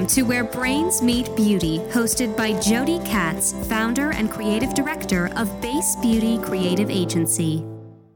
Welcome 0.00 0.16
to 0.16 0.22
Where 0.22 0.44
Brains 0.44 1.02
Meet 1.02 1.36
Beauty, 1.36 1.78
hosted 1.90 2.34
by 2.34 2.58
Jody 2.58 3.00
Katz, 3.00 3.52
founder 3.68 4.12
and 4.12 4.30
creative 4.30 4.72
director 4.72 5.28
of 5.36 5.60
Base 5.60 5.94
Beauty 5.96 6.38
Creative 6.38 6.88
Agency. 6.88 7.62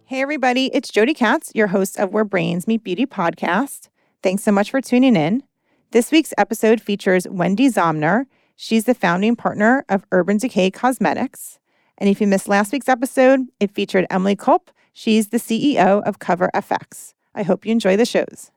Hey, 0.06 0.22
everybody, 0.22 0.70
it's 0.74 0.88
Jody 0.88 1.12
Katz, 1.12 1.52
your 1.54 1.66
host 1.66 1.98
of 1.98 2.10
Where 2.10 2.24
Brains 2.24 2.66
Meet 2.66 2.84
Beauty 2.84 3.04
podcast. 3.04 3.90
Thanks 4.22 4.42
so 4.42 4.50
much 4.50 4.70
for 4.70 4.80
tuning 4.80 5.14
in. 5.14 5.42
This 5.90 6.10
week's 6.10 6.32
episode 6.38 6.80
features 6.80 7.28
Wendy 7.28 7.68
Zomnir. 7.68 8.24
She's 8.56 8.86
the 8.86 8.94
founding 8.94 9.36
partner 9.36 9.84
of 9.90 10.06
Urban 10.10 10.38
Decay 10.38 10.70
Cosmetics. 10.70 11.58
And 11.98 12.08
if 12.08 12.18
you 12.18 12.26
missed 12.26 12.48
last 12.48 12.72
week's 12.72 12.88
episode, 12.88 13.40
it 13.60 13.70
featured 13.70 14.06
Emily 14.08 14.36
Culp. 14.36 14.70
She's 14.94 15.28
the 15.28 15.36
CEO 15.36 16.02
of 16.04 16.18
Cover 16.18 16.50
FX. 16.54 17.12
I 17.34 17.42
hope 17.42 17.66
you 17.66 17.72
enjoy 17.72 17.98
the 17.98 18.06
shows. 18.06 18.52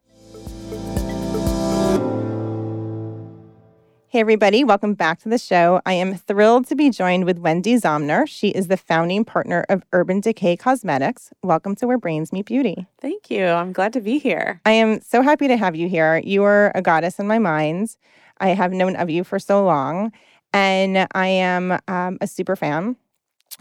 Hey, 4.18 4.22
everybody, 4.22 4.64
welcome 4.64 4.96
back 4.96 5.20
to 5.20 5.30
the 5.30 5.38
show. 5.38 5.80
I 5.86 5.94
am 5.94 6.16
thrilled 6.16 6.66
to 6.70 6.76
be 6.76 6.90
joined 6.90 7.26
with 7.26 7.38
Wendy 7.38 7.76
Zomnir. 7.76 8.28
She 8.28 8.48
is 8.48 8.66
the 8.68 8.76
founding 8.76 9.24
partner 9.24 9.64
of 9.70 9.84
Urban 9.94 10.22
Decay 10.22 10.58
Cosmetics. 10.58 11.32
Welcome 11.44 11.76
to 11.76 11.86
Where 11.86 12.00
Brains 12.00 12.34
Meet 12.34 12.48
Beauty. 12.48 12.88
Thank 13.00 13.30
you. 13.30 13.46
I'm 13.46 13.74
glad 13.74 13.94
to 13.94 14.02
be 14.02 14.18
here. 14.18 14.60
I 14.66 14.72
am 14.72 15.02
so 15.02 15.22
happy 15.22 15.48
to 15.48 15.56
have 15.56 15.76
you 15.76 15.88
here. 15.88 16.18
You 16.24 16.42
are 16.46 16.72
a 16.74 16.82
goddess 16.82 17.20
in 17.20 17.28
my 17.28 17.38
mind. 17.38 17.96
I 18.40 18.56
have 18.56 18.74
known 18.74 18.96
of 18.96 19.12
you 19.12 19.24
for 19.24 19.38
so 19.38 19.64
long, 19.64 20.12
and 20.52 21.08
I 21.12 21.28
am 21.28 21.78
um, 21.88 22.18
a 22.20 22.26
super 22.26 22.56
fan. 22.56 22.96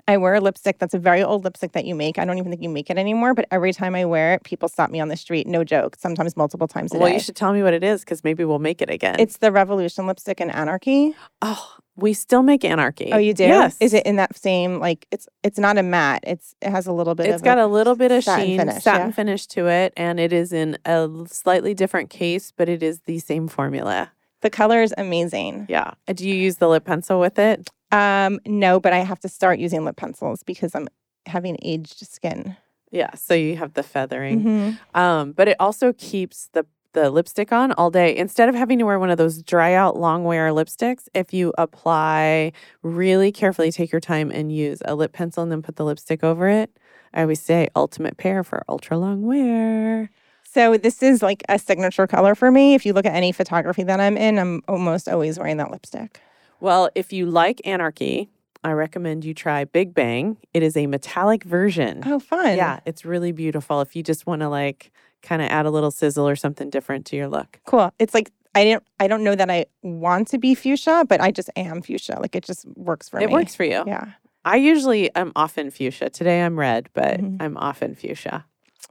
I 0.09 0.17
wear 0.17 0.35
a 0.35 0.41
lipstick 0.41 0.79
that's 0.79 0.95
a 0.95 0.99
very 0.99 1.23
old 1.23 1.45
lipstick 1.45 1.73
that 1.73 1.85
you 1.85 1.95
make. 1.95 2.19
I 2.19 2.25
don't 2.25 2.39
even 2.39 2.51
think 2.51 2.63
you 2.63 2.69
make 2.69 2.91
it 2.91 2.99
anymore, 2.99 3.35
but 3.35 3.47
every 3.51 3.73
time 3.73 3.95
I 3.95 4.05
wear 4.05 4.35
it, 4.35 4.45
people 4.45 4.69
stop 4.69 4.91
me 4.91 5.01
on 5.01 5.09
the 5.09 5.17
street. 5.17 5.47
No 5.47 5.65
joke. 5.65 5.97
Sometimes 5.99 6.37
multiple 6.37 6.69
times 6.69 6.93
a 6.93 6.95
well, 6.97 7.01
day. 7.01 7.05
Well, 7.05 7.15
you 7.15 7.21
should 7.21 7.37
tell 7.37 7.53
me 7.53 7.63
what 7.63 7.75
it 7.75 7.83
is 7.83 8.01
because 8.01 8.23
maybe 8.23 8.45
we'll 8.45 8.59
make 8.59 8.83
it 8.83 8.91
again. 8.91 9.17
It's 9.19 9.39
the 9.39 9.51
Revolution 9.51 10.07
lipstick 10.07 10.41
in 10.41 10.51
Anarchy. 10.51 11.15
oh, 11.43 11.75
we 11.97 12.13
still 12.13 12.43
make 12.43 12.63
Anarchy. 12.65 13.11
Oh, 13.13 13.17
you 13.17 13.33
do? 13.33 13.45
Yes. 13.45 13.77
Is 13.81 13.95
it 13.95 14.05
in 14.05 14.17
that 14.17 14.37
same 14.37 14.79
like 14.81 15.07
it's 15.11 15.29
it's 15.43 15.59
not 15.59 15.79
a 15.79 15.83
matte. 15.83 16.25
It's 16.27 16.55
it 16.61 16.71
has 16.71 16.87
a 16.87 16.93
little 16.93 17.15
bit 17.15 17.27
It's 17.27 17.37
of 17.37 17.43
got 17.43 17.57
a, 17.59 17.65
a 17.65 17.67
little 17.67 17.97
bit 17.97 18.13
of 18.13 18.23
satin 18.23 18.47
sheen, 18.47 18.59
finish, 18.59 18.83
satin 18.83 19.07
yeah. 19.09 19.13
finish 19.13 19.47
to 19.49 19.67
it, 19.69 19.95
and 19.97 20.21
it 20.21 20.33
is 20.33 20.53
in 20.53 20.77
a 20.85 21.09
slightly 21.27 21.73
different 21.73 22.11
case, 22.11 22.53
but 22.55 22.69
it 22.69 22.83
is 22.83 23.01
the 23.07 23.19
same 23.19 23.49
formula. 23.49 24.13
the 24.43 24.51
color 24.51 24.83
is 24.83 24.93
amazing. 24.99 25.67
Yeah. 25.71 25.93
Do 26.13 26.29
you 26.29 26.35
use 26.35 26.57
the 26.57 26.69
lip 26.69 26.85
pencil 26.85 27.19
with 27.19 27.39
it? 27.39 27.71
Um 27.93 28.41
no, 28.47 28.81
but 28.81 28.93
I 28.93 28.99
have 28.99 29.21
to 29.21 29.29
start 29.29 29.59
using 29.59 29.85
lip 29.85 29.97
pencils 29.97 30.43
because 30.43 30.75
I'm 30.75 30.89
having 31.27 31.57
aged 31.63 32.07
skin. 32.07 32.57
Yeah. 32.91 33.15
So 33.15 33.35
you 33.35 33.57
have 33.57 33.75
the 33.75 33.83
feathering. 33.83 34.43
Mhm. 34.43 34.79
Um, 34.95 35.33
but 35.33 35.49
it 35.49 35.57
also 35.61 35.93
keeps 35.93 36.49
the 36.53 36.65
the 36.93 37.11
lipstick 37.11 37.53
on 37.53 37.73
all 37.73 37.91
day. 37.91 38.17
Instead 38.17 38.49
of 38.49 38.55
having 38.55 38.79
to 38.79 38.87
wear 38.87 38.99
one 38.99 39.11
of 39.11 39.19
those 39.19 39.43
dry 39.43 39.75
out 39.75 39.99
long 39.99 40.25
wear 40.25 40.49
lipsticks, 40.51 41.09
if 41.13 41.35
you 41.35 41.53
apply 41.59 42.53
really 42.83 43.31
carefully, 43.31 43.71
take 43.71 43.93
your 43.93 44.01
time 44.01 44.31
and 44.31 44.51
use 44.51 44.81
a 44.87 44.95
lip 44.95 45.13
pencil 45.13 45.43
and 45.43 45.53
then 45.53 45.61
put 45.61 45.77
the 45.77 45.85
lipstick 45.85 46.25
over 46.25 46.49
it. 46.49 46.71
I 47.13 47.21
always 47.23 47.41
say 47.43 47.69
ultimate 47.77 48.17
pair 48.17 48.43
for 48.43 48.63
ultra 48.67 48.97
long 48.97 49.23
wear. 49.23 50.11
So 50.43 50.79
this 50.79 51.03
is 51.03 51.23
like 51.23 51.43
a 51.51 51.59
signature 51.59 52.07
color 52.07 52.35
for 52.35 52.51
me. 52.51 52.73
If 52.75 52.87
you 52.87 52.95
look 52.95 53.05
at 53.05 53.15
any 53.15 53.31
photography 53.31 53.83
that 53.83 54.01
I'm 54.01 54.17
in, 54.17 54.39
I'm 54.39 54.63
almost 54.67 55.07
always 55.07 55.39
wearing 55.39 55.59
that 55.59 55.71
lipstick. 55.71 56.21
Well, 56.61 56.91
if 56.95 57.13
you 57.13 57.27
like 57.27 57.61
anarchy, 57.65 58.29
I 58.65 58.73
recommend 58.73 59.25
you 59.25 59.35
try 59.35 59.65
Big 59.65 59.95
Bang. 59.95 60.39
It 60.55 60.63
is 60.63 60.77
a 60.77 60.87
metallic 60.87 61.45
version. 61.45 62.03
Oh, 62.07 62.19
fun. 62.19 62.57
Yeah, 62.57 62.81
it's 62.87 63.05
really 63.05 63.33
beautiful 63.33 63.81
if 63.81 63.95
you 63.95 64.03
just 64.03 64.27
want 64.27 64.41
to 64.43 64.49
like 64.49 64.91
kind 65.23 65.43
of 65.43 65.49
add 65.49 65.67
a 65.67 65.71
little 65.71 65.91
sizzle 65.91 66.29
or 66.29 66.37
something 66.37 66.71
different 66.71 67.07
to 67.07 67.17
your 67.17 67.29
look. 67.29 67.61
Cool. 67.67 67.93
It's 67.99 68.15
like 68.15 68.31
I 68.55 68.65
didn't 68.65 68.85
I 68.99 69.07
don't 69.09 69.23
know 69.23 69.35
that 69.35 69.51
I 69.51 69.67
want 69.83 70.29
to 70.29 70.39
be 70.39 70.55
fuchsia, 70.55 71.05
but 71.09 71.21
I 71.21 71.31
just 71.31 71.51
am 71.57 71.83
fuchsia. 71.83 72.19
Like 72.21 72.35
it 72.35 72.45
just 72.45 72.67
works 72.77 73.09
for 73.09 73.19
it 73.19 73.27
me. 73.27 73.33
It 73.33 73.33
works 73.33 73.55
for 73.55 73.65
you. 73.65 73.85
Yeah. 73.87 74.07
I 74.45 74.57
usually 74.57 75.11
I'm 75.17 75.33
often 75.37 75.71
fuchsia. 75.71 76.11
Today 76.11 76.43
I'm 76.43 76.59
red, 76.59 76.89
but 76.95 77.21
Mhm. 77.21 77.37
I'm 77.41 77.57
often 77.57 77.95
fuchsia. 77.95 78.47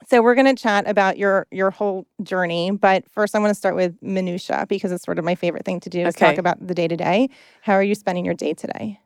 So 0.07 0.21
we're 0.21 0.35
going 0.35 0.53
to 0.53 0.61
chat 0.61 0.87
about 0.87 1.17
your 1.17 1.47
your 1.51 1.71
whole 1.71 2.05
journey, 2.21 2.71
but 2.71 3.09
first 3.09 3.35
I 3.35 3.39
want 3.39 3.51
to 3.51 3.55
start 3.55 3.75
with 3.75 3.95
minutia 4.01 4.65
because 4.67 4.91
it's 4.91 5.03
sort 5.03 5.17
of 5.19 5.25
my 5.25 5.35
favorite 5.35 5.65
thing 5.65 5.79
to 5.81 5.89
do 5.89 6.01
is 6.01 6.15
talk 6.15 6.37
about 6.37 6.65
the 6.65 6.75
day 6.75 6.87
to 6.87 6.95
day. 6.97 7.29
How 7.61 7.73
are 7.73 7.83
you 7.83 7.95
spending 7.95 8.25
your 8.25 8.33
day 8.33 8.53
today? 8.53 8.99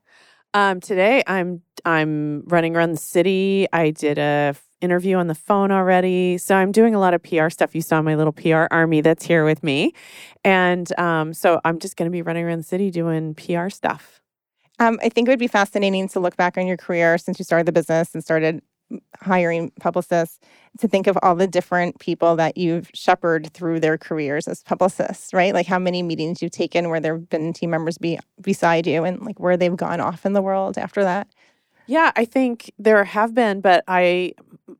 Um, 0.54 0.80
today 0.80 1.24
I'm 1.28 1.62
I'm 1.86 2.44
running 2.48 2.76
around 2.76 2.92
the 2.92 2.98
city. 2.98 3.68
I 3.72 3.92
did 3.92 4.18
a 4.18 4.52
f- 4.56 4.64
interview 4.82 5.16
on 5.16 5.28
the 5.28 5.36
phone 5.36 5.72
already, 5.72 6.38
so 6.38 6.56
I'm 6.56 6.72
doing 6.72 6.96
a 6.96 7.00
lot 7.00 7.14
of 7.14 7.22
PR 7.22 7.50
stuff. 7.50 7.76
You 7.76 7.82
saw 7.82 8.02
my 8.02 8.16
little 8.16 8.34
PR 8.34 8.66
army 8.72 9.02
that's 9.02 9.26
here 9.26 9.46
with 9.46 9.64
me, 9.64 9.94
and 10.44 10.92
um, 11.00 11.34
so 11.34 11.62
I'm 11.64 11.80
just 11.80 11.98
going 11.98 12.08
to 12.08 12.12
be 12.12 12.24
running 12.24 12.46
around 12.46 12.60
the 12.60 12.64
city 12.64 12.90
doing 12.90 13.36
PR 13.36 13.70
stuff. 13.70 14.22
Um, 14.80 14.98
I 15.04 15.10
think 15.10 15.28
it 15.28 15.32
would 15.32 15.40
be 15.40 15.48
fascinating 15.48 16.08
to 16.10 16.20
look 16.20 16.38
back 16.38 16.58
on 16.58 16.66
your 16.66 16.78
career 16.78 17.18
since 17.18 17.38
you 17.38 17.46
started 17.46 17.66
the 17.66 17.74
business 17.74 18.14
and 18.14 18.24
started 18.24 18.62
hiring 19.22 19.72
publicists 19.80 20.40
to 20.80 20.88
think 20.88 21.08
of 21.08 21.18
all 21.22 21.36
the 21.36 21.48
different 21.48 22.00
people 22.00 22.36
that 22.38 22.58
you've 22.58 22.90
shepherded 22.94 23.54
through 23.54 23.80
their 23.80 23.98
careers 23.98 24.48
as 24.48 24.64
publicists, 24.64 25.34
right? 25.34 25.54
Like 25.54 25.68
how 25.68 25.80
many 25.80 26.02
meetings 26.04 26.42
you've 26.42 26.52
taken 26.52 26.90
where 26.90 27.00
there 27.00 27.16
have 27.16 27.30
been 27.30 27.54
team 27.54 27.70
members 27.72 27.98
be 27.98 28.20
beside 28.42 28.88
you 28.88 29.04
and 29.04 29.22
like 29.22 29.40
where 29.40 29.58
they've 29.58 29.76
gone 29.76 30.00
off 30.00 30.26
in 30.26 30.34
the 30.34 30.42
world 30.42 30.78
after 30.78 31.04
that. 31.04 31.28
Yeah, 31.88 32.12
I 32.16 32.26
think 32.26 32.72
there 32.78 33.04
have 33.04 33.34
been, 33.34 33.62
but 33.62 33.84
I 33.88 34.34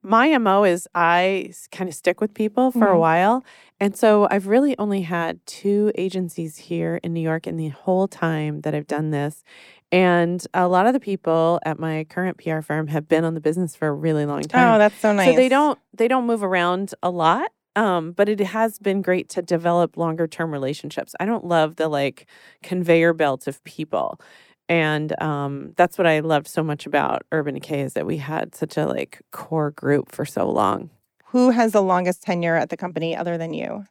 my 0.04 0.28
MO 0.30 0.64
is 0.64 0.88
I 0.94 1.52
kind 1.72 1.90
of 1.90 1.96
stick 1.96 2.22
with 2.22 2.36
people 2.36 2.70
for 2.72 2.92
a 2.92 2.94
Mhm. 2.96 3.00
while. 3.00 3.44
And 3.80 3.98
so 3.98 4.28
I've 4.30 4.46
really 4.48 4.78
only 4.78 5.02
had 5.02 5.44
two 5.48 5.92
agencies 5.96 6.58
here 6.58 7.00
in 7.04 7.14
New 7.14 7.22
York 7.22 7.48
in 7.48 7.58
the 7.58 7.70
whole 7.70 8.08
time 8.08 8.62
that 8.62 8.76
I've 8.76 8.86
done 8.88 9.10
this. 9.10 9.44
And 9.92 10.46
a 10.54 10.68
lot 10.68 10.86
of 10.86 10.94
the 10.94 11.00
people 11.00 11.60
at 11.66 11.80
my 11.80 12.06
current 12.10 12.38
PR 12.38 12.62
firm 12.62 12.88
have 12.88 13.08
been 13.08 13.26
on 13.26 13.34
the 13.34 13.42
business 13.42 13.76
for 13.76 13.88
a 13.88 13.94
really 13.94 14.26
long 14.26 14.44
time. 14.44 14.76
Oh, 14.76 14.78
that's 14.78 15.00
so 15.00 15.14
nice. 15.14 15.30
So 15.30 15.36
they 15.36 15.50
don't 15.50 15.80
they 15.94 16.08
don't 16.08 16.28
move 16.28 16.44
around 16.44 16.94
a 17.02 17.10
lot. 17.10 17.52
Um, 17.76 18.12
but 18.12 18.28
it 18.28 18.40
has 18.40 18.78
been 18.78 19.02
great 19.02 19.30
to 19.30 19.42
develop 19.42 19.96
longer 19.96 20.28
term 20.28 20.52
relationships. 20.52 21.16
I 21.20 21.26
don't 21.26 21.46
love 21.46 21.78
the 21.78 21.88
like 21.88 22.28
conveyor 22.62 23.14
belt 23.14 23.48
of 23.48 23.64
people. 23.64 24.20
And 24.68 25.20
um, 25.22 25.74
that's 25.78 25.98
what 25.98 26.06
I 26.06 26.20
loved 26.20 26.48
so 26.48 26.62
much 26.62 26.86
about 26.86 27.24
Urban 27.32 27.56
Decay 27.56 27.82
is 27.82 27.94
that 27.94 28.06
we 28.06 28.18
had 28.18 28.54
such 28.54 28.78
a 28.78 28.86
like 28.86 29.22
core 29.32 29.72
group 29.72 30.12
for 30.12 30.26
so 30.26 30.50
long. 30.50 30.92
Who 31.28 31.52
has 31.52 31.72
the 31.72 31.82
longest 31.82 32.22
tenure 32.22 32.56
at 32.56 32.70
the 32.70 32.78
company 32.78 33.16
other 33.16 33.38
than 33.38 33.54
you? 33.54 33.86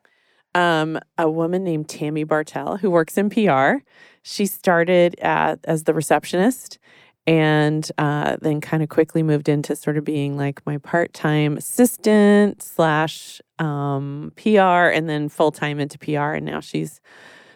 Um, 0.59 0.99
a 1.17 1.31
woman 1.31 1.63
named 1.63 1.89
Tammy 1.89 2.25
Bartell 2.25 2.79
who 2.79 2.91
works 2.91 3.17
in 3.17 3.31
PR. 3.31 3.85
She 4.23 4.45
started 4.47 5.19
at, 5.21 5.61
as 5.65 5.85
the 5.85 5.95
receptionist 5.95 6.79
and 7.29 7.89
uh, 7.97 8.39
then 8.41 8.61
kind 8.61 8.83
of 8.83 8.89
quickly 8.89 9.23
moved 9.23 9.49
into 9.49 9.77
sort 9.77 9.97
of 9.99 10.05
being 10.05 10.37
like 10.37 10.65
my 10.67 10.79
part-time 10.79 11.59
assistant 11.59 12.61
slash 12.61 13.41
um, 13.61 14.33
PR 14.37 14.89
and 14.97 15.09
then 15.09 15.29
full-time 15.29 15.79
into 15.79 15.97
PR 15.99 16.33
and 16.35 16.47
now 16.47 16.59
she's 16.61 17.01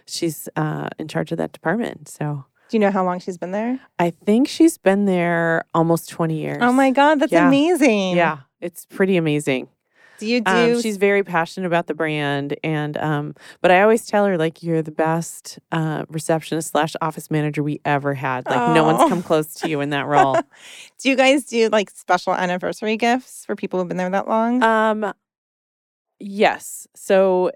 she's 0.06 0.48
uh, 0.56 0.88
in 0.98 1.08
charge 1.08 1.32
of 1.32 1.38
that 1.38 1.52
department. 1.52 2.08
So 2.08 2.44
Do 2.68 2.76
you 2.76 2.80
know 2.80 2.90
how 2.92 3.04
long 3.04 3.18
she's 3.18 3.38
been 3.38 3.52
there? 3.52 3.80
I 3.98 4.10
think 4.10 4.46
she's 4.46 4.78
been 4.78 5.06
there 5.06 5.64
almost 5.74 6.08
20 6.08 6.38
years. 6.38 6.58
Oh 6.60 6.72
my 6.72 6.90
God, 6.92 7.18
that's 7.18 7.32
Yeah. 7.32 7.48
amazing. 7.48 8.16
Yeah, 8.16 8.38
it's 8.60 8.86
pretty 8.86 9.16
amazing. 9.16 9.68
You 10.22 10.40
do 10.40 10.50
Um, 10.50 10.80
she's 10.80 10.96
very 10.96 11.22
passionate 11.24 11.66
about 11.66 11.86
the 11.88 11.94
brand, 11.94 12.56
and 12.64 12.96
um, 12.96 13.34
but 13.60 13.70
I 13.70 13.82
always 13.82 14.06
tell 14.06 14.24
her 14.26 14.38
like 14.38 14.62
you're 14.62 14.82
the 14.82 14.90
best 14.92 15.58
uh, 15.72 16.04
receptionist 16.08 16.70
slash 16.70 16.94
office 17.02 17.30
manager 17.30 17.62
we 17.62 17.80
ever 17.84 18.14
had. 18.14 18.46
Like 18.46 18.74
no 18.74 18.82
Oh. 18.88 18.94
one's 18.94 19.08
come 19.08 19.22
close 19.22 19.52
to 19.54 19.68
you 19.68 19.80
in 19.80 19.90
that 19.90 20.06
role. 20.06 20.34
do 20.98 21.10
you 21.10 21.16
guys 21.16 21.44
do 21.44 21.68
like 21.70 21.90
special 21.90 22.34
anniversary 22.34 22.96
gifts 22.96 23.44
for 23.44 23.54
people 23.56 23.78
who've 23.80 23.88
been 23.88 23.96
there 23.98 24.10
that 24.10 24.28
long? 24.28 24.62
um, 24.62 25.12
yes. 26.18 26.86
So 26.94 27.50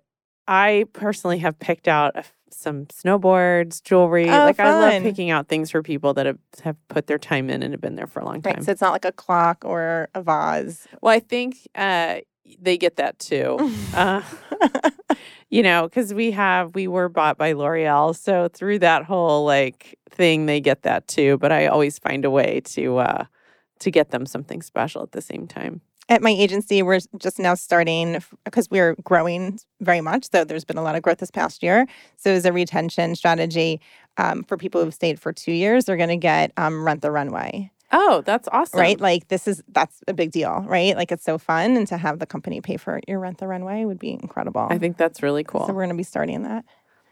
I 0.49 0.85
personally 0.93 1.39
have 1.39 1.59
picked 1.59 1.89
out 1.89 2.17
a 2.17 2.25
some 2.49 2.87
snowboards, 2.87 3.83
jewelry. 3.83 4.31
Oh, 4.31 4.45
like 4.45 4.59
I 4.61 4.71
love 4.73 4.93
fun. 4.93 5.03
picking 5.03 5.31
out 5.31 5.49
things 5.49 5.71
for 5.71 5.83
people 5.83 6.15
that 6.15 6.25
have, 6.27 6.39
have 6.63 6.77
put 6.89 7.07
their 7.07 7.19
time 7.19 7.51
in 7.51 7.63
and 7.63 7.75
have 7.75 7.81
been 7.83 7.97
there 7.97 8.07
for 8.07 8.21
a 8.21 8.25
long 8.25 8.41
time. 8.41 8.55
right. 8.55 8.65
So 8.65 8.73
it's 8.73 8.81
not 8.81 8.93
like 8.93 9.05
a 9.05 9.13
clock 9.13 9.63
or 9.65 10.09
a 10.15 10.23
vase. 10.23 10.87
well, 11.03 11.13
I 11.13 11.19
think 11.19 11.57
uh, 11.75 12.21
they 12.61 12.79
get 12.79 12.97
that 12.97 13.19
too. 13.19 13.59
Uh, 13.95 14.21
you 15.49 15.63
know, 15.63 15.85
because 15.85 16.13
we 16.13 16.31
have 16.33 16.75
we 16.75 16.87
were 16.87 17.09
bought 17.09 17.39
by 17.39 17.53
L'Oreal, 17.53 18.15
so 18.15 18.49
through 18.49 18.79
that 18.81 19.05
whole 19.05 19.45
like 19.45 19.99
thing, 20.11 20.45
they 20.47 20.61
get 20.61 20.83
that 20.83 21.09
too. 21.09 21.39
But 21.39 21.51
I 21.53 21.67
always 21.67 21.99
find 21.99 22.25
a 22.25 22.31
way 22.31 22.61
to 22.67 22.99
uh 22.99 23.25
to 23.79 23.91
get 23.91 24.11
them 24.11 24.27
something 24.27 24.61
special 24.61 25.03
at 25.03 25.13
the 25.13 25.23
same 25.23 25.47
time. 25.47 25.81
At 26.09 26.23
my 26.23 26.31
agency, 26.31 26.83
we're 26.83 27.01
just 27.19 27.39
now 27.39 27.55
starting 27.55 28.23
because 28.45 28.71
we're 28.71 28.95
growing 29.03 29.59
very 29.81 30.01
much. 30.01 30.31
So 30.31 30.45
there's 30.45 30.65
been 30.65 30.79
a 30.79 30.83
lot 30.83 30.95
of 30.95 31.03
growth 31.03 31.19
this 31.19 31.31
past 31.31 31.63
year. 31.63 31.87
So 32.17 32.31
as 32.31 32.45
a 32.45 32.53
retention 32.53 33.17
strategy 33.17 33.81
um, 34.17 34.45
for 34.45 34.57
people 34.57 34.85
who've 34.85 34.95
stayed 34.95 35.19
for 35.19 35.33
two 35.33 35.53
years, 35.53 35.85
they're 35.85 35.97
going 35.97 36.09
to 36.11 36.17
get 36.17 36.53
um, 36.57 36.85
rent 36.85 37.03
the 37.03 37.11
runway. 37.11 37.73
Oh, 37.93 38.23
that's 38.25 38.49
awesome! 38.51 38.81
right? 38.81 39.01
Like 39.01 39.29
this 39.29 39.47
is 39.47 39.63
that's 39.69 40.03
a 40.09 40.15
big 40.15 40.33
deal, 40.33 40.65
right? 40.67 40.97
Like 40.97 41.13
it's 41.13 41.25
so 41.25 41.39
fun, 41.39 41.77
and 41.77 41.87
to 41.89 41.97
have 41.97 42.19
the 42.19 42.27
company 42.27 42.61
pay 42.61 42.77
for 42.77 43.01
your 43.07 43.19
rent 43.21 43.39
the 43.39 43.47
runway 43.47 43.85
would 43.85 43.99
be 43.99 44.11
incredible. 44.11 44.67
I 44.69 44.79
think 44.79 44.97
that's 44.97 45.23
really 45.23 45.45
cool. 45.45 45.67
so. 45.67 45.73
We're 45.73 45.85
going 45.85 45.91
to 45.91 45.95
be 45.97 46.03
starting 46.03 46.43
that. 46.43 46.65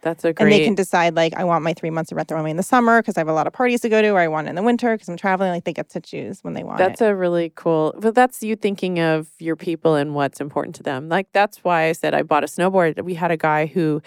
That's 0.02 0.22
a 0.22 0.34
great. 0.34 0.44
and 0.44 0.52
they 0.52 0.64
can 0.64 0.74
decide 0.74 1.16
like 1.16 1.32
I 1.34 1.44
want 1.44 1.64
my 1.64 1.72
three 1.72 1.90
months 1.90 2.12
of 2.12 2.16
rent 2.16 2.30
only 2.30 2.50
in 2.50 2.58
the 2.58 2.62
summer 2.62 3.00
because 3.00 3.16
I 3.16 3.20
have 3.20 3.28
a 3.28 3.32
lot 3.32 3.46
of 3.46 3.52
parties 3.54 3.80
to 3.80 3.88
go 3.88 4.02
to, 4.02 4.08
or 4.08 4.20
I 4.20 4.28
want 4.28 4.46
it 4.46 4.50
in 4.50 4.56
the 4.56 4.62
winter 4.62 4.94
because 4.94 5.08
I'm 5.08 5.16
traveling. 5.16 5.50
Like 5.50 5.64
they 5.64 5.72
get 5.72 5.88
to 5.90 6.00
choose 6.00 6.44
when 6.44 6.52
they 6.52 6.62
want 6.62 6.78
That's 6.78 7.00
it. 7.00 7.06
a 7.06 7.16
really 7.16 7.52
cool. 7.54 7.94
But 7.98 8.14
that's 8.14 8.42
you 8.42 8.54
thinking 8.54 9.00
of 9.00 9.28
your 9.38 9.56
people 9.56 9.94
and 9.94 10.14
what's 10.14 10.40
important 10.40 10.74
to 10.76 10.82
them. 10.82 11.08
Like 11.08 11.28
that's 11.32 11.64
why 11.64 11.84
I 11.84 11.92
said 11.92 12.14
I 12.14 12.22
bought 12.22 12.44
a 12.44 12.48
snowboard. 12.48 13.02
We 13.02 13.14
had 13.14 13.30
a 13.30 13.36
guy 13.36 13.66
who 13.66 14.02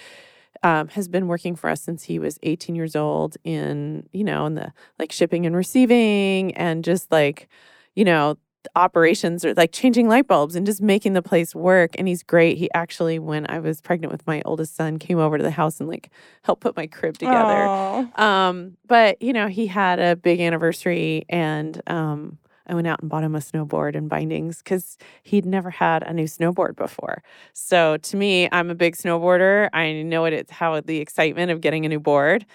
um, 0.63 0.87
has 0.89 1.07
been 1.07 1.27
working 1.27 1.55
for 1.55 1.69
us 1.69 1.81
since 1.81 2.03
he 2.03 2.19
was 2.19 2.39
18 2.43 2.75
years 2.75 2.95
old 2.95 3.37
in 3.43 4.07
you 4.11 4.23
know 4.23 4.45
in 4.45 4.55
the 4.55 4.73
like 4.99 5.11
shipping 5.11 5.45
and 5.45 5.55
receiving 5.55 6.55
and 6.55 6.83
just 6.83 7.11
like 7.11 7.47
you 7.95 8.05
know 8.05 8.37
operations 8.75 9.45
or 9.45 9.53
like 9.53 9.71
changing 9.71 10.09
light 10.09 10.27
bulbs 10.27 10.55
and 10.55 10.65
just 10.65 10.81
making 10.81 11.13
the 11.13 11.21
place 11.21 11.55
work 11.55 11.91
and 11.97 12.07
he's 12.07 12.23
great. 12.23 12.57
He 12.57 12.69
actually 12.73 13.17
when 13.19 13.45
i 13.49 13.59
was 13.59 13.81
pregnant 13.81 14.11
with 14.11 14.25
my 14.27 14.41
oldest 14.45 14.75
son 14.75 14.99
came 14.99 15.19
over 15.19 15.37
to 15.37 15.43
the 15.43 15.51
house 15.51 15.79
and 15.79 15.87
like 15.87 16.09
helped 16.43 16.61
put 16.61 16.75
my 16.75 16.87
crib 16.87 17.17
together. 17.17 17.67
Um, 18.21 18.77
but 18.85 19.21
you 19.21 19.31
know, 19.33 19.47
he 19.47 19.67
had 19.67 19.99
a 19.99 20.15
big 20.15 20.39
anniversary, 20.41 21.25
and 21.29 21.81
um, 21.87 22.37
I 22.67 22.75
went 22.75 22.87
out 22.87 22.99
and 23.01 23.09
bought 23.09 23.23
him 23.23 23.35
a 23.35 23.39
snowboard 23.39 23.95
and 23.95 24.09
bindings 24.09 24.59
because 24.59 24.97
he'd 25.23 25.45
never 25.45 25.69
had 25.69 26.03
a 26.03 26.13
new 26.13 26.25
snowboard 26.25 26.75
before. 26.75 27.23
So 27.53 27.97
to 27.97 28.17
me, 28.17 28.49
I'm 28.51 28.69
a 28.69 28.75
big 28.75 28.95
snowboarder. 28.95 29.69
I 29.73 30.01
know 30.01 30.25
it 30.25 30.33
it's 30.33 30.51
how 30.51 30.79
the 30.81 30.97
excitement 30.97 31.49
of 31.51 31.61
getting 31.61 31.85
a 31.85 31.89
new 31.89 31.99
board, 31.99 32.45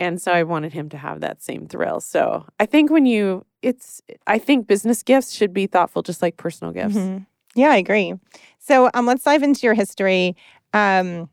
and 0.00 0.20
so 0.20 0.32
I 0.32 0.42
wanted 0.42 0.72
him 0.72 0.88
to 0.88 0.96
have 0.98 1.20
that 1.20 1.42
same 1.42 1.66
thrill. 1.68 2.00
So 2.00 2.44
I 2.58 2.66
think 2.66 2.90
when 2.90 3.06
you, 3.06 3.44
it's, 3.62 4.02
I 4.26 4.38
think 4.38 4.66
business 4.66 5.02
gifts 5.04 5.32
should 5.32 5.52
be 5.52 5.66
thoughtful, 5.68 6.02
just 6.02 6.22
like 6.22 6.36
personal 6.36 6.72
gifts. 6.72 6.96
Mhm. 6.96 7.26
Yeah, 7.54 7.70
I 7.70 7.76
agree. 7.76 8.14
So 8.58 8.90
um, 8.94 9.06
let's 9.06 9.22
dive 9.24 9.42
into 9.42 9.66
your 9.66 9.74
history. 9.74 10.36
Um, 10.72 11.28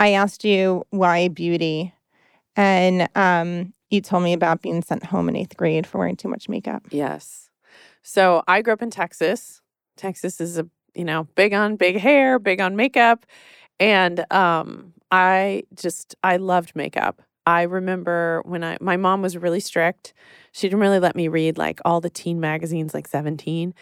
I 0.00 0.12
asked 0.12 0.44
you 0.44 0.84
why 0.90 1.28
beauty, 1.28 1.92
and 2.56 3.08
um, 3.14 3.73
you 3.90 4.00
told 4.00 4.22
me 4.22 4.32
about 4.32 4.62
being 4.62 4.82
sent 4.82 5.04
home 5.04 5.28
in 5.28 5.36
eighth 5.36 5.56
grade 5.56 5.86
for 5.86 5.98
wearing 5.98 6.16
too 6.16 6.28
much 6.28 6.48
makeup. 6.48 6.82
Yes. 6.90 7.50
So 8.02 8.42
I 8.46 8.62
grew 8.62 8.72
up 8.72 8.82
in 8.82 8.90
Texas. 8.90 9.60
Texas 9.96 10.40
is 10.40 10.58
a 10.58 10.68
you 10.94 11.04
know 11.04 11.28
big 11.34 11.52
on 11.52 11.76
big 11.76 11.98
hair, 11.98 12.38
big 12.38 12.60
on 12.60 12.76
makeup, 12.76 13.26
and 13.80 14.30
um, 14.32 14.92
I 15.10 15.64
just 15.74 16.14
I 16.22 16.36
loved 16.36 16.74
makeup. 16.74 17.22
I 17.46 17.62
remember 17.62 18.42
when 18.44 18.64
I 18.64 18.78
my 18.80 18.96
mom 18.96 19.22
was 19.22 19.36
really 19.36 19.60
strict. 19.60 20.14
She 20.52 20.66
didn't 20.66 20.80
really 20.80 21.00
let 21.00 21.16
me 21.16 21.28
read 21.28 21.58
like 21.58 21.80
all 21.84 22.00
the 22.00 22.10
teen 22.10 22.40
magazines 22.40 22.94
like 22.94 23.08
17. 23.08 23.74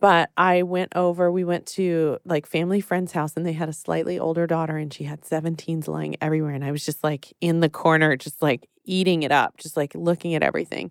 But 0.00 0.30
I 0.36 0.64
went 0.64 0.96
over, 0.96 1.30
we 1.30 1.44
went 1.44 1.64
to 1.66 2.18
like 2.24 2.44
family 2.44 2.80
friend's 2.80 3.12
house 3.12 3.34
and 3.36 3.46
they 3.46 3.52
had 3.52 3.68
a 3.68 3.72
slightly 3.72 4.18
older 4.18 4.48
daughter 4.48 4.76
and 4.76 4.92
she 4.92 5.04
had 5.04 5.20
17s 5.20 5.86
lying 5.86 6.16
everywhere. 6.20 6.54
And 6.54 6.64
I 6.64 6.72
was 6.72 6.84
just 6.84 7.04
like 7.04 7.32
in 7.40 7.60
the 7.60 7.68
corner, 7.68 8.16
just 8.16 8.42
like 8.42 8.68
eating 8.84 9.22
it 9.22 9.32
up, 9.32 9.56
just 9.58 9.76
like 9.76 9.94
looking 9.94 10.34
at 10.34 10.42
everything. 10.42 10.90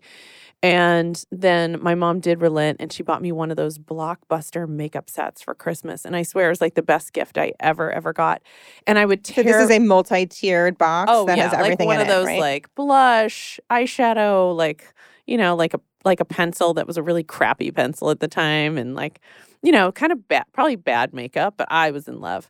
And 0.63 1.23
then 1.31 1.81
my 1.81 1.95
mom 1.95 2.19
did 2.19 2.39
relent 2.39 2.77
and 2.79 2.93
she 2.93 3.01
bought 3.01 3.21
me 3.21 3.31
one 3.31 3.49
of 3.49 3.57
those 3.57 3.79
blockbuster 3.79 4.69
makeup 4.69 5.09
sets 5.09 5.41
for 5.41 5.55
Christmas. 5.55 6.05
And 6.05 6.15
I 6.15 6.21
swear 6.21 6.47
it 6.47 6.49
was 6.49 6.61
like 6.61 6.75
the 6.75 6.83
best 6.83 7.13
gift 7.13 7.37
I 7.37 7.53
ever, 7.59 7.91
ever 7.91 8.13
got. 8.13 8.43
And 8.85 8.99
I 8.99 9.05
would 9.05 9.25
So 9.25 9.41
this 9.41 9.55
is 9.55 9.71
a 9.71 9.79
multi-tiered 9.79 10.77
box 10.77 11.11
oh 11.11 11.25
that 11.25 11.37
yeah, 11.37 11.45
has 11.45 11.53
everything 11.53 11.87
like 11.87 11.97
one 11.97 12.01
of 12.01 12.07
those 12.07 12.25
it, 12.27 12.31
right? 12.31 12.39
like 12.39 12.75
blush, 12.75 13.59
eyeshadow, 13.71 14.55
like 14.55 14.93
you 15.25 15.37
know, 15.37 15.55
like 15.55 15.73
a 15.73 15.79
like 16.03 16.19
a 16.19 16.25
pencil 16.25 16.73
that 16.75 16.85
was 16.87 16.97
a 16.97 17.03
really 17.03 17.23
crappy 17.23 17.71
pencil 17.71 18.11
at 18.11 18.19
the 18.19 18.27
time, 18.27 18.77
and 18.77 18.93
like 18.95 19.19
you 19.63 19.71
know, 19.71 19.91
kind 19.91 20.11
of 20.11 20.27
bad, 20.27 20.45
probably 20.53 20.75
bad 20.75 21.13
makeup, 21.13 21.55
but 21.57 21.67
I 21.71 21.91
was 21.91 22.07
in 22.07 22.19
love. 22.19 22.49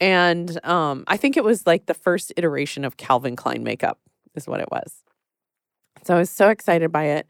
And 0.00 0.64
um, 0.64 1.04
I 1.08 1.16
think 1.16 1.36
it 1.36 1.44
was 1.44 1.66
like 1.66 1.86
the 1.86 1.94
first 1.94 2.32
iteration 2.36 2.84
of 2.84 2.96
Calvin 2.96 3.36
Klein 3.36 3.62
makeup, 3.62 3.98
is 4.34 4.46
what 4.46 4.60
it 4.60 4.70
was. 4.70 5.02
So 6.04 6.14
I 6.14 6.18
was 6.18 6.30
so 6.30 6.48
excited 6.48 6.90
by 6.90 7.04
it, 7.04 7.26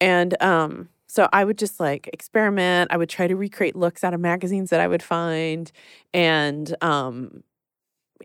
and 0.00 0.40
um, 0.42 0.88
so 1.06 1.28
I 1.32 1.44
would 1.44 1.58
just 1.58 1.78
like 1.80 2.08
experiment. 2.12 2.92
I 2.92 2.96
would 2.96 3.08
try 3.08 3.26
to 3.26 3.36
recreate 3.36 3.76
looks 3.76 4.02
out 4.02 4.14
of 4.14 4.20
magazines 4.20 4.70
that 4.70 4.80
I 4.80 4.88
would 4.88 5.02
find, 5.02 5.70
and 6.12 6.74
um, 6.82 7.42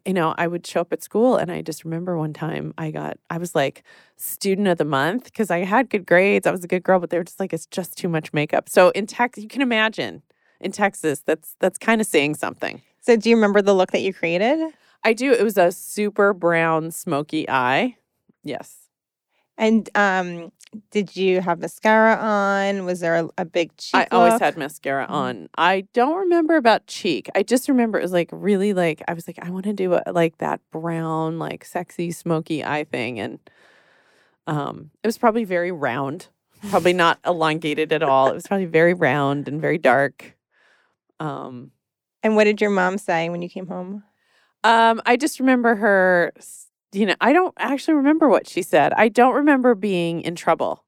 you 0.05 0.13
know, 0.13 0.33
I 0.37 0.47
would 0.47 0.65
show 0.65 0.81
up 0.81 0.91
at 0.91 1.03
school 1.03 1.37
and 1.37 1.51
I 1.51 1.61
just 1.61 1.85
remember 1.85 2.17
one 2.17 2.33
time 2.33 2.73
I 2.77 2.91
got, 2.91 3.17
I 3.29 3.37
was 3.37 3.55
like 3.55 3.83
student 4.17 4.67
of 4.67 4.77
the 4.77 4.85
month 4.85 5.25
because 5.25 5.49
I 5.49 5.59
had 5.59 5.89
good 5.89 6.05
grades. 6.05 6.45
I 6.45 6.51
was 6.51 6.63
a 6.63 6.67
good 6.67 6.83
girl, 6.83 6.99
but 6.99 7.09
they 7.09 7.17
were 7.17 7.23
just 7.23 7.39
like, 7.39 7.53
it's 7.53 7.65
just 7.67 7.97
too 7.97 8.09
much 8.09 8.33
makeup. 8.33 8.69
So 8.69 8.89
in 8.89 9.07
Texas, 9.07 9.43
you 9.43 9.49
can 9.49 9.61
imagine 9.61 10.21
in 10.59 10.71
Texas, 10.71 11.21
that's, 11.25 11.55
that's 11.59 11.77
kind 11.77 12.01
of 12.01 12.07
saying 12.07 12.35
something. 12.35 12.81
So 13.01 13.15
do 13.15 13.29
you 13.29 13.35
remember 13.35 13.61
the 13.61 13.73
look 13.73 13.91
that 13.91 14.01
you 14.01 14.13
created? 14.13 14.73
I 15.03 15.13
do. 15.13 15.31
It 15.31 15.43
was 15.43 15.57
a 15.57 15.71
super 15.71 16.33
brown, 16.33 16.91
smoky 16.91 17.49
eye. 17.49 17.97
Yes. 18.43 18.75
And 19.57 19.87
um, 19.95 20.51
did 20.89 21.15
you 21.15 21.41
have 21.41 21.59
mascara 21.59 22.15
on? 22.15 22.85
Was 22.85 22.99
there 23.01 23.15
a, 23.15 23.29
a 23.37 23.45
big 23.45 23.77
cheek 23.77 23.93
I 24.01 24.07
always 24.11 24.39
had 24.39 24.57
mascara 24.57 25.05
Mhm. 25.07 25.11
on. 25.11 25.49
I 25.57 25.81
don't 25.93 26.17
remember 26.17 26.55
about 26.55 26.87
cheek. 26.87 27.29
I 27.35 27.43
just 27.43 27.69
remember 27.69 27.99
it 27.99 28.01
was 28.01 28.11
like 28.13 28.29
really 28.31 28.73
like 28.73 29.03
I 29.07 29.13
was 29.13 29.27
like 29.27 29.37
I 29.39 29.49
want 29.51 29.65
to 29.65 29.73
do 29.73 29.93
a, 29.93 30.01
like 30.11 30.39
that 30.39 30.59
brown 30.71 31.37
like 31.37 31.63
sexy 31.65 32.11
smoky 32.11 32.63
eye 32.65 32.83
thing 32.85 33.19
and 33.19 33.39
um 34.47 34.89
it 35.03 35.07
was 35.07 35.17
probably 35.17 35.43
very 35.45 35.71
round. 35.71 36.27
Probably 36.69 36.93
not 36.93 37.19
elongated 37.25 37.91
at 37.93 38.01
all. 38.03 38.29
It 38.29 38.33
was 38.33 38.47
probably 38.47 38.65
very 38.65 38.93
round 38.93 39.47
and 39.47 39.61
very 39.61 39.77
dark. 39.77 40.35
Um 41.19 41.71
And 42.23 42.35
what 42.35 42.45
did 42.45 42.59
your 42.61 42.69
mom 42.71 42.97
say 42.97 43.29
when 43.29 43.41
you 43.41 43.49
came 43.49 43.67
home? 43.67 44.03
um 44.63 45.01
I 45.05 45.17
just 45.17 45.39
remember 45.39 45.75
her 45.75 46.33
you 46.93 47.05
know, 47.05 47.15
I 47.19 47.33
don't 47.33 47.53
actually 47.57 47.95
remember 47.95 48.29
what 48.29 48.47
she 48.47 48.61
said. 48.61 48.93
I 48.93 49.09
don't 49.09 49.35
remember 49.35 49.75
being 49.75 50.21
in 50.21 50.35
trouble. 50.35 50.83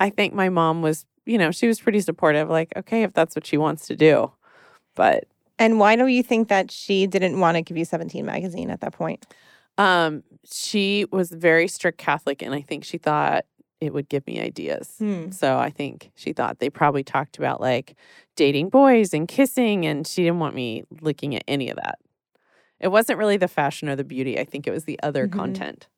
I 0.00 0.10
think 0.10 0.34
my 0.34 0.48
mom 0.48 0.82
was, 0.82 1.06
you 1.24 1.38
know, 1.38 1.50
she 1.50 1.66
was 1.66 1.80
pretty 1.80 2.00
supportive 2.00 2.50
like 2.50 2.72
okay 2.76 3.02
if 3.02 3.12
that's 3.12 3.36
what 3.36 3.46
she 3.46 3.56
wants 3.56 3.86
to 3.86 3.96
do. 3.96 4.32
But 4.94 5.24
And 5.58 5.78
why 5.78 5.96
do 5.96 6.06
you 6.06 6.22
think 6.22 6.48
that 6.48 6.70
she 6.70 7.06
didn't 7.06 7.38
want 7.38 7.56
to 7.56 7.62
give 7.62 7.76
you 7.76 7.84
17 7.84 8.24
magazine 8.24 8.70
at 8.70 8.80
that 8.80 8.92
point? 8.92 9.26
Um, 9.78 10.22
she 10.50 11.06
was 11.10 11.30
very 11.30 11.66
strict 11.68 11.98
Catholic, 11.98 12.42
and 12.42 12.54
I 12.54 12.60
think 12.60 12.84
she 12.84 12.98
thought 12.98 13.44
it 13.80 13.92
would 13.92 14.08
give 14.08 14.26
me 14.26 14.40
ideas. 14.40 14.94
Hmm. 14.98 15.30
So 15.30 15.58
I 15.58 15.70
think 15.70 16.10
she 16.14 16.32
thought 16.32 16.58
they 16.58 16.70
probably 16.70 17.02
talked 17.02 17.38
about 17.38 17.60
like 17.60 17.96
dating 18.36 18.68
boys 18.68 19.12
and 19.12 19.26
kissing, 19.28 19.84
and 19.84 20.06
she 20.06 20.22
didn't 20.22 20.38
want 20.38 20.54
me 20.54 20.84
looking 21.00 21.34
at 21.34 21.44
any 21.48 21.70
of 21.70 21.76
that. 21.76 21.98
It 22.84 22.88
wasn't 22.92 23.18
really 23.18 23.38
the 23.38 23.48
fashion 23.48 23.88
or 23.88 23.96
the 23.96 24.04
beauty. 24.04 24.38
I 24.38 24.44
think 24.44 24.66
it 24.66 24.70
was 24.70 24.84
the 24.84 25.00
other 25.02 25.26
Mhm. 25.26 25.32
content. 25.32 25.88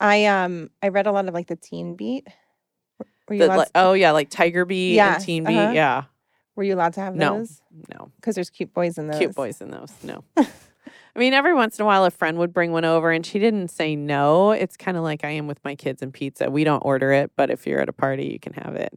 I 0.00 0.26
um 0.26 0.70
I 0.82 0.88
read 0.88 1.06
a 1.06 1.12
lot 1.12 1.28
of 1.28 1.32
like 1.34 1.46
the 1.46 1.54
Teen 1.56 1.94
Beat. 1.94 2.26
Were- 3.28 3.34
you 3.36 3.42
The, 3.42 3.56
like, 3.56 3.68
oh 3.76 3.92
yeah, 3.92 4.10
like 4.10 4.28
Tiger 4.28 4.64
Beat 4.64 4.94
Yes, 4.94 5.16
and 5.18 5.24
Teen 5.24 5.44
Beat. 5.44 5.56
uh-huh. 5.56 5.72
Yeah, 5.72 6.04
were 6.56 6.64
you 6.64 6.74
allowed 6.74 6.94
to 6.94 7.00
have 7.00 7.14
No. 7.14 7.38
those? 7.38 7.62
no, 7.94 8.10
Because 8.16 8.34
there's 8.34 8.50
cute 8.50 8.74
boys 8.74 8.98
in 8.98 9.06
those. 9.06 9.18
cute 9.18 9.34
boys 9.34 9.60
in 9.60 9.70
those. 9.70 9.92
No. 10.02 10.24
I 10.36 11.18
mean, 11.18 11.32
every 11.34 11.54
once 11.54 11.78
in 11.78 11.82
a 11.84 11.86
while, 11.86 12.04
a 12.04 12.10
friend 12.10 12.36
would 12.38 12.52
bring 12.52 12.72
one 12.72 12.84
over, 12.84 13.10
and 13.10 13.24
she 13.24 13.38
didn't 13.38 13.68
say 13.68 13.96
no. 13.96 14.50
It's 14.50 14.76
kind 14.76 14.96
of 14.98 15.02
like 15.02 15.24
I 15.24 15.30
am 15.30 15.46
with 15.46 15.64
my 15.64 15.74
kids 15.74 16.02
and 16.02 16.12
pizza. 16.12 16.50
We 16.50 16.62
don't 16.64 16.84
order 16.84 17.10
it, 17.12 17.30
but 17.36 17.48
if 17.50 17.66
you're 17.66 17.80
at 17.80 17.88
a 17.88 17.92
party, 17.92 18.26
you 18.26 18.38
can 18.38 18.52
have 18.54 18.74
it. 18.76 18.92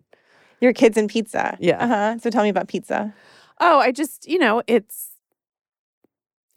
Your 0.60 0.74
kids 0.74 0.98
and 0.98 1.08
pizza. 1.10 1.56
Yeah. 1.62 1.82
Uh 1.84 1.88
huh. 1.88 2.18
So 2.18 2.30
tell 2.30 2.44
me 2.44 2.50
about 2.50 2.68
pizza. 2.68 3.14
Oh, 3.62 3.80
I 3.80 3.92
just, 3.94 4.28
you 4.28 4.38
know, 4.40 4.62
it's 4.68 5.09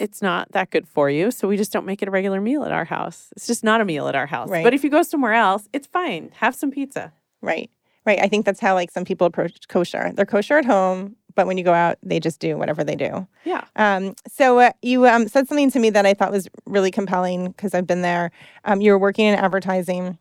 it's 0.03 0.21
not 0.21 0.51
that 0.51 0.71
good 0.71 0.89
for 0.89 1.09
you, 1.09 1.31
so 1.31 1.47
we 1.47 1.57
just 1.57 1.73
don't 1.73 1.87
make 1.87 2.03
it 2.03 2.09
a 2.09 2.11
regular 2.11 2.41
meal 2.41 2.65
at 2.65 2.73
our 2.73 2.85
house. 2.85 3.29
It's 3.37 3.47
just 3.47 3.63
not 3.63 3.81
a 3.81 3.85
meal 3.85 4.09
at 4.09 4.17
our 4.17 4.27
house. 4.27 4.51
Right. 4.51 4.65
But 4.65 4.75
if 4.75 4.83
you 4.83 4.91
go 4.91 5.05
somewhere 5.05 5.33
else, 5.33 5.69
it's 5.73 5.87
fine. 5.87 6.33
Have 6.39 6.57
some 6.57 6.73
pizza. 6.73 7.13
Right. 7.41 7.71
Right. 8.05 8.19
I 8.19 8.27
think 8.27 8.45
that's 8.45 8.59
how 8.59 8.75
like 8.75 8.91
some 8.91 9.05
people 9.05 9.29
approach 9.29 9.69
kosher. 9.69 10.11
They're 10.13 10.27
kosher 10.27 10.59
at 10.59 10.65
home, 10.65 11.15
but 11.37 11.47
when 11.47 11.57
you 11.57 11.63
go 11.63 11.73
out, 11.73 11.99
they 12.03 12.19
just 12.19 12.41
do 12.41 12.57
whatever 12.57 12.83
they 12.83 12.97
do. 12.97 13.29
Yeah. 13.45 13.65
Um, 13.77 14.17
so 14.27 14.59
uh, 14.59 14.73
you 14.83 15.07
um, 15.07 15.29
said 15.29 15.47
something 15.47 15.71
to 15.71 15.79
me 15.79 15.89
that 15.91 16.05
I 16.05 16.15
thought 16.15 16.33
was 16.33 16.49
really 16.67 16.91
compelling 16.91 17.53
because 17.53 17.73
I've 17.73 17.87
been 17.87 18.03
there. 18.03 18.33
Um, 18.65 18.81
you 18.81 18.91
were 18.91 18.99
working 18.99 19.27
in 19.27 19.37
advertising, 19.37 20.19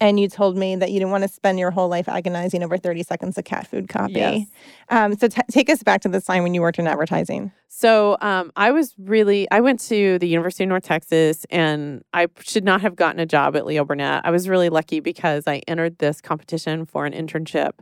and 0.00 0.18
you 0.20 0.28
told 0.28 0.56
me 0.56 0.76
that 0.76 0.90
you 0.90 0.98
didn't 0.98 1.10
want 1.10 1.22
to 1.22 1.28
spend 1.28 1.58
your 1.58 1.70
whole 1.70 1.88
life 1.88 2.08
agonizing 2.08 2.62
over 2.62 2.76
thirty 2.76 3.02
seconds 3.02 3.36
of 3.38 3.44
cat 3.44 3.66
food 3.66 3.88
copy. 3.88 4.12
Yes. 4.12 4.46
Um, 4.88 5.16
so 5.16 5.28
t- 5.28 5.42
take 5.50 5.68
us 5.70 5.82
back 5.82 6.00
to 6.02 6.08
this 6.08 6.24
time 6.24 6.42
when 6.42 6.54
you 6.54 6.60
worked 6.60 6.78
in 6.78 6.86
advertising. 6.86 7.52
So 7.68 8.16
um, 8.20 8.50
I 8.56 8.70
was 8.70 8.94
really, 8.98 9.48
I 9.50 9.60
went 9.60 9.78
to 9.80 10.18
the 10.18 10.26
University 10.26 10.64
of 10.64 10.68
North 10.68 10.84
Texas 10.84 11.46
and 11.50 12.02
I 12.12 12.26
should 12.40 12.64
not 12.64 12.80
have 12.80 12.96
gotten 12.96 13.20
a 13.20 13.26
job 13.26 13.54
at 13.56 13.66
Leo 13.66 13.84
Burnett. 13.84 14.22
I 14.24 14.30
was 14.30 14.48
really 14.48 14.68
lucky 14.68 15.00
because 15.00 15.46
I 15.46 15.62
entered 15.68 15.98
this 15.98 16.20
competition 16.20 16.86
for 16.86 17.06
an 17.06 17.12
internship 17.12 17.72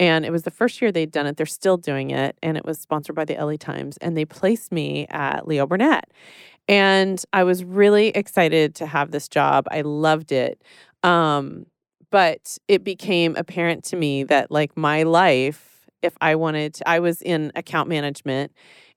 and 0.00 0.24
it 0.24 0.30
was 0.30 0.42
the 0.42 0.50
first 0.50 0.80
year 0.80 0.90
they'd 0.90 1.10
done 1.10 1.26
it. 1.26 1.36
They're 1.36 1.46
still 1.46 1.76
doing 1.76 2.10
it 2.10 2.36
and 2.42 2.56
it 2.56 2.64
was 2.64 2.80
sponsored 2.80 3.16
by 3.16 3.24
the 3.24 3.34
LA 3.34 3.56
Times 3.56 3.96
and 3.98 4.16
they 4.16 4.24
placed 4.24 4.72
me 4.72 5.06
at 5.10 5.46
Leo 5.46 5.66
Burnett. 5.66 6.10
And 6.66 7.22
I 7.32 7.44
was 7.44 7.62
really 7.62 8.08
excited 8.08 8.74
to 8.76 8.86
have 8.86 9.10
this 9.10 9.28
job. 9.28 9.66
I 9.70 9.82
loved 9.82 10.32
it. 10.32 10.62
Um, 11.04 11.66
but 12.10 12.58
it 12.68 12.84
became 12.84 13.36
apparent 13.36 13.84
to 13.86 13.96
me 13.96 14.24
that 14.24 14.50
like 14.52 14.76
my 14.78 15.04
life, 15.04 15.88
if 16.02 16.14
I 16.22 16.36
wanted 16.36 16.74
to, 16.76 16.88
I 16.90 17.00
was 17.00 17.22
in 17.22 17.52
account 17.56 17.90
management 17.90 18.52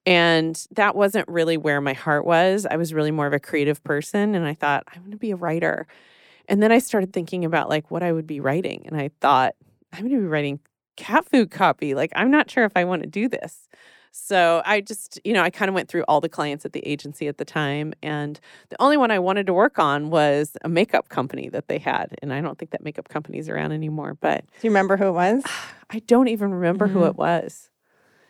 And 0.08 0.66
that 0.72 0.96
wasn't 0.96 1.30
really 1.30 1.58
where 1.58 1.82
my 1.82 1.94
heart 1.94 2.26
was. 2.26 2.68
I 2.70 2.78
was 2.78 2.96
really 2.96 3.12
more 3.12 3.28
of 3.28 3.34
a 3.34 3.42
creative 3.42 3.84
person. 3.86 4.36
And 4.36 4.48
I 4.48 4.56
thought, 4.56 4.86
I'm 4.96 5.02
going 5.04 5.12
to 5.14 5.20
be 5.20 5.32
a 5.34 5.38
writer. 5.38 5.88
And 6.50 6.64
then 6.64 6.72
I 6.72 6.80
started 6.80 7.14
thinking 7.14 7.46
about 7.46 7.70
like 7.70 7.92
what 7.92 8.04
I 8.04 8.14
would 8.14 8.28
be 8.28 8.40
writing. 8.42 8.84
And 8.88 8.98
I 9.00 9.12
thought, 9.22 9.56
I'm 9.94 10.02
going 10.02 10.14
to 10.16 10.22
be 10.22 10.28
writing 10.28 10.60
cat 10.98 11.26
food 11.30 11.52
copy. 11.52 11.96
Like, 11.96 12.12
I'm 12.16 12.32
not 12.32 12.52
sure 12.52 12.66
if 12.66 12.74
I 12.76 12.86
want 12.86 13.04
to 13.04 13.10
do 13.10 13.30
this. 13.30 13.70
So 14.12 14.62
I 14.66 14.82
just, 14.82 15.20
you 15.24 15.34
know, 15.34 15.42
I 15.42 15.50
kind 15.50 15.70
of 15.70 15.76
went 15.76 15.90
through 15.90 16.04
all 16.08 16.22
the 16.22 16.30
clients 16.30 16.66
at 16.66 16.74
the 16.74 16.86
agency 16.86 17.28
at 17.28 17.38
the 17.38 17.46
time. 17.46 17.94
And 18.02 18.40
the 18.70 18.82
only 18.82 18.98
one 18.98 19.12
I 19.12 19.20
wanted 19.20 19.48
to 19.48 19.54
work 19.54 19.80
on 19.80 20.10
was 20.10 20.58
a 20.64 20.70
makeup 20.70 21.10
company 21.10 21.50
that 21.50 21.68
they 21.68 21.78
had. 21.78 22.16
And 22.22 22.34
I 22.34 22.42
don't 22.42 22.58
think 22.58 22.72
that 22.72 22.84
makeup 22.84 23.10
company's 23.10 23.50
around 23.50 23.72
anymore. 23.72 24.16
But 24.20 24.46
do 24.46 24.68
you 24.68 24.70
remember 24.70 24.98
who 24.98 25.08
it 25.08 25.14
was? 25.14 25.44
I 25.90 26.00
don't 26.00 26.28
even 26.28 26.54
remember 26.54 26.88
mm-hmm. 26.88 27.00
who 27.00 27.06
it 27.06 27.16
was. 27.16 27.70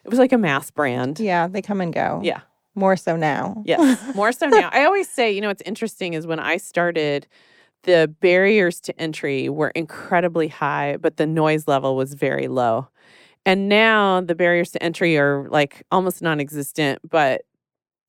It 0.04 0.10
was 0.10 0.20
like 0.20 0.32
a 0.32 0.38
mass 0.38 0.72
brand. 0.72 1.20
Yeah, 1.20 1.48
they 1.48 1.62
come 1.62 1.82
and 1.82 1.94
go. 1.94 2.22
Yeah. 2.24 2.42
More 2.76 2.96
so 2.96 3.16
now. 3.16 3.64
Yes, 3.66 4.00
more 4.16 4.32
so 4.32 4.48
now. 4.48 4.70
I 4.72 4.86
always 4.86 5.10
say, 5.10 5.32
you 5.32 5.42
know, 5.42 5.48
what's 5.48 5.64
interesting 5.64 6.14
is 6.14 6.28
when 6.28 6.40
I 6.40 6.58
started, 6.58 7.28
the 7.84 8.14
barriers 8.22 8.80
to 8.82 9.02
entry 9.02 9.50
were 9.50 9.70
incredibly 9.70 10.48
high, 10.48 10.98
but 10.98 11.18
the 11.18 11.26
noise 11.26 11.68
level 11.68 11.96
was 11.96 12.14
very 12.14 12.48
low. 12.48 12.88
And 13.48 13.70
now 13.70 14.20
the 14.20 14.36
barriers 14.36 14.72
to 14.72 14.84
entry 14.84 15.18
are 15.18 15.48
like 15.50 15.84
almost 15.89 16.22
non 16.22 16.42
existent, 16.42 17.00
but 17.10 17.44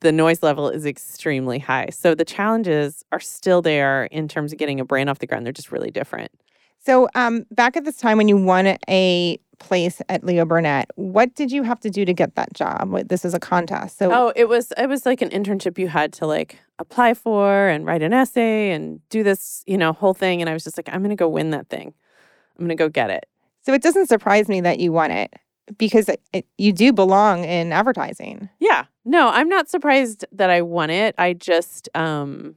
the 0.01 0.11
noise 0.11 0.43
level 0.43 0.69
is 0.69 0.85
extremely 0.85 1.61
high. 1.61 1.91
So 1.91 2.17
the 2.17 2.25
challenges 2.25 3.05
are 3.13 3.21
still 3.21 3.63
there 3.63 4.07
in 4.07 4.27
terms 4.27 4.51
of 4.51 4.59
getting 4.59 4.81
a 4.81 4.85
brand 4.85 5.09
off 5.09 5.21
the 5.21 5.29
ground. 5.29 5.47
They're 5.47 5.53
just 5.53 5.71
really 5.71 5.93
different. 5.93 6.33
So, 6.85 7.09
um, 7.15 7.47
back 7.53 7.77
at 7.77 7.85
this 7.85 7.99
time 7.99 8.19
when 8.19 8.27
you 8.27 8.37
won 8.37 8.79
a 8.89 9.39
place 9.61 10.03
at 10.09 10.25
Leo 10.25 10.45
Burnett, 10.45 10.91
what 10.97 11.37
did 11.37 11.53
you 11.53 11.63
have 11.63 11.79
to 11.81 11.91
do 11.91 12.05
to 12.05 12.13
get 12.13 12.35
that 12.35 12.53
job? 12.53 13.09
This 13.09 13.25
is 13.25 13.33
a 13.33 13.39
contest. 13.39 13.97
So, 13.97 14.13
oh, 14.13 14.33
it 14.35 14.49
was 14.49 14.73
it 14.77 14.89
was 14.89 15.07
like 15.07 15.23
an 15.23 15.31
internship 15.31 15.79
you 15.79 15.87
had 15.87 16.13
to 16.15 16.27
like 16.27 16.59
apply 16.81 17.15
for 17.15 17.69
and 17.69 17.87
write 17.87 18.03
an 18.03 18.13
essay 18.13 18.73
and 18.73 19.09
do 19.09 19.23
this, 19.23 19.63
you 19.69 19.79
know, 19.79 19.93
whole 19.93 20.15
thing. 20.15 20.41
And 20.41 20.51
I 20.51 20.53
was 20.53 20.65
just 20.65 20.77
like, 20.77 20.89
I'm 20.89 21.01
going 21.01 21.11
to 21.11 21.17
go 21.17 21.29
win 21.29 21.51
that 21.51 21.69
thing. 21.69 21.95
I'm 22.59 22.65
going 22.65 22.77
to 22.77 22.83
go 22.83 22.89
get 22.89 23.11
it. 23.11 23.27
So 23.69 23.75
it 23.75 23.83
doesn't 23.83 24.07
surprise 24.07 24.49
me 24.49 24.63
that 24.63 24.81
you 24.81 24.93
won 24.93 25.11
it 25.11 25.31
because 25.77 26.09
it, 26.09 26.23
it, 26.33 26.47
you 26.57 26.73
do 26.73 26.91
belong 26.91 27.45
in 27.45 27.71
advertising. 27.71 28.49
Yeah. 28.61 28.87
No, 29.05 29.29
I'm 29.29 29.51
not 29.51 29.69
surprised 29.69 30.25
that 30.33 30.49
I 30.49 30.63
won 30.63 30.89
it. 30.89 31.15
I 31.19 31.35
just 31.35 31.87
um 31.95 32.55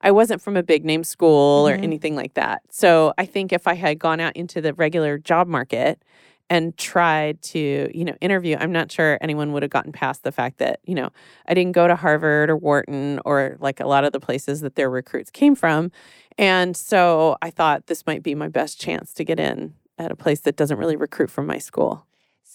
I 0.00 0.12
wasn't 0.12 0.40
from 0.40 0.56
a 0.56 0.62
big 0.62 0.82
name 0.82 1.04
school 1.04 1.66
mm-hmm. 1.66 1.78
or 1.78 1.84
anything 1.84 2.16
like 2.16 2.32
that. 2.34 2.62
So 2.70 3.12
I 3.18 3.26
think 3.26 3.52
if 3.52 3.68
I 3.68 3.74
had 3.74 3.98
gone 3.98 4.18
out 4.18 4.34
into 4.34 4.62
the 4.62 4.72
regular 4.72 5.18
job 5.18 5.46
market 5.46 6.02
and 6.48 6.74
tried 6.78 7.42
to, 7.42 7.90
you 7.92 8.06
know, 8.06 8.14
interview, 8.22 8.56
I'm 8.58 8.72
not 8.72 8.90
sure 8.90 9.18
anyone 9.20 9.52
would 9.52 9.62
have 9.62 9.70
gotten 9.70 9.92
past 9.92 10.22
the 10.22 10.32
fact 10.32 10.56
that, 10.56 10.80
you 10.86 10.94
know, 10.94 11.10
I 11.46 11.52
didn't 11.52 11.72
go 11.72 11.86
to 11.86 11.96
Harvard 11.96 12.48
or 12.48 12.56
Wharton 12.56 13.20
or 13.26 13.58
like 13.60 13.78
a 13.78 13.86
lot 13.86 14.04
of 14.04 14.12
the 14.12 14.20
places 14.20 14.62
that 14.62 14.74
their 14.74 14.88
recruits 14.88 15.30
came 15.30 15.54
from. 15.54 15.92
And 16.38 16.74
so 16.74 17.36
I 17.42 17.50
thought 17.50 17.88
this 17.88 18.06
might 18.06 18.22
be 18.22 18.34
my 18.34 18.48
best 18.48 18.80
chance 18.80 19.12
to 19.12 19.22
get 19.22 19.38
in 19.38 19.74
at 19.98 20.10
a 20.10 20.16
place 20.16 20.40
that 20.40 20.56
doesn't 20.56 20.78
really 20.78 20.96
recruit 20.96 21.30
from 21.30 21.46
my 21.46 21.58
school. 21.58 22.06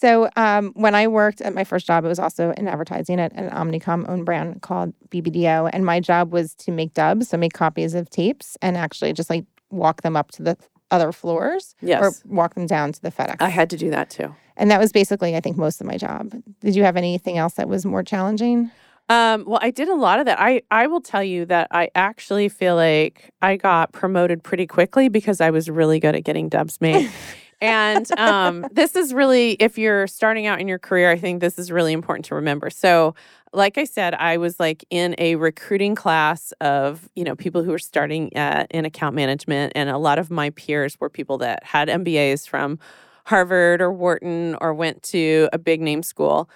So 0.02 0.28
um, 0.34 0.72
when 0.74 0.96
I 0.96 1.06
worked 1.06 1.40
at 1.40 1.54
my 1.54 1.62
first 1.62 1.86
job, 1.86 2.04
it 2.04 2.08
was 2.08 2.18
also 2.18 2.50
in 2.56 2.66
advertising 2.66 3.20
at 3.20 3.32
an 3.34 3.50
Omnicom 3.50 4.08
owned 4.08 4.26
brand 4.26 4.60
called 4.60 4.94
BBDO, 5.10 5.70
and 5.72 5.86
my 5.86 6.00
job 6.00 6.32
was 6.32 6.54
to 6.56 6.72
make 6.72 6.92
dubs, 6.92 7.28
so 7.28 7.36
make 7.36 7.52
copies 7.52 7.94
of 7.94 8.10
tapes, 8.10 8.56
and 8.60 8.76
actually 8.76 9.12
just 9.12 9.30
like 9.30 9.44
walk 9.70 10.02
them 10.02 10.16
up 10.16 10.32
to 10.32 10.42
the 10.42 10.56
other 10.90 11.12
floors, 11.12 11.76
yes. 11.80 12.02
or 12.02 12.12
walk 12.34 12.54
them 12.54 12.66
down 12.66 12.90
to 12.92 13.00
the 13.00 13.12
FedEx. 13.12 13.36
I 13.38 13.48
had 13.48 13.70
to 13.70 13.76
do 13.76 13.90
that 13.90 14.10
too, 14.10 14.34
and 14.56 14.72
that 14.72 14.80
was 14.80 14.90
basically, 14.90 15.36
I 15.36 15.40
think, 15.40 15.56
most 15.56 15.80
of 15.80 15.86
my 15.86 15.98
job. 15.98 16.34
Did 16.60 16.74
you 16.74 16.82
have 16.82 16.96
anything 16.96 17.38
else 17.38 17.54
that 17.54 17.68
was 17.68 17.86
more 17.86 18.02
challenging? 18.02 18.72
Um, 19.12 19.44
well, 19.46 19.58
I 19.60 19.70
did 19.70 19.88
a 19.88 19.94
lot 19.94 20.20
of 20.20 20.26
that. 20.26 20.40
I 20.40 20.62
I 20.70 20.86
will 20.86 21.02
tell 21.02 21.22
you 21.22 21.44
that 21.46 21.68
I 21.70 21.90
actually 21.94 22.48
feel 22.48 22.76
like 22.76 23.30
I 23.42 23.56
got 23.56 23.92
promoted 23.92 24.42
pretty 24.42 24.66
quickly 24.66 25.10
because 25.10 25.38
I 25.42 25.50
was 25.50 25.68
really 25.68 26.00
good 26.00 26.16
at 26.16 26.24
getting 26.24 26.48
dubs 26.48 26.80
made. 26.80 27.10
and 27.60 28.10
um, 28.18 28.66
this 28.72 28.96
is 28.96 29.12
really, 29.12 29.52
if 29.60 29.76
you're 29.76 30.06
starting 30.06 30.46
out 30.46 30.62
in 30.62 30.68
your 30.68 30.78
career, 30.78 31.10
I 31.10 31.18
think 31.18 31.42
this 31.42 31.58
is 31.58 31.70
really 31.70 31.92
important 31.92 32.24
to 32.26 32.36
remember. 32.36 32.70
So, 32.70 33.14
like 33.52 33.76
I 33.76 33.84
said, 33.84 34.14
I 34.14 34.38
was 34.38 34.58
like 34.58 34.82
in 34.88 35.14
a 35.18 35.34
recruiting 35.36 35.94
class 35.94 36.52
of 36.62 37.06
you 37.14 37.24
know 37.24 37.36
people 37.36 37.62
who 37.62 37.70
were 37.70 37.78
starting 37.78 38.34
at, 38.34 38.70
in 38.70 38.86
account 38.86 39.14
management, 39.14 39.74
and 39.74 39.90
a 39.90 39.98
lot 39.98 40.18
of 40.18 40.30
my 40.30 40.48
peers 40.50 40.98
were 40.98 41.10
people 41.10 41.36
that 41.38 41.62
had 41.64 41.88
MBAs 41.88 42.48
from 42.48 42.78
Harvard 43.26 43.82
or 43.82 43.92
Wharton 43.92 44.56
or 44.62 44.72
went 44.72 45.02
to 45.02 45.50
a 45.52 45.58
big 45.58 45.82
name 45.82 46.02
school. 46.02 46.48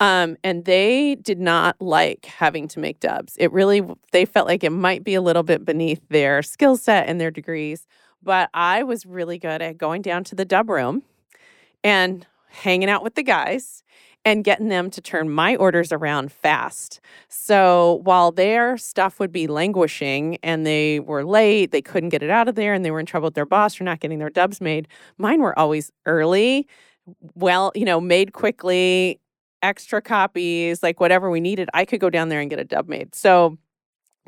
Um, 0.00 0.36
and 0.42 0.64
they 0.64 1.16
did 1.16 1.38
not 1.38 1.80
like 1.80 2.24
having 2.24 2.66
to 2.68 2.80
make 2.80 3.00
dubs. 3.00 3.36
It 3.38 3.52
really, 3.52 3.82
they 4.12 4.24
felt 4.24 4.48
like 4.48 4.64
it 4.64 4.70
might 4.70 5.04
be 5.04 5.14
a 5.14 5.20
little 5.20 5.42
bit 5.42 5.64
beneath 5.64 6.00
their 6.08 6.42
skill 6.42 6.76
set 6.76 7.06
and 7.06 7.20
their 7.20 7.30
degrees. 7.30 7.86
But 8.22 8.48
I 8.54 8.82
was 8.82 9.04
really 9.06 9.38
good 9.38 9.62
at 9.62 9.78
going 9.78 10.02
down 10.02 10.24
to 10.24 10.34
the 10.34 10.44
dub 10.44 10.70
room 10.70 11.02
and 11.84 12.26
hanging 12.48 12.90
out 12.90 13.02
with 13.02 13.14
the 13.14 13.22
guys 13.22 13.82
and 14.24 14.44
getting 14.44 14.68
them 14.68 14.90
to 14.90 15.00
turn 15.00 15.30
my 15.30 15.56
orders 15.56 15.92
around 15.92 16.30
fast. 16.30 17.00
So 17.28 18.00
while 18.04 18.32
their 18.32 18.76
stuff 18.76 19.18
would 19.18 19.32
be 19.32 19.46
languishing 19.46 20.36
and 20.42 20.66
they 20.66 21.00
were 21.00 21.24
late, 21.24 21.70
they 21.70 21.80
couldn't 21.80 22.10
get 22.10 22.22
it 22.22 22.30
out 22.30 22.48
of 22.48 22.54
there 22.54 22.74
and 22.74 22.84
they 22.84 22.90
were 22.90 23.00
in 23.00 23.06
trouble 23.06 23.28
with 23.28 23.34
their 23.34 23.46
boss 23.46 23.74
for 23.74 23.84
not 23.84 24.00
getting 24.00 24.18
their 24.18 24.30
dubs 24.30 24.60
made, 24.60 24.88
mine 25.16 25.40
were 25.40 25.58
always 25.58 25.90
early, 26.04 26.66
well, 27.34 27.72
you 27.74 27.84
know, 27.86 28.00
made 28.00 28.34
quickly, 28.34 29.18
extra 29.62 30.00
copies, 30.00 30.82
like 30.82 31.00
whatever 31.00 31.30
we 31.30 31.40
needed. 31.40 31.68
I 31.74 31.84
could 31.84 32.00
go 32.00 32.10
down 32.10 32.28
there 32.28 32.40
and 32.40 32.50
get 32.50 32.58
a 32.58 32.64
dub 32.64 32.88
made. 32.88 33.14
So 33.14 33.58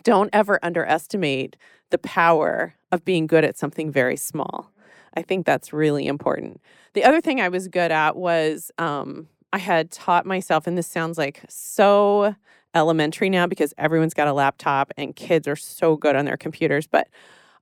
don't 0.05 0.31
ever 0.33 0.59
underestimate 0.63 1.57
the 1.91 1.99
power 1.99 2.75
of 2.91 3.05
being 3.05 3.27
good 3.27 3.45
at 3.45 3.57
something 3.57 3.91
very 3.91 4.17
small. 4.17 4.71
I 5.15 5.23
think 5.23 5.47
that's 5.47 5.73
really 5.73 6.07
important. 6.07 6.61
The 6.95 7.05
other 7.05 7.21
thing 7.21 7.41
I 7.41 7.49
was 7.49 7.69
good 7.69 7.93
at 7.93 8.17
was 8.17 8.71
um, 8.79 9.29
I 9.53 9.59
had 9.59 9.91
taught 9.91 10.27
myself, 10.27 10.67
and 10.67 10.77
this 10.77 10.87
sounds 10.87 11.19
like 11.19 11.43
so 11.49 12.35
elementary 12.75 13.29
now 13.29 13.47
because 13.47 13.75
everyone's 13.77 14.15
got 14.15 14.29
a 14.29 14.33
laptop 14.33 14.93
and 14.97 15.15
kids 15.15 15.47
are 15.47 15.57
so 15.57 15.97
good 15.97 16.17
on 16.17 16.25
their 16.25 16.39
computers, 16.39 16.87
but 16.87 17.09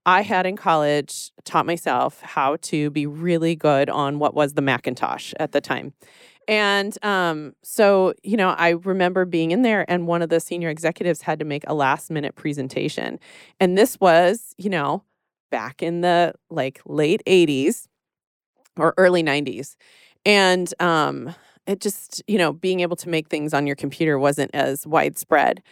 I 0.07 0.23
had 0.23 0.47
in 0.47 0.57
college 0.57 1.31
taught 1.45 1.67
myself 1.67 2.21
how 2.23 2.57
to 2.63 2.91
be 2.91 3.07
really 3.07 3.55
good 3.55 3.91
on 3.91 4.19
what 4.19 4.35
was 4.35 4.55
the 4.55 4.63
Macintosh 4.63 5.35
at 5.39 5.53
the 5.53 5.61
time. 5.61 5.93
And 6.51 7.03
um, 7.05 7.55
so, 7.63 8.13
you 8.25 8.37
know, 8.37 8.51
I 8.51 8.71
remember 8.71 9.25
being 9.25 9.53
in 9.53 9.63
there, 9.63 9.89
and 9.89 10.09
one 10.09 10.21
of 10.21 10.31
the 10.31 10.41
senior 10.41 10.69
executives 10.69 11.23
had 11.23 11.39
to 11.39 11.45
make 11.45 11.63
a 11.69 11.75
last 11.75 12.11
minute 12.11 12.35
presentation. 12.35 13.21
And 13.61 13.79
this 13.79 14.01
was, 14.01 14.53
you 14.59 14.69
know, 14.69 15.05
back 15.53 15.81
in 15.81 16.01
the 16.01 16.35
like 16.51 16.81
late 16.85 17.23
80s 17.25 17.87
or 18.77 18.95
early 18.99 19.23
90s. 19.23 19.77
And 20.27 20.75
um, 20.81 21.35
it 21.67 21.81
just, 21.81 22.23
you 22.27 22.39
know, 22.39 22.53
being 22.53 22.81
able 22.81 22.97
to 22.97 23.09
make 23.09 23.29
things 23.29 23.55
on 23.55 23.67
your 23.67 23.77
computer 23.77 24.19
wasn't 24.19 24.51
as 24.55 24.87
widespread. 24.87 25.63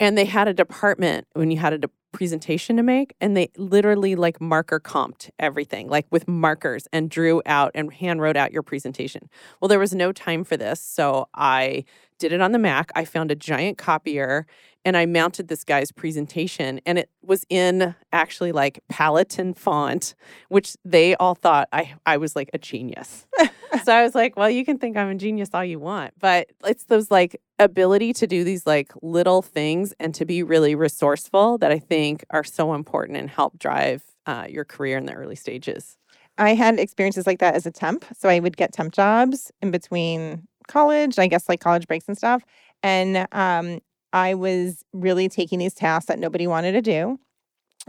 And 0.00 0.18
they 0.18 0.26
had 0.26 0.48
a 0.48 0.54
department 0.54 1.26
when 1.34 1.50
you 1.50 1.58
had 1.58 1.72
a 1.72 1.78
presentation 2.18 2.76
to 2.76 2.82
make 2.82 3.14
and 3.20 3.36
they 3.36 3.48
literally 3.56 4.16
like 4.16 4.40
marker 4.40 4.80
comped 4.80 5.30
everything 5.38 5.86
like 5.88 6.04
with 6.10 6.26
markers 6.26 6.88
and 6.92 7.10
drew 7.10 7.40
out 7.46 7.70
and 7.76 7.92
hand 7.92 8.20
wrote 8.20 8.36
out 8.36 8.50
your 8.50 8.60
presentation 8.60 9.30
well 9.60 9.68
there 9.68 9.78
was 9.78 9.94
no 9.94 10.10
time 10.10 10.42
for 10.42 10.56
this 10.56 10.80
so 10.80 11.28
i 11.34 11.84
did 12.18 12.32
it 12.32 12.40
on 12.40 12.50
the 12.50 12.58
mac 12.58 12.90
i 12.96 13.04
found 13.04 13.30
a 13.30 13.36
giant 13.36 13.78
copier 13.78 14.48
and 14.88 14.96
I 14.96 15.04
mounted 15.04 15.48
this 15.48 15.64
guy's 15.64 15.92
presentation 15.92 16.80
and 16.86 16.98
it 16.98 17.10
was 17.22 17.44
in 17.50 17.94
actually 18.10 18.52
like 18.52 18.82
Palatino 18.90 19.54
font, 19.54 20.14
which 20.48 20.78
they 20.82 21.14
all 21.16 21.34
thought 21.34 21.68
I, 21.72 21.94
I 22.06 22.16
was 22.16 22.34
like 22.34 22.48
a 22.54 22.58
genius. 22.58 23.26
so 23.84 23.92
I 23.92 24.02
was 24.02 24.14
like, 24.14 24.38
well, 24.38 24.48
you 24.48 24.64
can 24.64 24.78
think 24.78 24.96
I'm 24.96 25.10
a 25.10 25.14
genius 25.14 25.50
all 25.52 25.62
you 25.62 25.78
want, 25.78 26.14
but 26.18 26.48
it's 26.64 26.84
those 26.84 27.10
like 27.10 27.38
ability 27.58 28.14
to 28.14 28.26
do 28.26 28.44
these 28.44 28.66
like 28.66 28.92
little 29.02 29.42
things 29.42 29.92
and 30.00 30.14
to 30.14 30.24
be 30.24 30.42
really 30.42 30.74
resourceful 30.74 31.58
that 31.58 31.70
I 31.70 31.78
think 31.78 32.07
are 32.30 32.44
so 32.44 32.74
important 32.74 33.18
and 33.18 33.28
help 33.28 33.58
drive 33.58 34.02
uh, 34.26 34.46
your 34.48 34.64
career 34.64 34.96
in 34.98 35.06
the 35.06 35.12
early 35.12 35.36
stages. 35.36 35.96
I 36.38 36.54
had 36.54 36.78
experiences 36.78 37.26
like 37.26 37.40
that 37.40 37.54
as 37.54 37.66
a 37.66 37.70
temp. 37.70 38.04
So 38.16 38.28
I 38.28 38.38
would 38.38 38.56
get 38.56 38.72
temp 38.72 38.92
jobs 38.92 39.50
in 39.60 39.70
between 39.70 40.46
college, 40.68 41.18
I 41.18 41.26
guess 41.26 41.48
like 41.48 41.60
college 41.60 41.86
breaks 41.86 42.06
and 42.06 42.16
stuff. 42.16 42.42
And 42.82 43.26
um, 43.32 43.80
I 44.12 44.34
was 44.34 44.84
really 44.92 45.28
taking 45.28 45.58
these 45.58 45.74
tasks 45.74 46.06
that 46.06 46.18
nobody 46.18 46.46
wanted 46.46 46.72
to 46.72 46.82
do. 46.82 47.18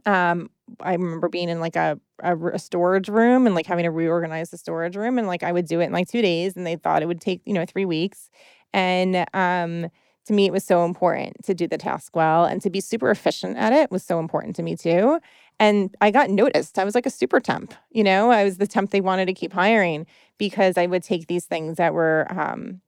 Um, 0.06 0.50
I 0.80 0.94
remember 0.94 1.30
being 1.30 1.50
in 1.50 1.60
like 1.60 1.76
a, 1.76 2.00
a, 2.22 2.38
a 2.38 2.60
storage 2.60 3.10
room 3.10 3.46
and 3.46 3.56
like 3.56 3.66
having 3.66 3.84
to 3.84 3.92
reorganize 3.92 4.50
the 4.50 4.58
storage 4.58 4.96
room, 4.96 5.18
and 5.18 5.28
like 5.28 5.44
I 5.44 5.52
would 5.52 5.68
do 5.68 5.82
it 5.82 5.86
in 5.86 5.92
like 5.92 6.08
two 6.08 6.22
days, 6.22 6.56
and 6.56 6.66
they 6.66 6.76
thought 6.76 7.02
it 7.02 7.08
would 7.08 7.22
take 7.22 7.42
you 7.46 7.54
know 7.54 7.66
three 7.66 7.86
weeks. 7.86 8.30
And 8.74 9.26
um, 9.34 9.90
to 10.30 10.34
me, 10.34 10.46
it 10.46 10.54
was 10.54 10.64
so 10.64 10.86
important 10.86 11.44
to 11.44 11.56
do 11.56 11.68
the 11.68 11.78
task 11.80 12.16
well 12.16 12.46
and 12.46 12.62
to 12.62 12.70
be 12.70 12.80
super 12.80 13.10
efficient 13.10 13.58
at 13.58 13.74
it 13.74 13.90
was 13.90 14.04
so 14.04 14.20
important 14.20 14.56
to 14.58 14.62
me 14.62 14.76
too. 14.76 15.20
And 15.60 15.96
I 16.02 16.12
got 16.12 16.30
noticed. 16.30 16.78
I 16.78 16.84
was 16.84 16.94
like 16.94 17.08
a 17.08 17.10
super 17.10 17.40
temp, 17.40 17.74
you 17.90 18.04
know, 18.04 18.30
I 18.30 18.44
was 18.44 18.60
the 18.60 18.68
temp 18.68 18.92
they 18.92 19.02
wanted 19.02 19.26
to 19.26 19.34
keep 19.34 19.52
hiring 19.52 20.06
because 20.38 20.78
I 20.78 20.86
would 20.86 21.02
take 21.02 21.26
these 21.26 21.46
things 21.46 21.78
that 21.78 21.96
were 21.96 22.28
um, 22.30 22.80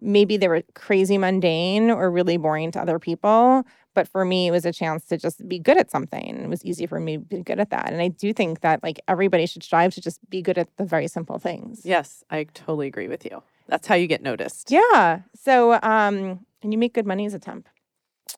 maybe 0.00 0.36
they 0.36 0.46
were 0.46 0.62
crazy 0.76 1.18
mundane 1.18 1.90
or 1.90 2.12
really 2.12 2.36
boring 2.36 2.70
to 2.70 2.80
other 2.80 3.00
people. 3.00 3.64
But 3.94 4.06
for 4.06 4.24
me, 4.24 4.46
it 4.46 4.52
was 4.52 4.64
a 4.64 4.72
chance 4.72 5.04
to 5.06 5.16
just 5.16 5.48
be 5.48 5.58
good 5.58 5.78
at 5.78 5.90
something. 5.90 6.44
It 6.44 6.48
was 6.48 6.64
easy 6.64 6.86
for 6.86 7.00
me 7.00 7.16
to 7.16 7.24
be 7.24 7.42
good 7.42 7.58
at 7.58 7.70
that. 7.70 7.92
And 7.92 8.00
I 8.00 8.06
do 8.06 8.32
think 8.32 8.60
that 8.60 8.84
like 8.84 9.00
everybody 9.08 9.46
should 9.46 9.64
strive 9.64 9.94
to 9.94 10.00
just 10.00 10.20
be 10.30 10.42
good 10.42 10.58
at 10.58 10.68
the 10.76 10.84
very 10.84 11.08
simple 11.08 11.40
things. 11.40 11.80
Yes, 11.84 12.22
I 12.30 12.44
totally 12.44 12.86
agree 12.86 13.08
with 13.08 13.24
you. 13.24 13.42
That's 13.68 13.86
how 13.86 13.94
you 13.94 14.06
get 14.06 14.22
noticed. 14.22 14.70
Yeah. 14.70 15.20
So, 15.34 15.78
um, 15.82 16.46
and 16.62 16.72
you 16.72 16.78
make 16.78 16.94
good 16.94 17.06
money 17.06 17.26
as 17.26 17.34
a 17.34 17.38
temp. 17.38 17.68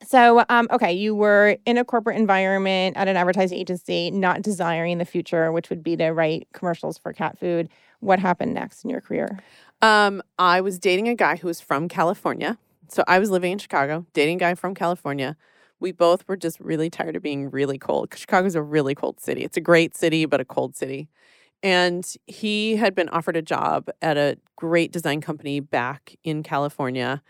So, 0.06 0.44
um, 0.48 0.68
okay, 0.70 0.92
you 0.92 1.14
were 1.14 1.56
in 1.66 1.76
a 1.76 1.84
corporate 1.84 2.16
environment 2.16 2.96
at 2.96 3.08
an 3.08 3.16
advertising 3.16 3.58
agency, 3.58 4.10
not 4.10 4.42
desiring 4.42 4.98
the 4.98 5.04
future, 5.04 5.52
which 5.52 5.68
would 5.68 5.82
be 5.82 5.96
to 5.96 6.10
write 6.10 6.48
commercials 6.54 6.96
for 6.96 7.12
cat 7.12 7.38
food. 7.38 7.68
What 7.98 8.18
happened 8.18 8.54
next 8.54 8.84
in 8.84 8.90
your 8.90 9.00
career? 9.00 9.40
Um, 9.82 10.22
I 10.38 10.60
was 10.60 10.78
dating 10.78 11.08
a 11.08 11.14
guy 11.14 11.36
who 11.36 11.48
was 11.48 11.60
from 11.60 11.88
California. 11.88 12.56
So 12.88 13.04
I 13.06 13.18
was 13.18 13.30
living 13.30 13.52
in 13.52 13.58
Chicago, 13.58 14.06
dating 14.12 14.36
a 14.36 14.40
guy 14.40 14.54
from 14.54 14.74
California. 14.74 15.36
We 15.80 15.92
both 15.92 16.26
were 16.26 16.36
just 16.36 16.58
really 16.60 16.90
tired 16.90 17.16
of 17.16 17.22
being 17.22 17.50
really 17.50 17.78
cold. 17.78 18.14
Chicago's 18.16 18.54
a 18.54 18.62
really 18.62 18.94
cold 18.94 19.20
city. 19.20 19.42
It's 19.42 19.56
a 19.56 19.62
great 19.62 19.96
city, 19.96 20.24
but 20.24 20.40
a 20.40 20.44
cold 20.44 20.76
city. 20.76 21.08
And 21.62 22.06
he 22.26 22.76
had 22.76 22.94
been 22.94 23.08
offered 23.10 23.36
a 23.36 23.42
job 23.42 23.90
at 24.00 24.16
a 24.16 24.38
great 24.56 24.92
design 24.92 25.20
company 25.20 25.60
back 25.60 26.16
in 26.24 26.42
California. 26.42 27.22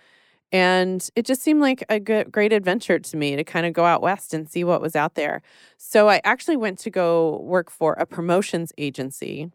And 0.53 1.09
it 1.15 1.25
just 1.27 1.43
seemed 1.43 1.61
like 1.61 1.85
a 1.89 2.01
good, 2.01 2.33
great 2.33 2.53
adventure 2.53 2.99
to 2.99 3.17
me 3.17 3.37
to 3.37 3.45
kind 3.45 3.67
of 3.67 3.73
go 3.73 3.85
out 3.85 4.03
west 4.03 4.35
and 4.35 4.49
see 4.51 4.65
what 4.65 4.81
was 4.81 4.97
out 4.97 5.15
there. 5.15 5.43
So 5.79 6.09
I 6.09 6.21
actually 6.25 6.57
went 6.57 6.79
to 6.81 6.91
go 6.91 7.41
work 7.43 7.71
for 7.71 7.93
a 7.95 8.07
promotions 8.07 8.73
agency. 8.77 9.51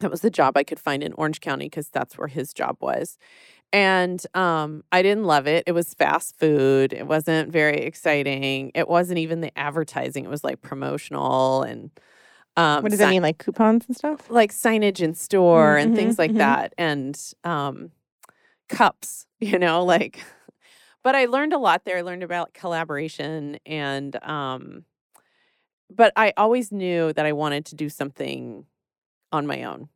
That 0.00 0.10
was 0.10 0.22
the 0.22 0.30
job 0.30 0.56
I 0.56 0.64
could 0.64 0.80
find 0.80 1.02
in 1.02 1.12
Orange 1.14 1.40
County 1.40 1.66
because 1.66 1.88
that's 1.90 2.16
where 2.16 2.28
his 2.28 2.54
job 2.54 2.76
was. 2.80 3.18
And 3.72 4.24
um, 4.34 4.84
I 4.92 5.02
didn't 5.02 5.24
love 5.24 5.48
it. 5.48 5.64
It 5.66 5.72
was 5.72 5.94
fast 5.94 6.38
food. 6.38 6.92
It 6.92 7.06
wasn't 7.08 7.52
very 7.52 7.78
exciting. 7.78 8.72
It 8.74 8.88
wasn't 8.88 9.18
even 9.18 9.40
the 9.40 9.56
advertising. 9.58 10.24
It 10.24 10.30
was 10.30 10.44
like 10.44 10.62
promotional 10.62 11.62
and 11.64 11.90
um, 12.56 12.82
what 12.82 12.90
does 12.90 12.98
that 13.00 13.10
mean? 13.10 13.22
Like 13.22 13.38
coupons 13.38 13.86
and 13.88 13.96
stuff? 13.96 14.30
Like 14.30 14.52
signage 14.52 15.00
in 15.00 15.14
store 15.14 15.76
Mm, 15.76 15.82
and 15.84 15.94
things 15.94 16.18
like 16.18 16.32
mhm. 16.32 16.38
that, 16.38 16.74
and 16.78 17.18
um, 17.44 17.90
cups. 18.70 19.26
You 19.42 19.58
know, 19.58 19.82
like. 19.86 20.22
But 21.02 21.14
I 21.14 21.24
learned 21.24 21.54
a 21.54 21.58
lot 21.58 21.86
there. 21.86 21.96
I 21.96 22.02
learned 22.02 22.22
about 22.22 22.52
collaboration 22.52 23.58
and, 23.64 24.22
um, 24.22 24.84
but 25.88 26.12
I 26.14 26.34
always 26.36 26.70
knew 26.70 27.10
that 27.14 27.24
I 27.24 27.32
wanted 27.32 27.64
to 27.66 27.74
do 27.74 27.88
something 27.88 28.66
on 29.32 29.46
my 29.46 29.62
own. 29.62 29.88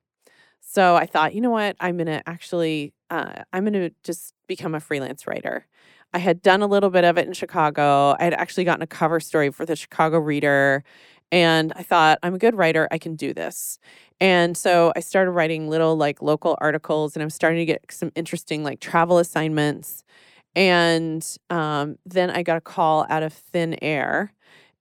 So 0.60 0.96
I 0.96 1.04
thought, 1.06 1.34
you 1.34 1.42
know 1.42 1.50
what? 1.50 1.76
I'm 1.78 1.98
going 1.98 2.06
to 2.06 2.26
actually, 2.26 2.94
uh, 3.10 3.42
I'm 3.52 3.64
going 3.64 3.74
to 3.74 3.90
just 4.02 4.32
become 4.46 4.74
a 4.74 4.80
freelance 4.80 5.26
writer. 5.26 5.66
I 6.14 6.18
had 6.18 6.40
done 6.40 6.62
a 6.62 6.66
little 6.66 6.90
bit 6.90 7.04
of 7.04 7.18
it 7.18 7.26
in 7.26 7.34
Chicago. 7.34 8.16
I 8.18 8.24
had 8.24 8.34
actually 8.34 8.64
gotten 8.64 8.82
a 8.82 8.86
cover 8.86 9.20
story 9.20 9.50
for 9.50 9.66
the 9.66 9.76
Chicago 9.76 10.18
Reader. 10.18 10.84
And 11.34 11.72
I 11.74 11.82
thought, 11.82 12.20
I'm 12.22 12.36
a 12.36 12.38
good 12.38 12.54
writer. 12.54 12.86
I 12.92 12.98
can 12.98 13.16
do 13.16 13.34
this. 13.34 13.80
And 14.20 14.56
so 14.56 14.92
I 14.94 15.00
started 15.00 15.32
writing 15.32 15.68
little 15.68 15.96
like 15.96 16.22
local 16.22 16.56
articles 16.60 17.16
and 17.16 17.24
I'm 17.24 17.30
starting 17.30 17.58
to 17.58 17.64
get 17.66 17.84
some 17.90 18.12
interesting 18.14 18.62
like 18.62 18.78
travel 18.78 19.18
assignments. 19.18 20.04
And 20.54 21.26
um, 21.50 21.98
then 22.06 22.30
I 22.30 22.44
got 22.44 22.58
a 22.58 22.60
call 22.60 23.04
out 23.10 23.24
of 23.24 23.32
thin 23.32 23.76
air. 23.82 24.32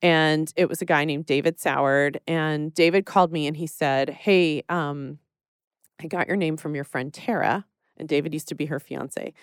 And 0.04 0.54
it 0.56 0.70
was 0.70 0.80
a 0.84 0.86
guy 0.86 1.06
named 1.06 1.26
David 1.26 1.58
Soward. 1.58 2.18
And 2.28 2.72
David 2.76 3.08
called 3.08 3.32
me 3.32 3.48
and 3.48 3.58
he 3.58 3.66
said, 3.66 4.12
Hey, 4.12 4.62
um, 4.70 5.18
I 6.02 6.08
got 6.08 6.28
your 6.28 6.38
name 6.38 6.58
from 6.58 6.76
your 6.76 6.84
friend 6.84 7.14
Tara. 7.14 7.66
And 7.98 8.08
David 8.08 8.34
used 8.34 8.50
to 8.50 8.56
be 8.56 8.68
her 8.68 8.80
fiance. 8.80 9.34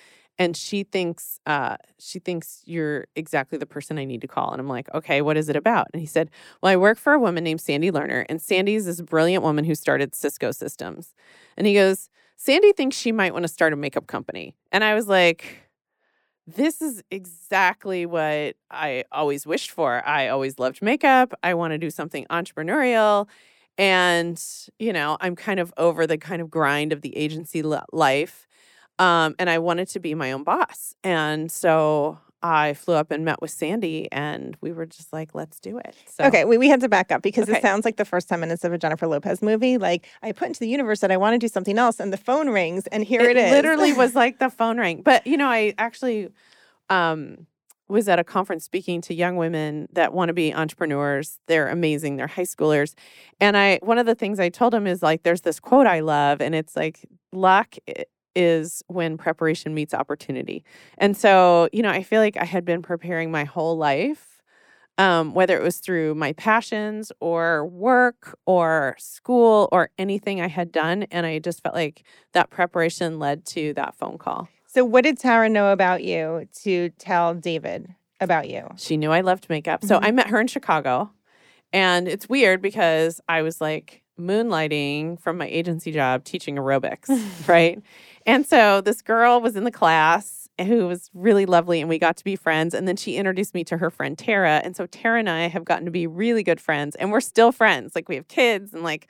And 0.40 0.56
she 0.56 0.84
thinks 0.84 1.38
uh, 1.46 1.76
she 2.00 2.18
thinks 2.18 2.62
you're 2.64 3.06
exactly 3.14 3.58
the 3.58 3.66
person 3.66 3.98
I 3.98 4.06
need 4.06 4.22
to 4.22 4.28
call. 4.28 4.52
And 4.52 4.60
I'm 4.60 4.68
like, 4.68 4.88
okay, 4.94 5.22
what 5.22 5.36
is 5.36 5.50
it 5.50 5.56
about? 5.56 5.88
And 5.94 6.00
he 6.00 6.06
said, 6.06 6.30
Well, 6.62 6.72
I 6.72 6.78
work 6.78 6.98
for 6.98 7.12
a 7.12 7.20
woman 7.20 7.44
named 7.44 7.60
Sandy 7.60 7.92
Lerner, 7.92 8.26
and 8.28 8.42
Sandy's 8.42 8.86
this 8.86 9.02
brilliant 9.02 9.44
woman 9.44 9.66
who 9.66 9.76
started 9.76 10.14
Cisco 10.16 10.50
Systems. 10.52 11.14
And 11.58 11.66
he 11.66 11.74
goes, 11.74 12.08
Sandy 12.36 12.72
thinks 12.72 12.96
she 12.96 13.12
might 13.12 13.34
want 13.34 13.44
to 13.44 13.48
start 13.48 13.74
a 13.74 13.76
makeup 13.76 14.08
company. 14.08 14.56
And 14.72 14.82
I 14.82 14.94
was 14.94 15.08
like, 15.08 15.62
this 16.46 16.82
is 16.82 17.02
exactly 17.10 18.06
what 18.06 18.56
I 18.70 19.04
always 19.12 19.46
wished 19.46 19.70
for. 19.70 20.06
I 20.06 20.28
always 20.28 20.58
loved 20.58 20.82
makeup. 20.82 21.34
I 21.42 21.54
want 21.54 21.72
to 21.72 21.78
do 21.78 21.90
something 21.90 22.26
entrepreneurial. 22.30 23.28
And, 23.78 24.42
you 24.78 24.92
know, 24.92 25.16
I'm 25.20 25.36
kind 25.36 25.60
of 25.60 25.72
over 25.76 26.06
the 26.06 26.18
kind 26.18 26.42
of 26.42 26.50
grind 26.50 26.92
of 26.92 27.02
the 27.02 27.16
agency 27.16 27.62
life. 27.92 28.48
Um, 29.00 29.34
and 29.38 29.48
I 29.48 29.58
wanted 29.58 29.88
to 29.88 30.00
be 30.00 30.14
my 30.14 30.32
own 30.32 30.44
boss. 30.44 30.94
And 31.02 31.50
so 31.50 32.18
I 32.42 32.74
flew 32.74 32.94
up 32.94 33.10
and 33.10 33.24
met 33.24 33.40
with 33.42 33.50
Sandy, 33.50 34.08
and 34.12 34.56
we 34.60 34.72
were 34.72 34.86
just 34.86 35.12
like, 35.12 35.34
let's 35.34 35.58
do 35.60 35.78
it. 35.78 35.94
So, 36.06 36.24
Okay, 36.24 36.44
we, 36.44 36.56
we 36.58 36.68
had 36.68 36.80
to 36.80 36.88
back 36.88 37.10
up 37.12 37.22
because 37.22 37.48
Okay. 37.48 37.58
it 37.58 37.62
sounds 37.62 37.84
like 37.84 37.96
the 37.96 38.04
first 38.04 38.28
10 38.28 38.40
minutes 38.40 38.64
of 38.64 38.72
a 38.72 38.78
Jennifer 38.78 39.06
Lopez 39.06 39.42
movie. 39.42 39.78
Like, 39.78 40.06
I 40.22 40.32
put 40.32 40.48
into 40.48 40.60
the 40.60 40.68
universe 40.68 41.00
that 41.00 41.10
I 41.10 41.16
want 41.16 41.34
to 41.34 41.38
do 41.38 41.48
something 41.48 41.78
else, 41.78 41.98
and 42.00 42.12
the 42.12 42.16
phone 42.18 42.48
rings, 42.50 42.86
and 42.88 43.04
here 43.04 43.22
it 43.22 43.36
is. 43.36 43.50
literally 43.50 43.92
was 44.02 44.14
like 44.14 44.38
the 44.38 44.48
phone 44.50 44.78
rang. 44.78 45.02
But, 45.02 45.26
you 45.26 45.36
know, 45.36 45.48
I 45.48 45.74
actually 45.78 46.28
um, 46.88 47.46
was 47.88 48.08
at 48.08 48.18
a 48.18 48.24
conference 48.24 48.64
speaking 48.64 49.00
to 49.02 49.14
young 49.14 49.36
women 49.36 49.88
that 49.92 50.12
want 50.14 50.28
to 50.28 50.34
be 50.34 50.54
entrepreneurs. 50.54 51.38
They're 51.46 51.68
amazing. 51.68 52.16
They're 52.16 52.26
high 52.26 52.42
schoolers. 52.42 52.94
And 53.40 53.56
I, 53.56 53.80
one 53.82 53.98
of 53.98 54.06
the 54.06 54.14
things 54.14 54.40
I 54.40 54.48
told 54.48 54.72
them 54.72 54.86
is 54.86 55.02
like, 55.02 55.22
there's 55.24 55.42
this 55.42 55.58
quote 55.60 55.86
I 55.86 56.00
love, 56.00 56.40
and 56.40 56.54
it's 56.54 56.74
like, 56.76 57.00
luck 57.32 57.76
is 58.34 58.82
when 58.86 59.16
preparation 59.18 59.74
meets 59.74 59.94
opportunity. 59.94 60.64
And 60.98 61.16
so, 61.16 61.68
you 61.72 61.82
know, 61.82 61.90
I 61.90 62.02
feel 62.02 62.20
like 62.20 62.36
I 62.36 62.44
had 62.44 62.64
been 62.64 62.82
preparing 62.82 63.30
my 63.30 63.44
whole 63.44 63.76
life, 63.76 64.42
um, 64.98 65.34
whether 65.34 65.56
it 65.56 65.62
was 65.62 65.78
through 65.78 66.14
my 66.14 66.32
passions 66.34 67.10
or 67.20 67.66
work 67.66 68.38
or 68.46 68.96
school 68.98 69.68
or 69.72 69.90
anything 69.98 70.40
I 70.40 70.48
had 70.48 70.70
done. 70.72 71.04
And 71.10 71.26
I 71.26 71.38
just 71.38 71.62
felt 71.62 71.74
like 71.74 72.04
that 72.32 72.50
preparation 72.50 73.18
led 73.18 73.44
to 73.46 73.72
that 73.74 73.94
phone 73.96 74.18
call. 74.18 74.48
So, 74.66 74.84
what 74.84 75.02
did 75.04 75.18
Tara 75.18 75.48
know 75.48 75.72
about 75.72 76.04
you 76.04 76.46
to 76.62 76.90
tell 76.90 77.34
David 77.34 77.92
about 78.20 78.48
you? 78.48 78.68
She 78.76 78.96
knew 78.96 79.10
I 79.10 79.20
loved 79.22 79.48
makeup. 79.48 79.84
So 79.84 79.98
Mhm. 79.98 80.04
I 80.04 80.10
met 80.12 80.26
her 80.28 80.40
in 80.40 80.46
Chicago. 80.46 81.10
And 81.72 82.08
it's 82.08 82.28
weird 82.28 82.60
because 82.60 83.20
I 83.28 83.42
was 83.42 83.60
like 83.60 84.02
moonlighting 84.18 85.20
from 85.20 85.38
my 85.38 85.46
agency 85.48 85.92
job 85.92 86.24
teaching 86.24 86.56
aerobics, 86.56 87.08
right? 87.48 87.80
And 88.26 88.46
so 88.46 88.80
this 88.80 89.02
girl 89.02 89.40
was 89.40 89.56
in 89.56 89.64
the 89.64 89.70
class 89.70 90.48
who 90.58 90.86
was 90.86 91.10
really 91.14 91.46
lovely 91.46 91.80
and 91.80 91.88
we 91.88 91.98
got 91.98 92.16
to 92.18 92.24
be 92.24 92.36
friends. 92.36 92.74
And 92.74 92.86
then 92.86 92.96
she 92.96 93.16
introduced 93.16 93.54
me 93.54 93.64
to 93.64 93.78
her 93.78 93.90
friend 93.90 94.16
Tara. 94.18 94.60
And 94.62 94.76
so 94.76 94.86
Tara 94.86 95.18
and 95.18 95.30
I 95.30 95.48
have 95.48 95.64
gotten 95.64 95.86
to 95.86 95.90
be 95.90 96.06
really 96.06 96.42
good 96.42 96.60
friends 96.60 96.96
and 96.96 97.10
we're 97.10 97.20
still 97.20 97.52
friends. 97.52 97.94
Like 97.94 98.08
we 98.08 98.16
have 98.16 98.28
kids 98.28 98.74
and 98.74 98.82
like 98.82 99.08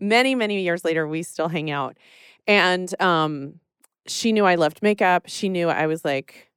many, 0.00 0.34
many 0.34 0.62
years 0.62 0.84
later, 0.84 1.06
we 1.06 1.22
still 1.22 1.48
hang 1.48 1.70
out. 1.70 1.96
And 2.46 3.00
um, 3.00 3.60
she 4.06 4.32
knew 4.32 4.44
I 4.44 4.56
loved 4.56 4.82
makeup. 4.82 5.24
She 5.26 5.48
knew 5.48 5.68
I 5.68 5.86
was 5.86 6.04
like 6.04 6.50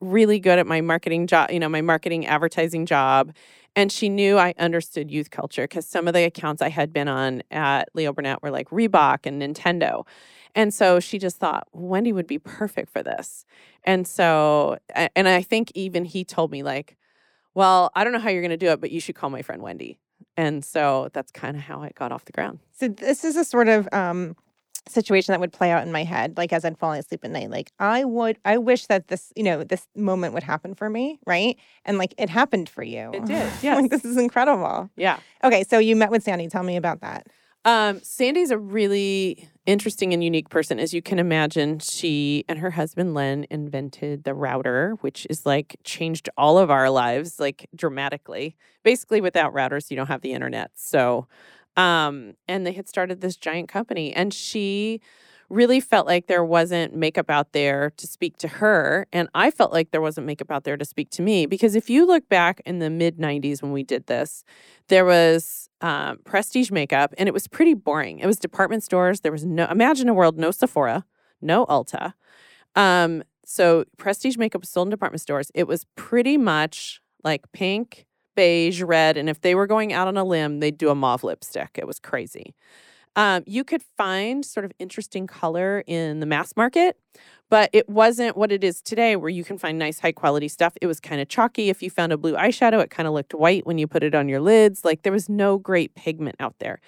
really 0.00 0.38
good 0.40 0.58
at 0.58 0.66
my 0.66 0.80
marketing 0.80 1.26
job, 1.26 1.50
you 1.50 1.60
know, 1.60 1.68
my 1.68 1.80
marketing 1.80 2.26
advertising 2.26 2.86
job. 2.86 3.32
And 3.76 3.90
she 3.90 4.08
knew 4.08 4.38
I 4.38 4.54
understood 4.58 5.10
youth 5.10 5.30
culture 5.30 5.64
because 5.64 5.86
some 5.86 6.06
of 6.06 6.14
the 6.14 6.24
accounts 6.24 6.62
I 6.62 6.68
had 6.68 6.92
been 6.92 7.08
on 7.08 7.42
at 7.50 7.88
Leo 7.94 8.12
Burnett 8.12 8.42
were 8.42 8.50
like 8.50 8.70
Reebok 8.70 9.26
and 9.26 9.42
Nintendo. 9.42 10.04
And 10.54 10.72
so 10.72 11.00
she 11.00 11.18
just 11.18 11.36
thought 11.38 11.66
Wendy 11.72 12.12
would 12.12 12.26
be 12.26 12.38
perfect 12.38 12.90
for 12.90 13.02
this. 13.02 13.44
And 13.82 14.06
so, 14.06 14.78
and 14.94 15.28
I 15.28 15.42
think 15.42 15.72
even 15.74 16.04
he 16.04 16.24
told 16.24 16.50
me, 16.50 16.62
like, 16.62 16.96
well, 17.54 17.90
I 17.94 18.04
don't 18.04 18.12
know 18.12 18.18
how 18.18 18.30
you're 18.30 18.42
going 18.42 18.50
to 18.50 18.56
do 18.56 18.70
it, 18.70 18.80
but 18.80 18.90
you 18.90 19.00
should 19.00 19.14
call 19.14 19.30
my 19.30 19.42
friend 19.42 19.62
Wendy. 19.62 19.98
And 20.36 20.64
so 20.64 21.10
that's 21.12 21.30
kind 21.30 21.56
of 21.56 21.62
how 21.62 21.82
I 21.82 21.90
got 21.94 22.12
off 22.12 22.24
the 22.24 22.32
ground. 22.32 22.58
So, 22.72 22.88
this 22.88 23.24
is 23.24 23.36
a 23.36 23.44
sort 23.44 23.68
of 23.68 23.88
um, 23.92 24.36
situation 24.88 25.32
that 25.32 25.40
would 25.40 25.52
play 25.52 25.70
out 25.70 25.86
in 25.86 25.92
my 25.92 26.04
head, 26.04 26.36
like 26.36 26.52
as 26.52 26.64
I'd 26.64 26.78
falling 26.78 26.98
asleep 26.98 27.24
at 27.24 27.30
night. 27.30 27.50
Like, 27.50 27.72
I 27.78 28.04
would, 28.04 28.38
I 28.44 28.58
wish 28.58 28.86
that 28.86 29.08
this, 29.08 29.32
you 29.36 29.42
know, 29.42 29.64
this 29.64 29.86
moment 29.94 30.34
would 30.34 30.42
happen 30.42 30.74
for 30.74 30.90
me, 30.90 31.18
right? 31.26 31.56
And 31.84 31.98
like, 31.98 32.14
it 32.18 32.28
happened 32.28 32.68
for 32.68 32.82
you. 32.82 33.10
It 33.12 33.26
did, 33.26 33.52
like, 33.62 33.90
this 33.90 34.04
is 34.04 34.16
incredible. 34.16 34.90
Yeah. 34.96 35.18
Okay, 35.42 35.64
so 35.64 35.78
you 35.78 35.96
met 35.96 36.10
with 36.10 36.22
Sandy. 36.22 36.48
Tell 36.48 36.62
me 36.62 36.76
about 36.76 37.00
that. 37.00 37.28
Um, 37.64 38.00
Sandy's 38.02 38.50
a 38.50 38.58
really 38.58 39.48
interesting 39.66 40.12
and 40.12 40.22
unique 40.22 40.48
person. 40.48 40.78
As 40.78 40.92
you 40.92 41.02
can 41.02 41.18
imagine, 41.18 41.78
she 41.78 42.44
and 42.48 42.58
her 42.58 42.72
husband 42.72 43.14
Len 43.14 43.46
invented 43.50 44.24
the 44.24 44.34
router, 44.34 44.96
which 45.00 45.26
is 45.30 45.46
like 45.46 45.76
changed 45.84 46.28
all 46.36 46.58
of 46.58 46.70
our 46.70 46.90
lives 46.90 47.40
like 47.40 47.68
dramatically. 47.74 48.56
Basically, 48.82 49.20
without 49.20 49.54
routers, 49.54 49.90
you 49.90 49.96
don't 49.96 50.08
have 50.08 50.20
the 50.20 50.32
internet. 50.32 50.70
So, 50.74 51.26
um, 51.76 52.34
and 52.46 52.66
they 52.66 52.72
had 52.72 52.88
started 52.88 53.20
this 53.20 53.36
giant 53.36 53.68
company, 53.68 54.12
and 54.12 54.32
she 54.32 55.00
really 55.54 55.80
felt 55.80 56.06
like 56.06 56.26
there 56.26 56.44
wasn't 56.44 56.94
makeup 56.94 57.30
out 57.30 57.52
there 57.52 57.90
to 57.96 58.06
speak 58.06 58.36
to 58.38 58.48
her. 58.48 59.06
And 59.12 59.28
I 59.34 59.50
felt 59.50 59.72
like 59.72 59.90
there 59.90 60.00
wasn't 60.00 60.26
makeup 60.26 60.50
out 60.50 60.64
there 60.64 60.76
to 60.76 60.84
speak 60.84 61.10
to 61.10 61.22
me. 61.22 61.46
Because 61.46 61.74
if 61.74 61.88
you 61.88 62.06
look 62.06 62.28
back 62.28 62.60
in 62.66 62.80
the 62.80 62.90
mid 62.90 63.18
90s 63.18 63.62
when 63.62 63.72
we 63.72 63.82
did 63.82 64.06
this, 64.06 64.44
there 64.88 65.04
was 65.04 65.70
um, 65.80 66.18
prestige 66.24 66.70
makeup 66.70 67.14
and 67.16 67.28
it 67.28 67.32
was 67.32 67.46
pretty 67.46 67.74
boring. 67.74 68.18
It 68.18 68.26
was 68.26 68.38
department 68.38 68.82
stores. 68.82 69.20
There 69.20 69.32
was 69.32 69.44
no, 69.44 69.66
imagine 69.66 70.08
a 70.08 70.14
world, 70.14 70.38
no 70.38 70.50
Sephora, 70.50 71.04
no 71.40 71.66
Ulta. 71.66 72.14
Um, 72.74 73.22
so 73.46 73.84
prestige 73.96 74.36
makeup 74.36 74.62
was 74.62 74.70
sold 74.70 74.88
in 74.88 74.90
department 74.90 75.20
stores. 75.20 75.50
It 75.54 75.68
was 75.68 75.86
pretty 75.96 76.36
much 76.36 77.00
like 77.22 77.50
pink, 77.52 78.06
beige, 78.34 78.82
red, 78.82 79.16
and 79.16 79.28
if 79.28 79.40
they 79.40 79.54
were 79.54 79.66
going 79.66 79.92
out 79.92 80.08
on 80.08 80.16
a 80.16 80.24
limb, 80.24 80.60
they'd 80.60 80.78
do 80.78 80.90
a 80.90 80.94
mauve 80.94 81.22
lipstick. 81.22 81.70
It 81.76 81.86
was 81.86 82.00
crazy. 82.00 82.54
Um, 83.16 83.44
you 83.46 83.62
could 83.62 83.82
find 83.96 84.44
sort 84.44 84.64
of 84.64 84.72
interesting 84.78 85.26
color 85.26 85.84
in 85.86 86.20
the 86.20 86.26
mass 86.26 86.54
market, 86.56 86.96
but 87.48 87.70
it 87.72 87.88
wasn't 87.88 88.36
what 88.36 88.50
it 88.50 88.64
is 88.64 88.82
today, 88.82 89.14
where 89.14 89.28
you 89.30 89.44
can 89.44 89.56
find 89.56 89.78
nice, 89.78 90.00
high 90.00 90.12
quality 90.12 90.48
stuff. 90.48 90.74
It 90.80 90.86
was 90.86 90.98
kind 90.98 91.20
of 91.20 91.28
chalky. 91.28 91.70
If 91.70 91.82
you 91.82 91.90
found 91.90 92.12
a 92.12 92.16
blue 92.16 92.34
eyeshadow, 92.34 92.82
it 92.82 92.90
kind 92.90 93.06
of 93.06 93.14
looked 93.14 93.34
white 93.34 93.66
when 93.66 93.78
you 93.78 93.86
put 93.86 94.02
it 94.02 94.14
on 94.14 94.28
your 94.28 94.40
lids. 94.40 94.84
Like 94.84 95.02
there 95.02 95.12
was 95.12 95.28
no 95.28 95.58
great 95.58 95.94
pigment 95.94 96.36
out 96.40 96.56
there. 96.58 96.80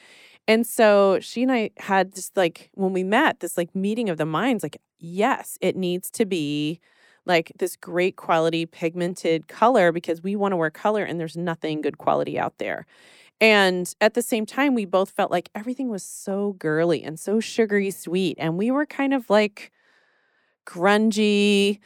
And 0.49 0.67
so 0.67 1.19
she 1.21 1.43
and 1.43 1.53
I 1.53 1.71
had 1.79 2.15
just 2.15 2.37
like, 2.37 2.71
when 2.75 2.93
we 2.93 3.05
met, 3.05 3.41
this 3.41 3.57
like 3.57 3.75
meeting 3.75 4.09
of 4.09 4.17
the 4.17 4.27
minds 4.27 4.63
like, 4.63 4.79
yes, 4.99 5.59
it 5.61 5.77
needs 5.77 6.11
to 6.13 6.25
be 6.25 6.81
like 7.25 7.53
this 7.59 7.77
great 7.77 8.17
quality 8.17 8.67
pigmented 8.67 9.49
color 9.49 9.91
because 9.93 10.23
we 10.23 10.37
want 10.37 10.53
to 10.53 10.57
wear 10.57 10.71
color 10.71 11.03
and 11.05 11.19
there's 11.19 11.37
nothing 11.37 11.81
good 11.81 11.99
quality 11.99 12.39
out 12.39 12.55
there. 12.59 12.87
And 13.41 13.93
at 14.01 14.15
the 14.15 14.23
same 14.23 14.47
time, 14.47 14.75
we 14.75 14.87
both 14.87 15.11
felt 15.11 15.31
like 15.31 15.51
everything 15.55 15.89
was 15.89 16.03
so 16.03 16.55
girly 16.59 17.03
and 17.03 17.21
so 17.21 17.39
sugary 17.41 17.91
sweet. 17.91 18.37
And 18.41 18.57
we 18.57 18.71
were 18.71 18.87
kind 18.87 19.13
of 19.13 19.29
like 19.29 19.73
grungy, 20.67 21.79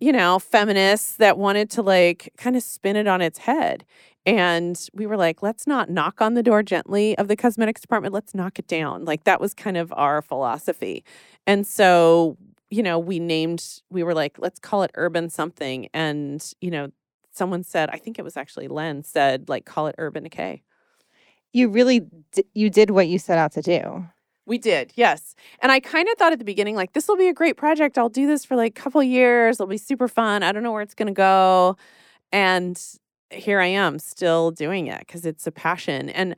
you 0.00 0.12
know, 0.12 0.38
feminists 0.38 1.16
that 1.16 1.38
wanted 1.38 1.70
to 1.70 1.82
like 1.82 2.32
kind 2.38 2.56
of 2.56 2.62
spin 2.62 2.96
it 2.96 3.06
on 3.06 3.20
its 3.20 3.40
head. 3.40 3.84
And 4.24 4.80
we 4.92 5.06
were 5.06 5.16
like, 5.16 5.42
let's 5.42 5.66
not 5.66 5.90
knock 5.90 6.20
on 6.20 6.34
the 6.34 6.42
door 6.42 6.62
gently 6.62 7.16
of 7.18 7.28
the 7.28 7.36
cosmetics 7.36 7.80
department. 7.80 8.14
Let's 8.14 8.34
knock 8.34 8.58
it 8.58 8.66
down. 8.66 9.04
Like 9.04 9.24
that 9.24 9.40
was 9.40 9.54
kind 9.54 9.76
of 9.76 9.92
our 9.96 10.22
philosophy. 10.22 11.04
And 11.46 11.66
so, 11.66 12.36
you 12.70 12.82
know, 12.82 12.98
we 12.98 13.20
named, 13.20 13.64
we 13.90 14.02
were 14.02 14.14
like, 14.14 14.38
let's 14.38 14.58
call 14.58 14.82
it 14.82 14.90
urban 14.94 15.28
something. 15.28 15.88
And, 15.94 16.44
you 16.60 16.70
know, 16.70 16.90
someone 17.30 17.62
said, 17.62 17.90
I 17.90 17.98
think 17.98 18.18
it 18.18 18.22
was 18.22 18.36
actually 18.36 18.66
Len 18.66 19.04
said, 19.04 19.48
like, 19.48 19.66
call 19.66 19.86
it 19.86 19.94
Urban 19.98 20.24
Decay 20.24 20.62
you 21.56 21.68
really 21.68 22.00
d- 22.32 22.44
you 22.54 22.68
did 22.68 22.90
what 22.90 23.08
you 23.08 23.18
set 23.18 23.38
out 23.38 23.52
to 23.52 23.62
do. 23.62 24.06
We 24.44 24.58
did, 24.58 24.92
yes. 24.94 25.34
And 25.60 25.72
I 25.72 25.80
kind 25.80 26.06
of 26.08 26.16
thought 26.18 26.32
at 26.32 26.38
the 26.38 26.44
beginning, 26.44 26.76
like, 26.76 26.92
this 26.92 27.08
will 27.08 27.16
be 27.16 27.28
a 27.28 27.34
great 27.34 27.56
project. 27.56 27.98
I'll 27.98 28.08
do 28.08 28.26
this 28.28 28.44
for 28.44 28.54
like 28.54 28.78
a 28.78 28.80
couple 28.80 29.02
years. 29.02 29.56
It'll 29.56 29.66
be 29.66 29.78
super 29.78 30.06
fun. 30.06 30.44
I 30.44 30.52
don't 30.52 30.62
know 30.62 30.70
where 30.70 30.82
it's 30.82 30.94
going 30.94 31.08
to 31.08 31.12
go. 31.12 31.76
And 32.30 32.80
here 33.30 33.60
I 33.60 33.66
am 33.66 33.98
still 33.98 34.52
doing 34.52 34.86
it 34.86 35.00
because 35.00 35.26
it's 35.26 35.46
a 35.48 35.50
passion. 35.50 36.10
And 36.10 36.36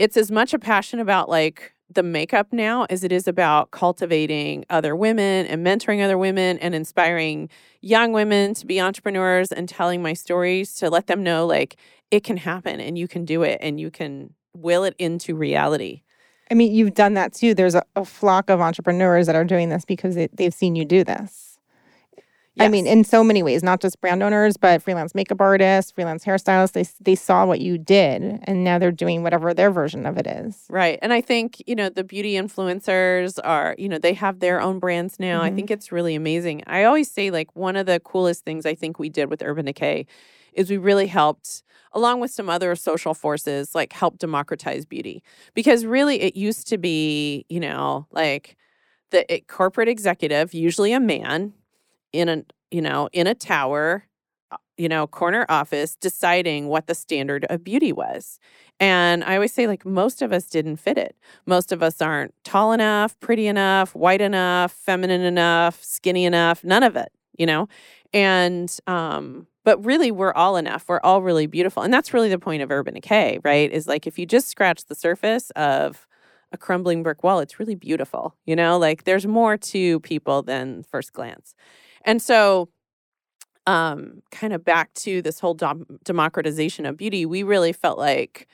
it's 0.00 0.16
as 0.16 0.32
much 0.32 0.52
a 0.52 0.58
passion 0.58 0.98
about 0.98 1.28
like 1.28 1.74
the 1.94 2.02
makeup 2.02 2.48
now 2.50 2.86
as 2.90 3.04
it 3.04 3.12
is 3.12 3.28
about 3.28 3.70
cultivating 3.70 4.64
other 4.70 4.96
women 4.96 5.46
and 5.46 5.64
mentoring 5.64 6.02
other 6.02 6.18
women 6.18 6.58
and 6.58 6.74
inspiring 6.74 7.48
young 7.82 8.12
women 8.12 8.54
to 8.54 8.66
be 8.66 8.80
entrepreneurs 8.80 9.52
and 9.52 9.68
telling 9.68 10.02
my 10.02 10.14
stories 10.14 10.74
to 10.74 10.90
let 10.90 11.06
them 11.06 11.22
know 11.22 11.46
like 11.46 11.76
it 12.10 12.24
can 12.24 12.38
happen 12.38 12.80
and 12.80 12.98
you 12.98 13.06
can 13.06 13.24
do 13.24 13.42
it 13.42 13.58
and 13.60 13.78
you 13.78 13.90
can 13.90 14.34
will 14.54 14.84
it 14.84 14.94
into 14.98 15.34
reality. 15.34 16.02
I 16.50 16.54
mean, 16.54 16.72
you've 16.72 16.94
done 16.94 17.14
that 17.14 17.32
too. 17.32 17.54
There's 17.54 17.74
a, 17.74 17.82
a 17.96 18.04
flock 18.04 18.50
of 18.50 18.60
entrepreneurs 18.60 19.26
that 19.26 19.34
are 19.34 19.44
doing 19.44 19.70
this 19.70 19.84
because 19.84 20.14
they, 20.14 20.28
they've 20.32 20.54
seen 20.54 20.76
you 20.76 20.84
do 20.84 21.02
this. 21.02 21.54
Yes. 22.56 22.66
I 22.66 22.68
mean, 22.68 22.86
in 22.86 23.02
so 23.02 23.24
many 23.24 23.42
ways, 23.42 23.64
not 23.64 23.80
just 23.80 24.00
brand 24.00 24.22
owners, 24.22 24.56
but 24.56 24.80
freelance 24.80 25.12
makeup 25.12 25.40
artists, 25.40 25.90
freelance 25.90 26.24
hairstylists. 26.24 26.70
They 26.72 26.86
they 27.00 27.16
saw 27.16 27.44
what 27.44 27.60
you 27.60 27.78
did, 27.78 28.38
and 28.44 28.62
now 28.62 28.78
they're 28.78 28.92
doing 28.92 29.24
whatever 29.24 29.52
their 29.52 29.72
version 29.72 30.06
of 30.06 30.18
it 30.18 30.28
is. 30.28 30.64
Right, 30.68 31.00
and 31.02 31.12
I 31.12 31.20
think 31.20 31.60
you 31.66 31.74
know 31.74 31.88
the 31.88 32.04
beauty 32.04 32.34
influencers 32.34 33.40
are 33.42 33.74
you 33.76 33.88
know 33.88 33.98
they 33.98 34.12
have 34.14 34.38
their 34.38 34.60
own 34.60 34.78
brands 34.78 35.18
now. 35.18 35.38
Mm-hmm. 35.38 35.46
I 35.46 35.56
think 35.56 35.70
it's 35.72 35.90
really 35.90 36.14
amazing. 36.14 36.62
I 36.68 36.84
always 36.84 37.10
say 37.10 37.32
like 37.32 37.48
one 37.56 37.74
of 37.74 37.86
the 37.86 37.98
coolest 37.98 38.44
things 38.44 38.64
I 38.64 38.76
think 38.76 39.00
we 39.00 39.08
did 39.08 39.30
with 39.30 39.42
Urban 39.42 39.64
Decay 39.64 40.06
is 40.52 40.70
we 40.70 40.76
really 40.76 41.08
helped 41.08 41.64
along 41.94 42.20
with 42.20 42.30
some 42.30 42.50
other 42.50 42.74
social 42.76 43.14
forces 43.14 43.74
like 43.74 43.92
help 43.92 44.18
democratize 44.18 44.84
beauty. 44.84 45.22
Because 45.54 45.86
really 45.86 46.20
it 46.22 46.36
used 46.36 46.68
to 46.68 46.78
be 46.78 47.46
you 47.48 47.60
know 47.60 48.06
like 48.12 48.56
the 49.10 49.32
it, 49.32 49.48
corporate 49.48 49.88
executive 49.88 50.54
usually 50.54 50.92
a 50.92 51.00
man 51.00 51.52
in 52.12 52.28
a 52.28 52.44
you 52.70 52.82
know 52.82 53.08
in 53.12 53.26
a 53.26 53.34
tower 53.34 54.04
uh, 54.50 54.56
you 54.76 54.88
know 54.88 55.06
corner 55.06 55.46
office 55.48 55.96
deciding 55.96 56.68
what 56.68 56.86
the 56.86 56.94
standard 56.94 57.46
of 57.50 57.64
beauty 57.64 57.92
was. 57.92 58.38
And 58.80 59.24
i 59.24 59.34
always 59.34 59.52
say 59.52 59.66
like 59.66 59.84
most 59.86 60.22
of 60.22 60.32
us 60.32 60.46
didn't 60.46 60.76
fit 60.76 60.98
it. 60.98 61.16
Most 61.46 61.72
of 61.72 61.82
us 61.82 62.00
aren't 62.02 62.34
tall 62.44 62.72
enough 62.72 63.18
pretty 63.20 63.46
enough 63.46 63.94
white 63.94 64.20
enough 64.20 64.72
feminine 64.72 65.22
enough 65.22 65.82
skinny 65.82 66.24
enough 66.24 66.64
none 66.64 66.82
of 66.82 66.96
it 66.96 67.10
you 67.38 67.46
know? 67.46 67.68
And 68.12 68.76
um 68.86 69.46
but 69.64 69.84
really 69.84 70.10
we're 70.10 70.32
all 70.34 70.56
enough. 70.56 70.84
We're 70.88 71.00
all 71.02 71.22
really 71.22 71.46
beautiful 71.46 71.82
and 71.82 71.92
that's 71.92 72.14
really 72.14 72.28
the 72.28 72.38
point 72.38 72.62
of 72.62 72.70
urban 72.70 72.94
decay 72.94 73.40
right? 73.44 73.70
Is 73.72 73.86
like 73.88 74.06
if 74.06 74.18
you 74.18 74.26
just 74.26 74.48
scratch 74.48 74.84
the 74.86 74.94
surface 74.94 75.50
of 75.56 76.06
a 76.52 76.56
crumbling 76.58 77.02
brick 77.02 77.24
wall 77.24 77.40
it's 77.40 77.58
really 77.58 77.74
beautiful 77.74 78.36
you 78.46 78.56
know? 78.56 78.78
Like 78.78 79.04
there's 79.04 79.26
more 79.26 79.56
to 79.58 80.00
people 80.00 80.42
than 80.42 80.84
first 80.84 81.12
glance. 81.12 81.54
And 82.04 82.20
so 82.22 82.68
um 83.66 84.22
kind 84.30 84.52
of 84.52 84.64
back 84.64 84.92
to 84.94 85.22
this 85.22 85.40
whole 85.40 85.54
dom- 85.54 85.86
democratization 86.04 86.84
of 86.86 86.96
beauty 86.96 87.24
we 87.26 87.42
really 87.42 87.72
felt 87.72 87.98
like 87.98 88.46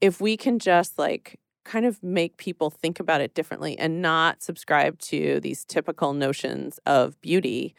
if 0.00 0.20
we 0.20 0.36
can 0.36 0.58
just 0.58 0.98
like 0.98 1.38
kind 1.64 1.86
of 1.86 2.02
make 2.02 2.36
people 2.36 2.70
think 2.70 3.00
about 3.00 3.20
it 3.20 3.34
differently 3.34 3.78
and 3.78 4.02
not 4.02 4.42
subscribe 4.42 4.98
to 4.98 5.40
these 5.40 5.64
typical 5.64 6.12
notions 6.12 6.78
of 6.86 7.20
beauty 7.22 7.74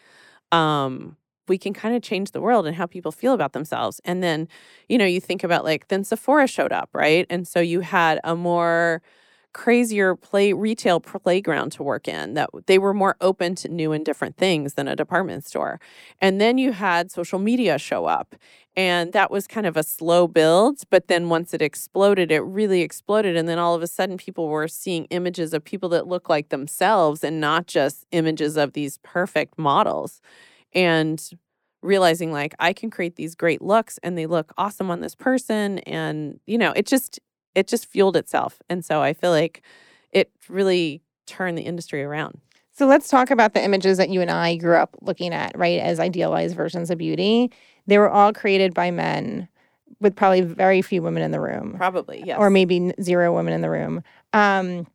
um 0.52 1.16
we 1.50 1.58
can 1.58 1.74
kind 1.74 1.96
of 1.96 2.02
change 2.02 2.32
the 2.32 2.42
world 2.42 2.66
and 2.68 2.76
how 2.76 2.86
people 2.86 3.12
feel 3.12 3.34
about 3.34 3.54
themselves. 3.54 4.00
And 4.06 4.24
then, 4.24 4.48
you 4.88 4.98
know, 4.98 5.06
you 5.06 5.20
think 5.20 5.44
about 5.44 5.64
like 5.66 5.88
then 5.90 6.04
Sephora 6.04 6.48
showed 6.48 6.72
up, 6.72 6.90
right? 6.94 7.26
And 7.30 7.48
so 7.48 7.60
you 7.60 7.82
had 7.82 8.20
a 8.24 8.36
more 8.36 9.02
crazier 9.54 10.16
play 10.16 10.54
retail 10.54 11.00
playground 11.00 11.72
to 11.72 11.82
work 11.82 12.08
in 12.08 12.36
that 12.36 12.50
they 12.68 12.78
were 12.78 12.94
more 12.94 13.16
open 13.20 13.56
to 13.56 13.68
new 13.68 13.92
and 13.92 14.06
different 14.06 14.38
things 14.38 14.76
than 14.76 14.88
a 14.88 14.96
department 14.96 15.44
store. 15.44 15.80
And 16.22 16.40
then 16.40 16.58
you 16.60 16.72
had 16.72 17.10
social 17.10 17.40
media 17.40 17.80
show 17.80 18.06
up 18.06 18.36
and 18.76 19.12
that 19.14 19.32
was 19.32 19.48
kind 19.48 19.66
of 19.66 19.76
a 19.76 19.84
slow 19.84 20.28
build, 20.28 20.82
but 20.92 21.08
then 21.08 21.30
once 21.30 21.54
it 21.54 21.62
exploded, 21.62 22.32
it 22.32 22.42
really 22.42 22.82
exploded 22.82 23.36
and 23.36 23.50
then 23.50 23.58
all 23.58 23.74
of 23.74 23.82
a 23.82 23.88
sudden 23.88 24.18
people 24.18 24.48
were 24.48 24.68
seeing 24.68 25.06
images 25.06 25.54
of 25.54 25.64
people 25.64 25.90
that 25.90 26.08
look 26.08 26.30
like 26.30 26.50
themselves 26.50 27.24
and 27.24 27.42
not 27.42 27.66
just 27.66 28.06
images 28.12 28.56
of 28.56 28.74
these 28.74 29.00
perfect 29.00 29.58
models 29.58 30.22
and 30.74 31.30
realizing 31.82 32.32
like 32.32 32.54
I 32.60 32.74
can 32.74 32.90
create 32.90 33.16
these 33.16 33.36
great 33.36 33.62
looks 33.62 34.00
and 34.04 34.18
they 34.18 34.26
look 34.26 34.54
awesome 34.58 34.92
on 34.92 35.00
this 35.00 35.16
person 35.16 35.80
and 35.80 36.40
you 36.46 36.58
know 36.58 36.74
it 36.76 36.86
just 36.86 37.20
it 37.56 37.68
just 37.68 37.86
fueled 37.86 38.18
itself 38.18 38.62
and 38.70 38.84
so 38.84 39.02
I 39.02 39.14
feel 39.14 39.32
like 39.32 39.62
it 40.12 40.32
really 40.50 41.02
turned 41.26 41.58
the 41.58 41.64
industry 41.64 42.04
around. 42.04 42.40
So 42.72 42.88
let's 42.88 43.10
talk 43.10 43.30
about 43.30 43.54
the 43.54 43.64
images 43.64 43.98
that 43.98 44.10
you 44.10 44.22
and 44.22 44.32
I 44.32 44.56
grew 44.56 44.76
up 44.76 44.96
looking 45.02 45.34
at, 45.34 45.58
right, 45.58 45.80
as 45.80 46.00
idealized 46.00 46.56
versions 46.56 46.90
of 46.90 46.98
beauty. 46.98 47.52
They 47.88 47.98
were 47.98 48.10
all 48.10 48.32
created 48.34 48.74
by 48.74 48.90
men 48.90 49.50
with 50.00 50.16
probably 50.16 50.42
very 50.42 50.82
few 50.82 51.02
women 51.02 51.22
in 51.22 51.32
the 51.32 51.42
room. 51.42 51.74
Probably, 51.76 52.24
yes. 52.26 52.38
Or 52.40 52.50
maybe 52.50 52.94
zero 53.02 53.36
women 53.36 53.54
in 53.54 53.62
the 53.62 53.70
room. 53.70 54.02
Um, 54.34 54.88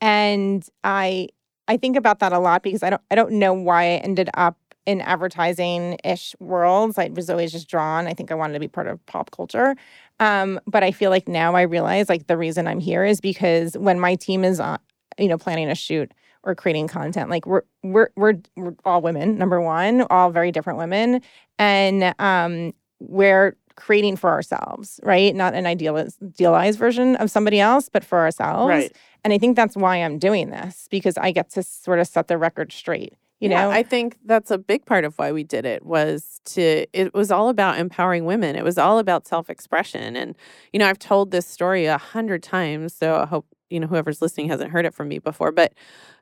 and 0.00 0.64
I 0.84 1.28
I 1.66 1.76
think 1.76 1.96
about 1.96 2.20
that 2.20 2.32
a 2.32 2.38
lot 2.38 2.62
because 2.62 2.82
I 2.82 2.90
don't 2.90 3.02
I 3.10 3.14
don't 3.14 3.32
know 3.32 3.52
why 3.52 3.82
I 3.84 3.96
ended 3.96 4.30
up 4.34 4.56
in 4.86 5.00
advertising 5.00 5.98
ish 6.04 6.34
worlds. 6.40 6.98
I 6.98 7.08
was 7.08 7.30
always 7.30 7.52
just 7.52 7.68
drawn. 7.68 8.06
I 8.06 8.14
think 8.14 8.30
I 8.30 8.34
wanted 8.34 8.54
to 8.54 8.60
be 8.60 8.68
part 8.68 8.86
of 8.86 9.04
pop 9.06 9.30
culture. 9.30 9.76
Um, 10.20 10.60
but 10.66 10.82
I 10.82 10.92
feel 10.92 11.10
like 11.10 11.28
now 11.28 11.54
I 11.54 11.62
realize 11.62 12.08
like 12.08 12.26
the 12.26 12.36
reason 12.36 12.66
I'm 12.66 12.80
here 12.80 13.04
is 13.04 13.20
because 13.20 13.76
when 13.78 13.98
my 13.98 14.14
team 14.14 14.44
is 14.44 14.60
on, 14.60 14.78
you 15.18 15.28
know, 15.28 15.38
planning 15.38 15.70
a 15.70 15.74
shoot 15.74 16.12
or 16.42 16.54
creating 16.54 16.88
content, 16.88 17.30
like 17.30 17.46
we're 17.46 17.62
we're 17.82 18.08
we're, 18.16 18.34
we're 18.56 18.74
all 18.84 19.00
women, 19.00 19.38
number 19.38 19.60
one, 19.60 20.02
all 20.10 20.30
very 20.30 20.52
different 20.52 20.78
women, 20.78 21.22
and 21.58 22.14
um, 22.18 22.72
we're 23.00 23.56
creating 23.76 24.16
for 24.16 24.30
ourselves, 24.30 25.00
right? 25.02 25.34
Not 25.34 25.54
an 25.54 25.66
idealized, 25.66 26.22
idealized 26.22 26.78
version 26.78 27.16
of 27.16 27.30
somebody 27.30 27.58
else, 27.58 27.88
but 27.88 28.04
for 28.04 28.18
ourselves. 28.18 28.68
Right. 28.68 28.96
And 29.24 29.32
I 29.32 29.38
think 29.38 29.56
that's 29.56 29.76
why 29.76 29.96
I'm 29.96 30.18
doing 30.18 30.50
this 30.50 30.86
because 30.90 31.16
I 31.18 31.32
get 31.32 31.50
to 31.50 31.62
sort 31.62 31.98
of 31.98 32.06
set 32.06 32.28
the 32.28 32.38
record 32.38 32.72
straight 32.72 33.14
you 33.44 33.50
yeah, 33.50 33.64
know? 33.64 33.70
I 33.70 33.82
think 33.82 34.16
that's 34.24 34.50
a 34.50 34.56
big 34.56 34.86
part 34.86 35.04
of 35.04 35.18
why 35.18 35.30
we 35.30 35.44
did 35.44 35.66
it 35.66 35.84
was 35.84 36.40
to 36.46 36.86
it 36.94 37.12
was 37.12 37.30
all 37.30 37.50
about 37.50 37.78
empowering 37.78 38.24
women. 38.24 38.56
It 38.56 38.64
was 38.64 38.78
all 38.78 38.98
about 38.98 39.26
self-expression. 39.26 40.16
And 40.16 40.34
you 40.72 40.78
know 40.78 40.88
i've 40.88 40.98
told 40.98 41.30
this 41.30 41.46
story 41.46 41.84
a 41.84 41.98
hundred 41.98 42.42
times 42.42 42.94
so 42.94 43.16
i 43.16 43.26
hope 43.26 43.46
you 43.68 43.78
know 43.78 43.86
whoever's 43.86 44.22
listening 44.22 44.48
hasn't 44.48 44.70
heard 44.70 44.86
it 44.86 44.94
from 44.94 45.08
me 45.08 45.18
before. 45.18 45.52
But 45.52 45.74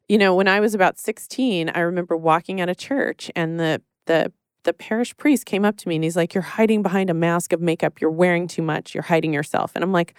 you 0.09 0.19
know 0.19 0.35
when 0.35 0.49
i 0.49 0.59
was 0.59 0.75
about 0.75 0.99
16 0.99 1.71
i 1.73 1.79
remember 1.79 2.17
walking 2.17 2.61
out 2.61 2.69
of 2.69 2.77
church 2.77 3.31
and 3.37 3.61
the 3.61 3.81
the 4.07 4.33
the 4.65 4.73
parish 4.73 5.17
priest 5.17 5.47
came 5.47 5.65
up 5.65 5.77
to 5.77 5.89
me 5.89 5.95
and 5.95 6.05
he's 6.05 6.17
like 6.17 6.35
you're 6.35 6.43
hiding 6.43 6.83
behind 6.83 7.09
a 7.09 7.15
mask 7.15 7.53
of 7.53 7.61
makeup. 7.61 8.01
You're 8.01 8.11
wearing 8.11 8.49
too 8.49 8.63
much. 8.63 8.95
You're 8.95 9.05
hiding 9.05 9.33
yourself. 9.33 9.73
And 9.77 9.85
i'm 9.85 9.93
like 9.93 10.15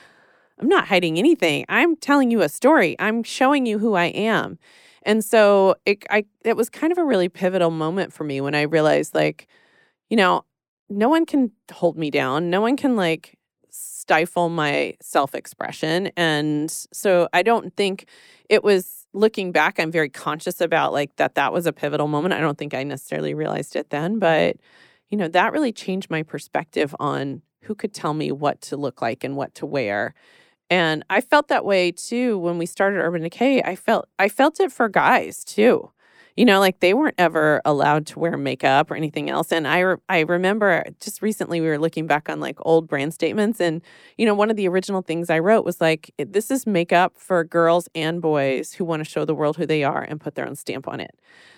I'm 0.60 0.70
not 0.70 0.88
hiding 0.88 1.18
anything. 1.18 1.66
I'm 1.68 1.98
telling 1.98 2.32
you 2.32 2.42
a 2.42 2.48
story. 2.48 2.96
I'm 3.00 3.24
showing 3.24 3.66
you 3.66 3.80
who 3.80 3.96
I 3.96 4.06
am. 4.06 4.60
And 5.06 5.24
so 5.24 5.76
it 5.86 6.06
I 6.10 6.26
it 6.44 6.56
was 6.56 6.70
kind 6.70 6.92
of 6.92 6.98
a 6.98 7.06
really 7.06 7.30
pivotal 7.30 7.72
moment 7.72 8.14
for 8.14 8.24
me 8.24 8.42
when 8.42 8.56
I 8.56 8.64
realized 8.64 9.16
like, 9.16 9.48
you 10.10 10.18
know, 10.18 10.46
no 10.90 11.10
one 11.10 11.26
can 11.26 11.52
hold 11.72 11.98
me 11.98 12.12
down. 12.12 12.50
No 12.50 12.62
one 12.62 12.78
can 12.78 12.96
like 12.96 13.38
stifle 13.70 14.50
my 14.50 14.94
self-expression. 15.02 16.12
And 16.18 16.70
so 16.70 17.28
I 17.34 17.42
don't 17.42 17.76
think 17.76 18.08
it 18.50 18.64
was 18.64 19.08
looking 19.14 19.52
back 19.52 19.80
I'm 19.80 19.92
very 19.92 20.10
conscious 20.10 20.60
about 20.62 20.92
like 20.92 21.16
that 21.16 21.36
that 21.36 21.54
was 21.54 21.66
a 21.66 21.74
pivotal 21.74 22.08
moment. 22.08 22.34
I 22.34 22.40
don't 22.40 22.58
think 22.58 22.74
I 22.74 22.84
necessarily 22.84 23.34
realized 23.34 23.76
it 23.76 23.90
then, 23.90 24.20
but 24.20 24.58
you 25.10 25.18
know, 25.18 25.28
that 25.28 25.54
really 25.54 25.72
changed 25.72 26.10
my 26.10 26.24
perspective 26.24 26.96
on 27.00 27.42
who 27.64 27.76
could 27.76 27.94
tell 27.94 28.14
me 28.14 28.32
what 28.32 28.62
to 28.62 28.78
look 28.78 29.02
like 29.02 29.24
and 29.24 29.36
what 29.36 29.56
to 29.56 29.66
wear. 29.66 30.14
And 30.74 31.06
I 31.08 31.22
felt 31.22 31.50
that 31.50 31.66
way 31.66 31.92
too 31.92 32.40
when 32.40 32.58
we 32.58 32.66
started 32.66 32.98
Urban 32.98 33.22
Decay. 33.22 33.62
I 33.62 33.76
felt 33.76 34.10
I 34.18 34.28
felt 34.28 34.60
it 34.60 34.72
for 34.72 34.90
guys 34.90 35.44
too. 35.44 35.92
You 36.36 36.46
know, 36.46 36.60
like 36.60 36.80
they 36.80 36.96
weren't 36.96 37.14
ever 37.20 37.62
allowed 37.64 38.08
to 38.08 38.18
wear 38.18 38.38
makeup 38.38 38.90
or 38.90 38.96
anything 38.96 39.30
else. 39.30 39.52
And 39.52 39.68
I 39.68 39.80
re- 39.82 39.98
I 40.10 40.22
remember 40.22 40.84
just 41.00 41.22
recently 41.22 41.62
we 41.62 41.68
were 41.68 41.78
looking 41.78 42.08
back 42.08 42.28
on 42.28 42.40
like 42.40 42.58
old 42.62 42.88
brand 42.88 43.14
statements 43.14 43.62
and 43.62 43.84
you 44.18 44.26
know, 44.26 44.34
one 44.34 44.50
of 44.50 44.56
the 44.56 44.68
original 44.68 45.04
things 45.04 45.30
I 45.30 45.38
wrote 45.38 45.64
was 45.64 45.80
like 45.80 46.12
this 46.18 46.50
is 46.50 46.66
makeup 46.66 47.14
for 47.20 47.44
girls 47.44 47.88
and 47.94 48.20
boys 48.20 48.74
who 48.74 48.84
want 48.84 49.02
to 49.02 49.10
show 49.10 49.26
the 49.26 49.36
world 49.36 49.58
who 49.58 49.68
they 49.68 49.84
are 49.84 50.02
and 50.02 50.20
put 50.20 50.34
their 50.34 50.48
own 50.48 50.56
stamp 50.56 50.88
on 50.88 51.00
it. 51.00 51.12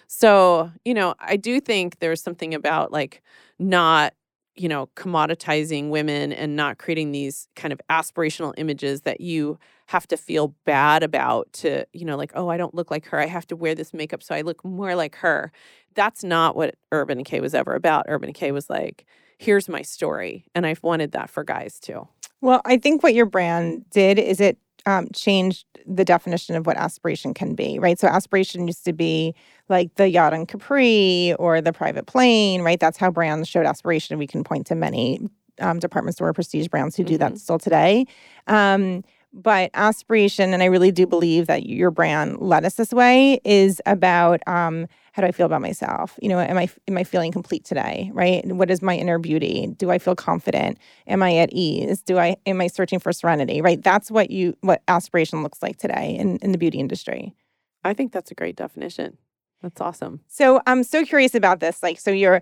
So, 0.08 0.71
you 0.84 0.93
know, 0.93 1.15
I 1.19 1.38
do 1.38 1.62
think 1.62 1.99
there's 1.99 2.21
something 2.21 2.54
about 2.54 2.91
like 2.91 3.21
not 3.60 4.13
you 4.55 4.69
know, 4.69 4.87
commoditizing 4.95 5.89
women 5.89 6.31
and 6.31 6.55
not 6.55 6.77
creating 6.77 7.11
these 7.11 7.47
kind 7.55 7.73
of 7.73 7.81
aspirational 7.89 8.53
images 8.57 9.01
that 9.01 9.21
you 9.21 9.59
have 9.87 10.07
to 10.07 10.17
feel 10.17 10.55
bad 10.65 11.03
about 11.03 11.51
to, 11.53 11.85
you 11.93 12.05
know, 12.05 12.15
like, 12.15 12.31
oh, 12.35 12.49
I 12.49 12.57
don't 12.57 12.73
look 12.73 12.89
like 12.89 13.05
her. 13.07 13.19
I 13.19 13.27
have 13.27 13.45
to 13.47 13.55
wear 13.55 13.75
this 13.75 13.93
makeup 13.93 14.23
so 14.23 14.33
I 14.33 14.41
look 14.41 14.63
more 14.63 14.95
like 14.95 15.15
her. 15.17 15.51
That's 15.93 16.23
not 16.23 16.55
what 16.55 16.75
Urban 16.91 17.19
Decay 17.19 17.39
was 17.41 17.53
ever 17.53 17.75
about. 17.75 18.05
Urban 18.07 18.27
Decay 18.27 18.51
was 18.51 18.69
like, 18.69 19.05
here's 19.37 19.69
my 19.69 19.81
story. 19.81 20.45
And 20.55 20.65
I've 20.65 20.81
wanted 20.83 21.11
that 21.11 21.29
for 21.29 21.43
guys 21.43 21.79
too. 21.79 22.07
Well, 22.41 22.61
I 22.65 22.77
think 22.77 23.03
what 23.03 23.13
your 23.13 23.25
brand 23.25 23.89
did 23.89 24.19
is 24.19 24.39
it 24.39 24.57
um, 24.85 25.07
changed 25.13 25.65
the 25.85 26.05
definition 26.05 26.55
of 26.55 26.65
what 26.65 26.77
aspiration 26.77 27.33
can 27.33 27.55
be, 27.55 27.79
right? 27.79 27.99
So 27.99 28.07
aspiration 28.07 28.67
used 28.67 28.85
to 28.85 28.93
be 28.93 29.35
like 29.69 29.95
the 29.95 30.09
yacht 30.09 30.33
on 30.33 30.45
Capri 30.45 31.33
or 31.37 31.61
the 31.61 31.73
private 31.73 32.05
plane, 32.05 32.61
right? 32.61 32.79
That's 32.79 32.97
how 32.97 33.11
brands 33.11 33.47
showed 33.47 33.65
aspiration. 33.65 34.17
We 34.17 34.27
can 34.27 34.43
point 34.43 34.67
to 34.67 34.75
many 34.75 35.29
um, 35.59 35.79
department 35.79 36.15
store 36.15 36.33
prestige 36.33 36.67
brands 36.67 36.95
who 36.95 37.03
do 37.03 37.13
mm-hmm. 37.13 37.33
that 37.33 37.37
still 37.39 37.57
today. 37.57 38.05
Um, 38.47 39.03
but 39.35 39.69
aspiration, 39.73 40.53
and 40.53 40.63
I 40.63 40.67
really 40.67 40.91
do 40.91 41.05
believe 41.05 41.47
that 41.47 41.67
your 41.67 41.91
brand 41.91 42.39
led 42.39 42.63
us 42.63 42.75
this 42.75 42.91
way, 42.91 43.41
is 43.43 43.81
about 43.85 44.41
um, 44.47 44.87
how 45.11 45.21
do 45.21 45.27
I 45.27 45.31
feel 45.31 45.45
about 45.45 45.61
myself? 45.61 46.17
You 46.21 46.29
know, 46.29 46.39
am 46.39 46.57
I 46.57 46.69
am 46.87 46.97
I 46.97 47.03
feeling 47.03 47.31
complete 47.31 47.65
today? 47.65 48.09
Right? 48.13 48.45
What 48.47 48.71
is 48.71 48.81
my 48.81 48.95
inner 48.95 49.19
beauty? 49.19 49.67
Do 49.77 49.91
I 49.91 49.99
feel 49.99 50.15
confident? 50.15 50.77
Am 51.05 51.21
I 51.21 51.35
at 51.35 51.51
ease? 51.51 52.01
Do 52.01 52.17
I 52.17 52.37
am 52.45 52.61
I 52.61 52.67
searching 52.67 52.99
for 52.99 53.11
serenity? 53.11 53.61
Right? 53.61 53.83
That's 53.83 54.09
what 54.09 54.31
you 54.31 54.55
what 54.61 54.81
aspiration 54.87 55.43
looks 55.43 55.61
like 55.61 55.77
today 55.77 56.15
in, 56.17 56.37
in 56.37 56.53
the 56.53 56.57
beauty 56.57 56.79
industry. 56.79 57.35
I 57.83 57.93
think 57.93 58.13
that's 58.13 58.31
a 58.31 58.35
great 58.35 58.55
definition. 58.55 59.17
That's 59.61 59.81
awesome. 59.81 60.21
So 60.27 60.61
I'm 60.67 60.83
so 60.83 61.03
curious 61.03 61.33
about 61.33 61.59
this. 61.59 61.81
Like, 61.81 61.99
so 61.99 62.11
you're 62.11 62.41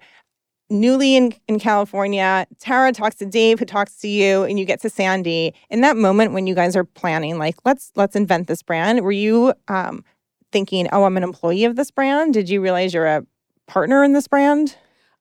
newly 0.74 1.16
in, 1.16 1.34
in 1.48 1.60
California. 1.60 2.46
Tara 2.60 2.92
talks 2.92 3.16
to 3.18 3.26
Dave, 3.26 3.60
who 3.60 3.66
talks 3.66 3.98
to 3.98 4.08
you, 4.08 4.44
and 4.44 4.60
you 4.60 4.66
get 4.66 4.82
to 4.82 4.90
Sandy. 4.90 5.54
In 5.70 5.82
that 5.82 5.96
moment 5.96 6.34
when 6.34 6.48
you 6.48 6.56
guys 6.56 6.76
are 6.76 6.84
planning, 6.84 7.38
like, 7.38 7.56
let's 7.64 7.92
let's 7.96 8.16
invent 8.16 8.48
this 8.48 8.62
brand, 8.62 9.02
were 9.02 9.12
you 9.12 9.54
um, 9.68 10.04
thinking, 10.52 10.90
oh, 10.92 11.04
I'm 11.04 11.16
an 11.18 11.24
employee 11.24 11.66
of 11.66 11.76
this 11.76 11.92
brand? 11.92 12.34
Did 12.34 12.50
you 12.50 12.62
realize 12.62 12.94
you're 12.94 13.06
a 13.06 13.26
partner 13.68 14.04
in 14.04 14.14
this 14.14 14.28
brand? 14.28 14.76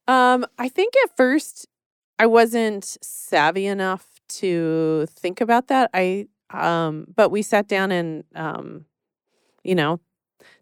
Um, 0.08 0.44
I 0.58 0.68
think 0.68 0.94
at 1.04 1.16
first 1.16 1.68
I 2.18 2.26
wasn't 2.26 2.84
savvy 3.02 3.66
enough 3.66 4.20
to 4.28 5.06
think 5.10 5.40
about 5.40 5.68
that. 5.68 5.90
I 5.94 6.26
um, 6.50 7.06
but 7.14 7.30
we 7.30 7.42
sat 7.42 7.68
down 7.68 7.90
and 7.90 8.24
um, 8.34 8.86
you 9.64 9.74
know, 9.74 10.00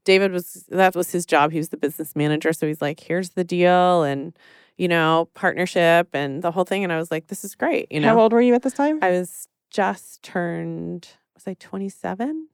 David 0.05 0.33
was 0.33 0.65
that 0.69 0.95
was 0.95 1.13
his 1.13 1.27
job. 1.27 1.53
He 1.53 1.59
was 1.59 1.71
the 1.71 1.77
business 1.77 2.15
manager, 2.15 2.53
so 2.53 2.67
he's 2.67 2.83
like, 2.83 3.01
"Here's 3.01 3.31
the 3.31 3.45
deal," 3.45 4.03
and 4.03 4.35
you 4.81 4.89
know, 4.89 5.29
partnership 5.35 6.09
and 6.15 6.43
the 6.43 6.51
whole 6.51 6.65
thing. 6.65 6.85
And 6.85 6.93
I 6.93 6.97
was 6.97 7.11
like, 7.11 7.27
"This 7.27 7.45
is 7.45 7.55
great." 7.55 7.93
You 7.93 8.01
know, 8.01 8.09
how 8.09 8.21
old 8.21 8.33
were 8.33 8.41
you 8.41 8.55
at 8.55 8.63
this 8.63 8.73
time? 8.73 8.99
I 9.03 9.11
was 9.11 9.47
just 9.71 10.23
turned. 10.23 11.09
Was 11.35 11.47
I 11.47 11.55
27? 11.61 12.49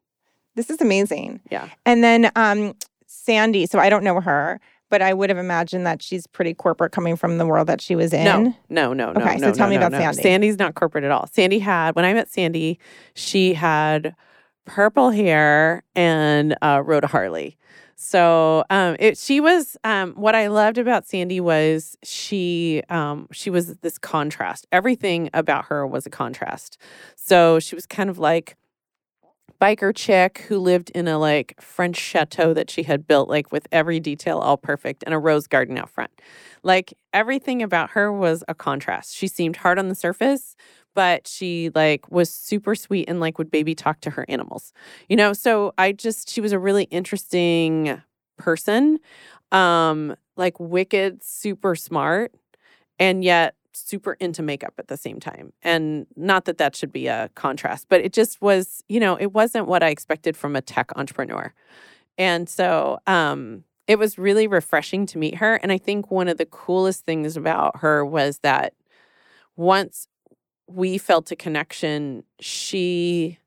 This 0.55 0.71
is 0.71 0.81
amazing. 0.81 1.41
Yeah. 1.51 1.69
And 1.85 2.03
then 2.05 2.31
um, 2.37 2.75
Sandy. 3.07 3.67
So 3.67 3.79
I 3.79 3.89
don't 3.89 4.05
know 4.05 4.21
her 4.21 4.61
but 4.89 5.03
I 5.03 5.13
would 5.13 5.31
have 5.31 5.39
imagined 5.39 5.87
that 5.87 6.01
she's 6.01 6.27
pretty 6.27 6.55
corporate 6.55 6.93
coming 6.93 7.17
from 7.17 7.39
the 7.39 7.47
world 7.47 7.67
that 7.67 7.81
she 7.81 7.97
was 7.97 8.13
in. 8.13 8.25
No, 8.25 8.55
no, 8.69 8.93
no, 8.93 9.13
no. 9.13 9.21
Okay, 9.21 9.37
no, 9.37 9.49
so 9.49 9.53
tell 9.53 9.67
no, 9.67 9.71
me 9.71 9.79
no, 9.79 9.87
about 9.89 10.01
Sandy. 10.01 10.23
Sandy's 10.23 10.59
not 10.59 10.75
corporate 10.75 11.05
at 11.05 11.11
all. 11.11 11.27
Sandy 11.27 11.59
had 11.59 11.97
when 11.97 12.05
I 12.05 12.15
met 12.15 12.29
Sandy, 12.29 12.79
she 13.15 13.55
had 13.55 14.15
purple 14.65 15.11
hair 15.11 15.83
and 15.95 16.57
uh, 16.63 16.83
rode 16.85 17.05
a 17.05 17.09
Harley. 17.09 17.57
So 17.97 18.63
um, 18.69 18.97
it, 18.99 19.17
she 19.17 19.41
was 19.41 19.77
um, 19.83 20.13
what 20.13 20.35
I 20.35 20.49
loved 20.49 20.77
about 20.77 21.07
Sandy 21.07 21.41
was 21.41 21.97
she 22.05 22.83
um, 22.91 23.27
she 23.33 23.49
was 23.49 23.79
this 23.79 23.97
contrast. 23.97 24.67
Everything 24.71 25.31
about 25.33 25.67
her 25.67 25.87
was 25.87 26.05
a 26.05 26.11
contrast. 26.11 26.77
So 27.17 27.59
she 27.59 27.75
was 27.75 27.87
kind 27.87 28.11
of 28.11 28.19
like 28.19 28.57
biker 29.61 29.97
chick 29.97 30.45
who 30.49 30.59
lived 30.59 30.91
in 30.91 31.09
a 31.09 31.19
like 31.19 31.59
French 31.61 31.97
chateau 31.97 32.53
that 32.53 32.71
she 32.71 32.83
had 32.83 33.07
built 33.07 33.31
like 33.31 33.51
with 33.51 33.67
every 33.73 33.99
detail 33.99 34.39
all 34.39 34.59
perfect 34.59 35.03
and 35.05 35.15
a 35.15 35.19
rose 35.19 35.47
garden 35.47 35.79
out 35.79 35.89
front. 35.89 36.11
Like 36.63 36.93
everything 37.15 37.63
about 37.63 37.91
her 37.91 38.13
was 38.13 38.45
a 38.49 38.55
contrast. 38.55 39.15
She 39.17 39.27
seemed 39.27 39.57
hard 39.57 39.79
on 39.79 39.89
the 39.89 39.95
surface, 39.95 40.55
but 40.97 41.29
she 41.29 41.71
like 41.75 42.11
was 42.11 42.33
super 42.33 42.75
sweet 42.75 43.05
and 43.07 43.21
like 43.21 43.37
would 43.37 43.51
baby 43.51 43.75
talk 43.75 44.01
to 44.01 44.11
her 44.11 44.25
animals. 44.31 44.73
You 45.11 45.17
know, 45.17 45.35
so 45.35 45.75
I 45.77 45.93
just 45.93 46.31
she 46.31 46.41
was 46.41 46.53
a 46.53 46.59
really 46.59 46.85
interesting 46.85 48.03
person. 48.39 48.99
Um 49.53 50.17
like 50.37 50.59
wicked 50.59 51.23
super 51.23 51.77
smart 51.77 52.33
and 52.99 53.23
yet 53.23 53.55
super 53.73 54.15
into 54.15 54.43
makeup 54.43 54.73
at 54.79 54.89
the 54.89 54.97
same 54.97 55.21
time. 55.21 55.53
And 55.63 56.07
not 56.17 56.47
that 56.47 56.57
that 56.57 56.75
should 56.75 56.93
be 56.93 57.09
a 57.09 57.29
contrast, 57.35 57.87
but 57.91 58.01
it 58.01 58.15
just 58.15 58.41
was, 58.41 58.83
you 58.89 58.99
know, 58.99 59.17
it 59.17 59.35
wasn't 59.35 59.69
what 59.69 59.83
I 59.83 59.91
expected 59.91 60.35
from 60.35 60.57
a 60.57 60.63
tech 60.63 60.91
entrepreneur. 60.97 61.53
And 62.17 62.49
so 62.49 62.99
um 63.07 63.65
it 63.87 63.99
was 63.99 64.19
really 64.19 64.47
refreshing 64.47 65.05
to 65.07 65.19
meet 65.19 65.37
her 65.37 65.57
and 65.57 65.71
I 65.71 65.77
think 65.79 66.11
one 66.11 66.29
of 66.29 66.39
the 66.39 66.47
coolest 66.47 67.05
things 67.05 67.37
about 67.37 67.81
her 67.81 68.05
was 68.05 68.39
that 68.39 68.73
once 69.57 70.09
we 70.67 70.99
felt 70.99 71.31
a 71.31 71.37
connection 71.37 72.25
she 72.41 73.39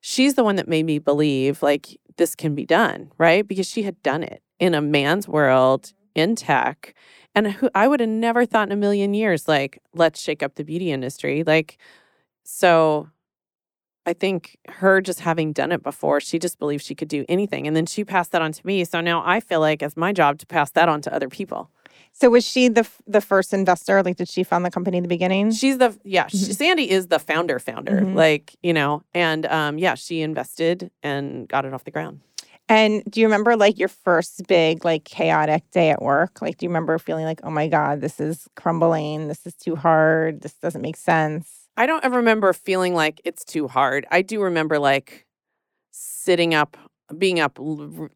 she's 0.00 0.34
the 0.34 0.44
one 0.44 0.56
that 0.56 0.68
made 0.68 0.84
me 0.84 0.98
believe 0.98 1.62
like 1.62 1.98
this 2.16 2.34
can 2.34 2.54
be 2.54 2.64
done 2.64 3.10
right? 3.18 3.46
Because 3.46 3.68
she 3.68 3.82
had 3.82 4.02
done 4.02 4.22
it 4.22 4.42
in 4.58 4.74
a 4.74 4.80
man's 4.80 5.28
world 5.28 5.92
in 6.14 6.36
tech 6.36 6.94
and 7.34 7.52
who 7.52 7.68
i 7.74 7.88
would 7.88 8.00
have 8.00 8.08
never 8.08 8.46
thought 8.46 8.68
in 8.68 8.72
a 8.72 8.76
million 8.76 9.14
years 9.14 9.48
like 9.48 9.80
let's 9.94 10.20
shake 10.20 10.42
up 10.42 10.54
the 10.54 10.64
beauty 10.64 10.92
industry 10.92 11.42
like 11.44 11.76
so 12.44 13.08
i 14.06 14.12
think 14.12 14.56
her 14.68 15.00
just 15.00 15.20
having 15.20 15.52
done 15.52 15.72
it 15.72 15.82
before 15.82 16.20
she 16.20 16.38
just 16.38 16.58
believed 16.58 16.84
she 16.84 16.94
could 16.94 17.08
do 17.08 17.24
anything 17.28 17.66
and 17.66 17.74
then 17.74 17.86
she 17.86 18.04
passed 18.04 18.32
that 18.32 18.42
on 18.42 18.52
to 18.52 18.64
me 18.66 18.84
so 18.84 19.00
now 19.00 19.22
i 19.26 19.40
feel 19.40 19.60
like 19.60 19.82
it's 19.82 19.96
my 19.96 20.12
job 20.12 20.38
to 20.38 20.46
pass 20.46 20.70
that 20.70 20.88
on 20.88 21.00
to 21.00 21.12
other 21.12 21.28
people 21.28 21.70
so 22.16 22.30
was 22.30 22.46
she 22.46 22.68
the 22.68 22.88
the 23.06 23.20
first 23.20 23.52
investor? 23.52 24.02
Like, 24.02 24.16
did 24.16 24.28
she 24.28 24.44
found 24.44 24.64
the 24.64 24.70
company 24.70 24.98
in 24.98 25.02
the 25.02 25.08
beginning? 25.08 25.50
She's 25.50 25.78
the 25.78 25.98
yeah. 26.04 26.26
Mm-hmm. 26.26 26.38
She, 26.38 26.52
Sandy 26.52 26.90
is 26.90 27.08
the 27.08 27.18
founder 27.18 27.58
founder. 27.58 28.00
Mm-hmm. 28.00 28.14
Like 28.14 28.54
you 28.62 28.72
know, 28.72 29.02
and 29.12 29.44
um, 29.46 29.78
yeah, 29.78 29.96
she 29.96 30.22
invested 30.22 30.92
and 31.02 31.48
got 31.48 31.64
it 31.64 31.74
off 31.74 31.82
the 31.82 31.90
ground. 31.90 32.20
And 32.68 33.02
do 33.10 33.20
you 33.20 33.26
remember 33.26 33.56
like 33.56 33.78
your 33.78 33.88
first 33.88 34.46
big 34.46 34.84
like 34.84 35.04
chaotic 35.04 35.68
day 35.72 35.90
at 35.90 36.00
work? 36.00 36.40
Like, 36.40 36.56
do 36.56 36.66
you 36.66 36.70
remember 36.70 36.98
feeling 36.98 37.24
like, 37.24 37.40
oh 37.42 37.50
my 37.50 37.66
god, 37.66 38.00
this 38.00 38.20
is 38.20 38.48
crumbling. 38.54 39.26
This 39.26 39.44
is 39.44 39.54
too 39.54 39.74
hard. 39.74 40.40
This 40.40 40.54
doesn't 40.54 40.80
make 40.80 40.96
sense. 40.96 41.50
I 41.76 41.86
don't 41.86 42.04
ever 42.04 42.16
remember 42.16 42.52
feeling 42.52 42.94
like 42.94 43.20
it's 43.24 43.44
too 43.44 43.66
hard. 43.66 44.06
I 44.12 44.22
do 44.22 44.40
remember 44.40 44.78
like 44.78 45.26
sitting 45.90 46.54
up, 46.54 46.76
being 47.18 47.40
up 47.40 47.58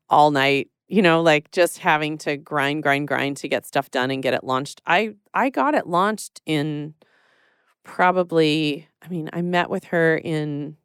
all 0.09 0.31
night 0.31 0.69
you 0.89 1.03
know 1.03 1.21
like 1.23 1.51
just 1.51 1.79
having 1.79 2.19
to 2.19 2.37
grind 2.37 2.83
grind 2.83 3.07
grind 3.07 3.37
to 3.37 3.49
get 3.49 3.67
stuff 3.67 3.91
done 3.91 4.11
and 4.11 4.23
get 4.23 4.35
it 4.35 4.43
launched 4.43 4.81
i 4.87 5.15
i 5.35 5.51
got 5.51 5.75
it 5.75 5.87
launched 5.87 6.41
in 6.47 6.95
probably 7.85 8.89
i 9.03 9.09
mean 9.09 9.29
i 9.33 9.43
met 9.43 9.71
with 9.71 9.85
her 9.85 10.17
in 10.17 10.77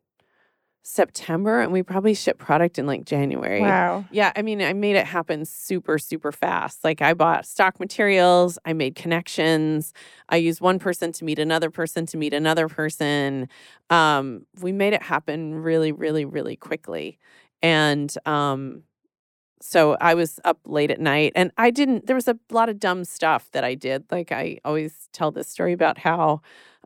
September 0.85 1.61
and 1.61 1.71
we 1.71 1.81
probably 1.81 2.13
shipped 2.13 2.39
product 2.39 2.77
in 2.77 2.85
like 2.85 3.05
January. 3.05 3.61
Wow. 3.61 4.03
Yeah, 4.11 4.33
I 4.35 4.41
mean, 4.41 4.61
I 4.61 4.73
made 4.73 4.97
it 4.97 5.05
happen 5.05 5.45
super, 5.45 5.97
super 5.97 6.33
fast. 6.33 6.83
Like, 6.83 7.01
I 7.01 7.13
bought 7.13 7.45
stock 7.45 7.79
materials, 7.79 8.59
I 8.65 8.73
made 8.73 8.95
connections, 8.95 9.93
I 10.27 10.35
used 10.35 10.59
one 10.59 10.79
person 10.79 11.13
to 11.13 11.23
meet 11.23 11.39
another 11.39 11.71
person 11.71 12.05
to 12.07 12.17
meet 12.17 12.33
another 12.33 12.67
person. 12.67 13.47
Um, 13.89 14.45
we 14.59 14.73
made 14.73 14.93
it 14.93 15.01
happen 15.01 15.55
really, 15.55 15.93
really, 15.93 16.25
really 16.25 16.57
quickly. 16.57 17.17
And 17.61 18.13
um, 18.25 18.83
so 19.63 19.95
I 20.01 20.13
was 20.13 20.39
up 20.43 20.59
late 20.65 20.91
at 20.91 20.99
night 20.99 21.31
and 21.35 21.51
I 21.57 21.71
didn't, 21.71 22.05
there 22.05 22.15
was 22.15 22.27
a 22.27 22.37
lot 22.51 22.69
of 22.69 22.79
dumb 22.79 23.05
stuff 23.05 23.49
that 23.51 23.63
I 23.63 23.75
did. 23.75 24.03
Like, 24.11 24.31
I 24.31 24.59
always 24.65 25.09
tell 25.13 25.31
this 25.31 25.47
story 25.47 25.73
about 25.73 25.97
how 25.99 26.41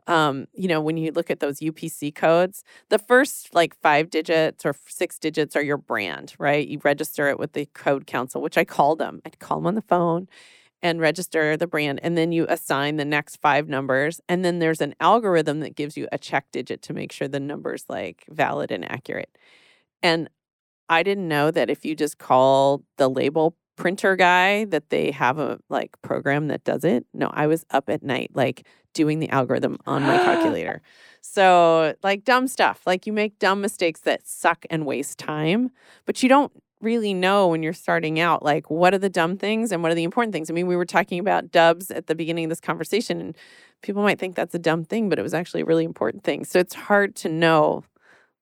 um, 0.08 0.46
you 0.54 0.68
know, 0.68 0.80
when 0.80 0.96
you 0.96 1.12
look 1.12 1.30
at 1.30 1.40
those 1.40 1.60
UPC 1.60 2.14
codes, 2.14 2.64
the 2.88 2.98
first 2.98 3.54
like 3.54 3.78
five 3.82 4.08
digits 4.08 4.64
or 4.64 4.74
six 4.86 5.18
digits 5.18 5.54
are 5.54 5.62
your 5.62 5.76
brand, 5.76 6.34
right? 6.38 6.66
You 6.66 6.80
register 6.82 7.28
it 7.28 7.38
with 7.38 7.52
the 7.52 7.66
code 7.74 8.06
council, 8.06 8.40
which 8.40 8.56
I 8.56 8.64
called 8.64 8.98
them. 8.98 9.20
I'd 9.26 9.38
call 9.38 9.58
them 9.58 9.66
on 9.66 9.74
the 9.74 9.82
phone 9.82 10.26
and 10.82 10.98
register 10.98 11.58
the 11.58 11.66
brand. 11.66 12.00
And 12.02 12.16
then 12.16 12.32
you 12.32 12.46
assign 12.48 12.96
the 12.96 13.04
next 13.04 13.36
five 13.42 13.68
numbers. 13.68 14.20
And 14.30 14.42
then 14.44 14.60
there's 14.60 14.80
an 14.80 14.94
algorithm 14.98 15.60
that 15.60 15.76
gives 15.76 15.96
you 15.98 16.08
a 16.10 16.16
check 16.16 16.46
digit 16.52 16.80
to 16.82 16.94
make 16.94 17.12
sure 17.12 17.28
the 17.28 17.38
number's 17.38 17.84
like 17.86 18.24
valid 18.30 18.70
and 18.70 18.90
accurate. 18.90 19.36
And 20.02 20.30
I 20.88 21.02
didn't 21.02 21.28
know 21.28 21.50
that 21.50 21.70
if 21.70 21.84
you 21.84 21.94
just 21.94 22.18
call 22.18 22.82
the 22.96 23.08
label 23.08 23.56
printer 23.76 24.16
guy 24.16 24.64
that 24.66 24.90
they 24.90 25.10
have 25.12 25.38
a 25.38 25.58
like 25.70 26.00
program 26.02 26.48
that 26.48 26.64
does 26.64 26.84
it. 26.84 27.06
No, 27.14 27.30
I 27.32 27.46
was 27.46 27.64
up 27.70 27.88
at 27.88 28.02
night 28.02 28.30
like 28.34 28.66
doing 28.92 29.20
the 29.20 29.30
algorithm 29.30 29.78
on 29.86 30.02
my 30.02 30.16
calculator. 30.24 30.82
So, 31.20 31.94
like 32.02 32.24
dumb 32.24 32.48
stuff. 32.48 32.82
Like 32.86 33.06
you 33.06 33.12
make 33.12 33.38
dumb 33.38 33.60
mistakes 33.60 34.00
that 34.00 34.26
suck 34.26 34.66
and 34.68 34.84
waste 34.84 35.18
time, 35.18 35.70
but 36.04 36.22
you 36.22 36.28
don't 36.28 36.52
really 36.80 37.14
know 37.14 37.48
when 37.48 37.62
you're 37.62 37.72
starting 37.72 38.20
out 38.20 38.44
like 38.44 38.70
what 38.70 38.94
are 38.94 38.98
the 38.98 39.08
dumb 39.08 39.36
things 39.36 39.72
and 39.72 39.82
what 39.82 39.90
are 39.90 39.96
the 39.96 40.04
important 40.04 40.32
things. 40.32 40.50
I 40.50 40.54
mean, 40.54 40.66
we 40.66 40.76
were 40.76 40.84
talking 40.84 41.18
about 41.18 41.50
dubs 41.50 41.90
at 41.90 42.06
the 42.06 42.14
beginning 42.14 42.44
of 42.44 42.50
this 42.50 42.60
conversation 42.60 43.20
and 43.20 43.36
people 43.82 44.02
might 44.02 44.18
think 44.18 44.34
that's 44.36 44.54
a 44.54 44.60
dumb 44.60 44.84
thing, 44.84 45.08
but 45.08 45.18
it 45.18 45.22
was 45.22 45.34
actually 45.34 45.62
a 45.62 45.64
really 45.64 45.84
important 45.84 46.24
thing. 46.24 46.44
So, 46.44 46.58
it's 46.58 46.74
hard 46.74 47.14
to 47.16 47.28
know 47.28 47.84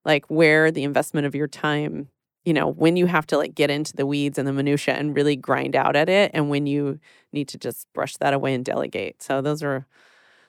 like 0.05 0.25
where 0.27 0.71
the 0.71 0.85
investment 0.85 1.27
of 1.27 1.35
your 1.35 1.49
time 1.49 2.09
you 2.47 2.55
know, 2.55 2.69
when 2.69 2.97
you 2.97 3.07
have 3.07 3.27
to 3.27 3.37
like 3.37 3.55
get 3.55 3.71
into 3.71 3.95
the 3.95 4.07
weeds 4.07 4.39
and 4.39 4.47
the 4.47 4.53
minutia 4.53 4.95
and 4.95 5.15
really 5.17 5.35
grind 5.35 5.75
out 5.75 5.97
at 5.97 6.09
it 6.09 6.31
and 6.33 6.49
when 6.49 6.67
you 6.67 6.99
need 7.33 7.49
to 7.49 7.59
just 7.59 7.93
brush 7.93 8.17
that 8.19 8.33
away 8.33 8.55
and 8.55 8.65
delegate. 8.65 9.21
So 9.21 9.43
those 9.43 9.63
are 9.65 9.85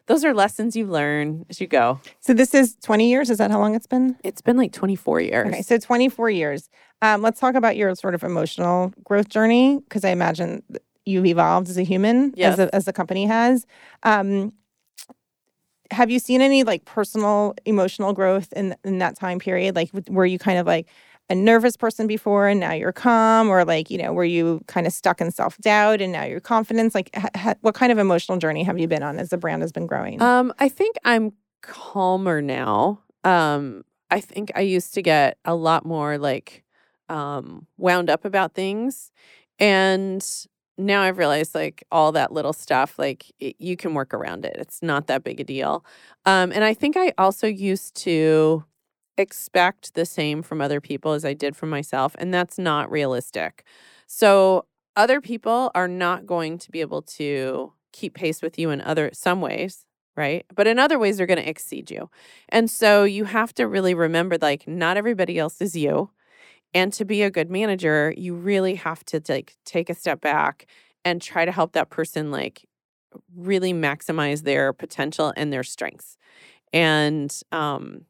those 0.05 0.23
are 0.23 0.33
lessons 0.33 0.75
you 0.75 0.85
learn 0.85 1.45
as 1.49 1.59
you 1.59 1.67
go. 1.67 1.99
So 2.21 2.33
this 2.33 2.53
is 2.53 2.77
20 2.83 3.09
years. 3.09 3.29
Is 3.29 3.39
that 3.39 3.51
how 3.51 3.59
long 3.59 3.75
it's 3.75 3.87
been? 3.87 4.15
It's 4.23 4.41
been 4.41 4.55
like 4.55 4.71
24 4.71 5.21
years. 5.21 5.47
Okay, 5.47 5.61
so 5.63 5.77
24 5.77 6.29
years. 6.29 6.69
Um, 7.01 7.21
let's 7.21 7.39
talk 7.41 7.55
about 7.55 7.75
your 7.75 7.93
sort 7.95 8.15
of 8.15 8.23
emotional 8.23 8.93
growth 9.03 9.27
journey 9.27 9.79
because 9.79 10.05
I 10.05 10.11
imagine 10.11 10.63
you've 11.03 11.25
evolved 11.25 11.67
as 11.69 11.77
a 11.77 11.83
human 11.83 12.31
Yes. 12.37 12.53
as, 12.53 12.59
a, 12.59 12.75
as 12.75 12.85
the 12.85 12.93
company 12.93 13.25
has. 13.25 13.65
Um, 14.03 14.53
have 15.91 16.09
you 16.11 16.19
seen 16.19 16.41
any 16.41 16.63
like 16.63 16.85
personal 16.85 17.55
emotional 17.65 18.13
growth 18.13 18.53
in 18.53 18.75
in 18.83 18.99
that 18.99 19.17
time 19.17 19.39
period? 19.39 19.75
Like, 19.75 19.89
were 20.09 20.25
you 20.25 20.37
kind 20.37 20.59
of 20.59 20.67
like 20.67 20.87
a 21.29 21.35
nervous 21.35 21.75
person 21.75 22.07
before 22.07 22.47
and 22.47 22.59
now 22.59 22.73
you're 22.73 22.91
calm, 22.91 23.49
or 23.49 23.65
like 23.65 23.89
you 23.89 23.97
know, 23.97 24.13
were 24.13 24.25
you 24.25 24.61
kind 24.67 24.87
of 24.87 24.93
stuck 24.93 25.21
in 25.21 25.31
self 25.31 25.57
doubt 25.57 26.01
and 26.01 26.11
now 26.11 26.23
you're 26.23 26.39
confident? 26.39 26.95
Like, 26.95 27.09
ha- 27.15 27.29
ha- 27.35 27.55
what 27.61 27.75
kind 27.75 27.91
of 27.91 27.97
emotional 27.97 28.37
journey 28.37 28.63
have 28.63 28.79
you 28.79 28.87
been 28.87 29.03
on 29.03 29.19
as 29.19 29.29
the 29.29 29.37
brand 29.37 29.61
has 29.61 29.71
been 29.71 29.87
growing? 29.87 30.21
Um, 30.21 30.53
I 30.59 30.69
think 30.69 30.95
I'm 31.03 31.33
calmer 31.61 32.41
now. 32.41 33.01
Um, 33.23 33.83
I 34.09 34.21
think 34.21 34.51
I 34.55 34.61
used 34.61 34.93
to 34.93 35.01
get 35.01 35.37
a 35.43 35.55
lot 35.55 35.85
more 35.85 36.17
like 36.17 36.63
um 37.09 37.67
wound 37.77 38.09
up 38.09 38.25
about 38.25 38.53
things. 38.53 39.11
And 39.59 40.25
now 40.77 41.01
I've 41.01 41.17
realized 41.17 41.55
like 41.55 41.83
all 41.91 42.11
that 42.11 42.31
little 42.31 42.53
stuff, 42.53 42.99
like 42.99 43.25
it, 43.39 43.55
you 43.59 43.75
can 43.75 43.93
work 43.93 44.13
around 44.13 44.45
it. 44.45 44.55
It's 44.59 44.83
not 44.83 45.07
that 45.07 45.23
big 45.23 45.39
a 45.39 45.43
deal. 45.43 45.83
Um, 46.25 46.51
and 46.51 46.63
I 46.63 46.73
think 46.73 46.95
I 46.95 47.13
also 47.17 47.47
used 47.47 47.95
to 48.03 48.63
expect 49.17 49.93
the 49.95 50.05
same 50.05 50.41
from 50.43 50.61
other 50.61 50.81
people 50.81 51.13
as 51.13 51.25
I 51.25 51.33
did 51.33 51.55
from 51.55 51.69
myself, 51.69 52.15
and 52.19 52.33
that's 52.33 52.57
not 52.57 52.91
realistic. 52.91 53.63
So 54.07 54.65
other 54.95 55.21
people 55.21 55.71
are 55.75 55.87
not 55.87 56.25
going 56.25 56.57
to 56.59 56.71
be 56.71 56.81
able 56.81 57.01
to 57.03 57.73
keep 57.93 58.13
pace 58.13 58.41
with 58.41 58.57
you 58.59 58.69
in 58.69 58.81
other 58.81 59.09
some 59.13 59.41
ways, 59.41 59.85
right? 60.15 60.45
But 60.55 60.67
in 60.67 60.79
other 60.79 60.99
ways 60.99 61.17
they're 61.17 61.27
going 61.27 61.41
to 61.41 61.49
exceed 61.49 61.91
you. 61.91 62.09
And 62.49 62.69
so 62.69 63.03
you 63.03 63.25
have 63.25 63.53
to 63.55 63.67
really 63.67 63.93
remember 63.93 64.37
like 64.39 64.67
not 64.67 64.97
everybody 64.97 65.37
else 65.39 65.61
is 65.61 65.75
you. 65.75 66.09
And 66.73 66.93
to 66.93 67.05
be 67.05 67.23
a 67.23 67.31
good 67.31 67.49
manager, 67.49 68.13
you 68.17 68.35
really 68.35 68.75
have 68.75 69.03
to 69.05 69.21
like 69.29 69.55
take 69.65 69.89
a 69.89 69.93
step 69.95 70.21
back 70.21 70.67
and 71.05 71.21
try 71.21 71.45
to 71.45 71.51
help 71.51 71.73
that 71.73 71.89
person 71.89 72.31
like 72.31 72.65
really 73.35 73.73
maximize 73.73 74.43
their 74.43 74.73
potential 74.73 75.33
and 75.37 75.51
their 75.53 75.63
strengths. 75.63 76.17
And 76.73 77.35
um 77.51 78.05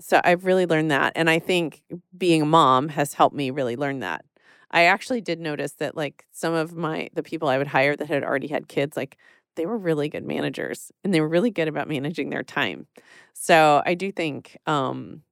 so 0.00 0.20
I've 0.24 0.44
really 0.44 0.66
learned 0.66 0.90
that 0.90 1.12
and 1.14 1.28
I 1.28 1.38
think 1.38 1.82
being 2.16 2.42
a 2.42 2.46
mom 2.46 2.88
has 2.88 3.14
helped 3.14 3.36
me 3.36 3.50
really 3.50 3.76
learn 3.76 4.00
that. 4.00 4.24
I 4.70 4.84
actually 4.84 5.20
did 5.20 5.40
notice 5.40 5.72
that 5.72 5.96
like 5.96 6.26
some 6.32 6.54
of 6.54 6.74
my 6.74 7.08
the 7.14 7.22
people 7.22 7.48
I 7.48 7.58
would 7.58 7.66
hire 7.66 7.96
that 7.96 8.08
had 8.08 8.24
already 8.24 8.48
had 8.48 8.68
kids 8.68 8.96
like 8.96 9.16
they 9.56 9.66
were 9.66 9.78
really 9.78 10.08
good 10.08 10.24
managers 10.24 10.92
and 11.02 11.12
they 11.12 11.20
were 11.20 11.28
really 11.28 11.50
good 11.50 11.68
about 11.68 11.88
managing 11.88 12.30
their 12.30 12.44
time. 12.44 12.86
So 13.32 13.82
I 13.84 13.94
do 13.94 14.12
think 14.12 14.56
um 14.66 15.22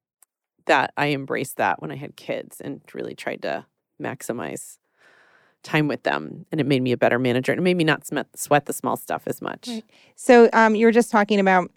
that 0.66 0.92
I 0.96 1.08
embraced 1.08 1.56
that 1.56 1.80
when 1.80 1.90
I 1.90 1.96
had 1.96 2.16
kids 2.16 2.60
and 2.60 2.82
really 2.92 3.14
tried 3.14 3.42
to 3.42 3.64
maximize 4.00 4.78
time 5.62 5.88
with 5.88 6.02
them 6.04 6.46
and 6.52 6.60
it 6.60 6.66
made 6.66 6.82
me 6.82 6.92
a 6.92 6.96
better 6.96 7.18
manager 7.18 7.52
and 7.52 7.58
it 7.58 7.62
made 7.62 7.76
me 7.76 7.84
not 7.84 8.04
sweat 8.34 8.66
the 8.66 8.72
small 8.72 8.96
stuff 8.96 9.22
as 9.26 9.42
much. 9.42 9.68
Right. 9.68 9.84
So 10.14 10.48
um, 10.52 10.74
you 10.74 10.86
were 10.86 10.92
just 10.92 11.10
talking 11.10 11.40
about, 11.40 11.70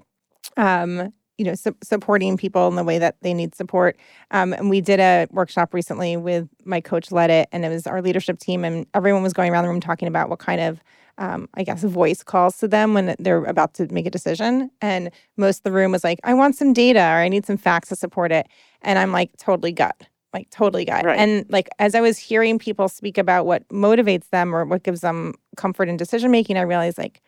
um, 0.57 1.13
you 1.41 1.47
know, 1.47 1.55
su- 1.55 1.75
supporting 1.81 2.37
people 2.37 2.67
in 2.67 2.75
the 2.75 2.83
way 2.83 2.99
that 2.99 3.15
they 3.21 3.33
need 3.33 3.55
support. 3.55 3.97
Um, 4.29 4.53
and 4.53 4.69
we 4.69 4.79
did 4.79 4.99
a 4.99 5.27
workshop 5.31 5.73
recently 5.73 6.15
with 6.15 6.47
my 6.65 6.79
coach 6.79 7.11
led 7.11 7.31
it, 7.31 7.49
and 7.51 7.65
it 7.65 7.69
was 7.69 7.87
our 7.87 7.99
leadership 7.99 8.37
team, 8.37 8.63
and 8.63 8.85
everyone 8.93 9.23
was 9.23 9.33
going 9.33 9.51
around 9.51 9.63
the 9.63 9.69
room 9.69 9.81
talking 9.81 10.07
about 10.07 10.29
what 10.29 10.37
kind 10.37 10.61
of, 10.61 10.83
um, 11.17 11.49
I 11.55 11.63
guess, 11.63 11.83
voice 11.83 12.21
calls 12.21 12.59
to 12.59 12.67
them 12.67 12.93
when 12.93 13.15
they're 13.17 13.43
about 13.45 13.73
to 13.75 13.91
make 13.91 14.05
a 14.05 14.11
decision. 14.11 14.69
And 14.81 15.09
most 15.35 15.57
of 15.57 15.63
the 15.63 15.71
room 15.71 15.91
was 15.91 16.03
like, 16.03 16.19
"I 16.23 16.35
want 16.35 16.55
some 16.55 16.73
data," 16.73 16.99
or 16.99 17.23
"I 17.25 17.27
need 17.27 17.47
some 17.47 17.57
facts 17.57 17.89
to 17.89 17.95
support 17.95 18.31
it," 18.31 18.45
and 18.83 18.99
I'm 18.99 19.11
like, 19.11 19.35
totally 19.37 19.71
gut. 19.71 19.99
Like 20.31 20.49
totally 20.51 20.85
gut. 20.85 21.05
Right. 21.05 21.17
And 21.19 21.45
like 21.49 21.69
as 21.79 21.95
I 21.95 22.01
was 22.01 22.19
hearing 22.19 22.59
people 22.59 22.87
speak 22.87 23.17
about 23.17 23.47
what 23.47 23.67
motivates 23.69 24.29
them 24.29 24.55
or 24.55 24.63
what 24.63 24.83
gives 24.83 25.01
them 25.01 25.33
comfort 25.57 25.89
in 25.89 25.97
decision 25.97 26.29
making, 26.29 26.55
I 26.57 26.61
realized 26.61 26.99
like, 26.99 27.21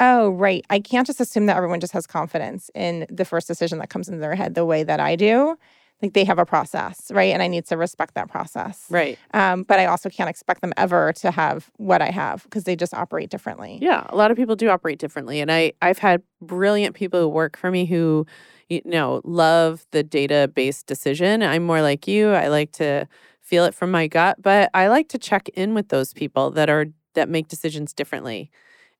Oh, 0.00 0.30
right. 0.30 0.64
I 0.68 0.80
can't 0.80 1.06
just 1.06 1.20
assume 1.20 1.46
that 1.46 1.56
everyone 1.56 1.80
just 1.80 1.92
has 1.92 2.06
confidence 2.06 2.70
in 2.74 3.06
the 3.08 3.24
first 3.24 3.46
decision 3.46 3.78
that 3.78 3.90
comes 3.90 4.08
into 4.08 4.20
their 4.20 4.34
head 4.34 4.54
the 4.54 4.64
way 4.64 4.82
that 4.82 5.00
I 5.00 5.16
do. 5.16 5.56
Like 6.02 6.14
they 6.14 6.24
have 6.24 6.40
a 6.40 6.44
process, 6.44 7.12
right? 7.12 7.32
And 7.32 7.40
I 7.40 7.46
need 7.46 7.64
to 7.66 7.76
respect 7.76 8.14
that 8.14 8.28
process. 8.28 8.86
Right. 8.90 9.16
Um, 9.32 9.62
but 9.62 9.78
I 9.78 9.86
also 9.86 10.10
can't 10.10 10.28
expect 10.28 10.60
them 10.60 10.72
ever 10.76 11.12
to 11.14 11.30
have 11.30 11.70
what 11.76 12.02
I 12.02 12.10
have 12.10 12.42
because 12.42 12.64
they 12.64 12.74
just 12.74 12.92
operate 12.92 13.30
differently. 13.30 13.78
Yeah, 13.80 14.04
a 14.08 14.16
lot 14.16 14.32
of 14.32 14.36
people 14.36 14.56
do 14.56 14.68
operate 14.68 14.98
differently, 14.98 15.40
and 15.40 15.52
I 15.52 15.74
I've 15.80 15.98
had 15.98 16.22
brilliant 16.40 16.96
people 16.96 17.20
who 17.20 17.28
work 17.28 17.56
for 17.56 17.70
me 17.70 17.86
who 17.86 18.26
you 18.68 18.82
know 18.84 19.20
love 19.22 19.86
the 19.92 20.02
data 20.02 20.50
based 20.52 20.86
decision. 20.86 21.40
I'm 21.40 21.62
more 21.62 21.82
like 21.82 22.08
you. 22.08 22.30
I 22.30 22.48
like 22.48 22.72
to 22.72 23.06
feel 23.40 23.64
it 23.64 23.72
from 23.74 23.92
my 23.92 24.08
gut, 24.08 24.42
but 24.42 24.70
I 24.74 24.88
like 24.88 25.08
to 25.10 25.18
check 25.18 25.48
in 25.50 25.72
with 25.72 25.90
those 25.90 26.12
people 26.12 26.50
that 26.50 26.68
are 26.68 26.86
that 27.14 27.28
make 27.28 27.46
decisions 27.46 27.92
differently, 27.92 28.50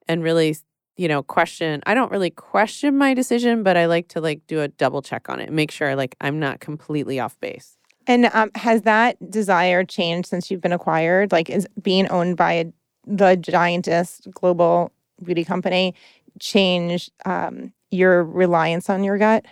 and 0.06 0.22
really 0.22 0.56
you 0.96 1.08
know 1.08 1.22
question. 1.22 1.82
I 1.86 1.94
don't 1.94 2.10
really 2.10 2.30
question 2.30 2.96
my 2.98 3.14
decision, 3.14 3.62
but 3.62 3.76
I 3.76 3.86
like 3.86 4.08
to 4.08 4.20
like 4.20 4.46
do 4.46 4.60
a 4.60 4.68
double 4.68 5.02
check 5.02 5.28
on 5.28 5.40
it 5.40 5.46
and 5.48 5.56
make 5.56 5.70
sure 5.70 5.96
like 5.96 6.16
I'm 6.20 6.38
not 6.38 6.60
completely 6.60 7.18
off 7.20 7.38
base. 7.40 7.76
And 8.06 8.30
um, 8.32 8.50
has 8.54 8.82
that 8.82 9.30
desire 9.30 9.84
changed 9.84 10.28
since 10.28 10.50
you've 10.50 10.60
been 10.60 10.72
acquired? 10.72 11.32
Like, 11.32 11.48
is 11.48 11.68
being 11.80 12.08
owned 12.08 12.36
by 12.36 12.52
a, 12.52 12.64
the 13.06 13.36
giantest 13.36 14.30
global 14.32 14.92
beauty 15.22 15.44
company 15.44 15.94
change 16.40 17.10
um, 17.24 17.72
your 17.90 18.24
reliance 18.24 18.90
on 18.90 19.04
your 19.04 19.18
gut? 19.18 19.44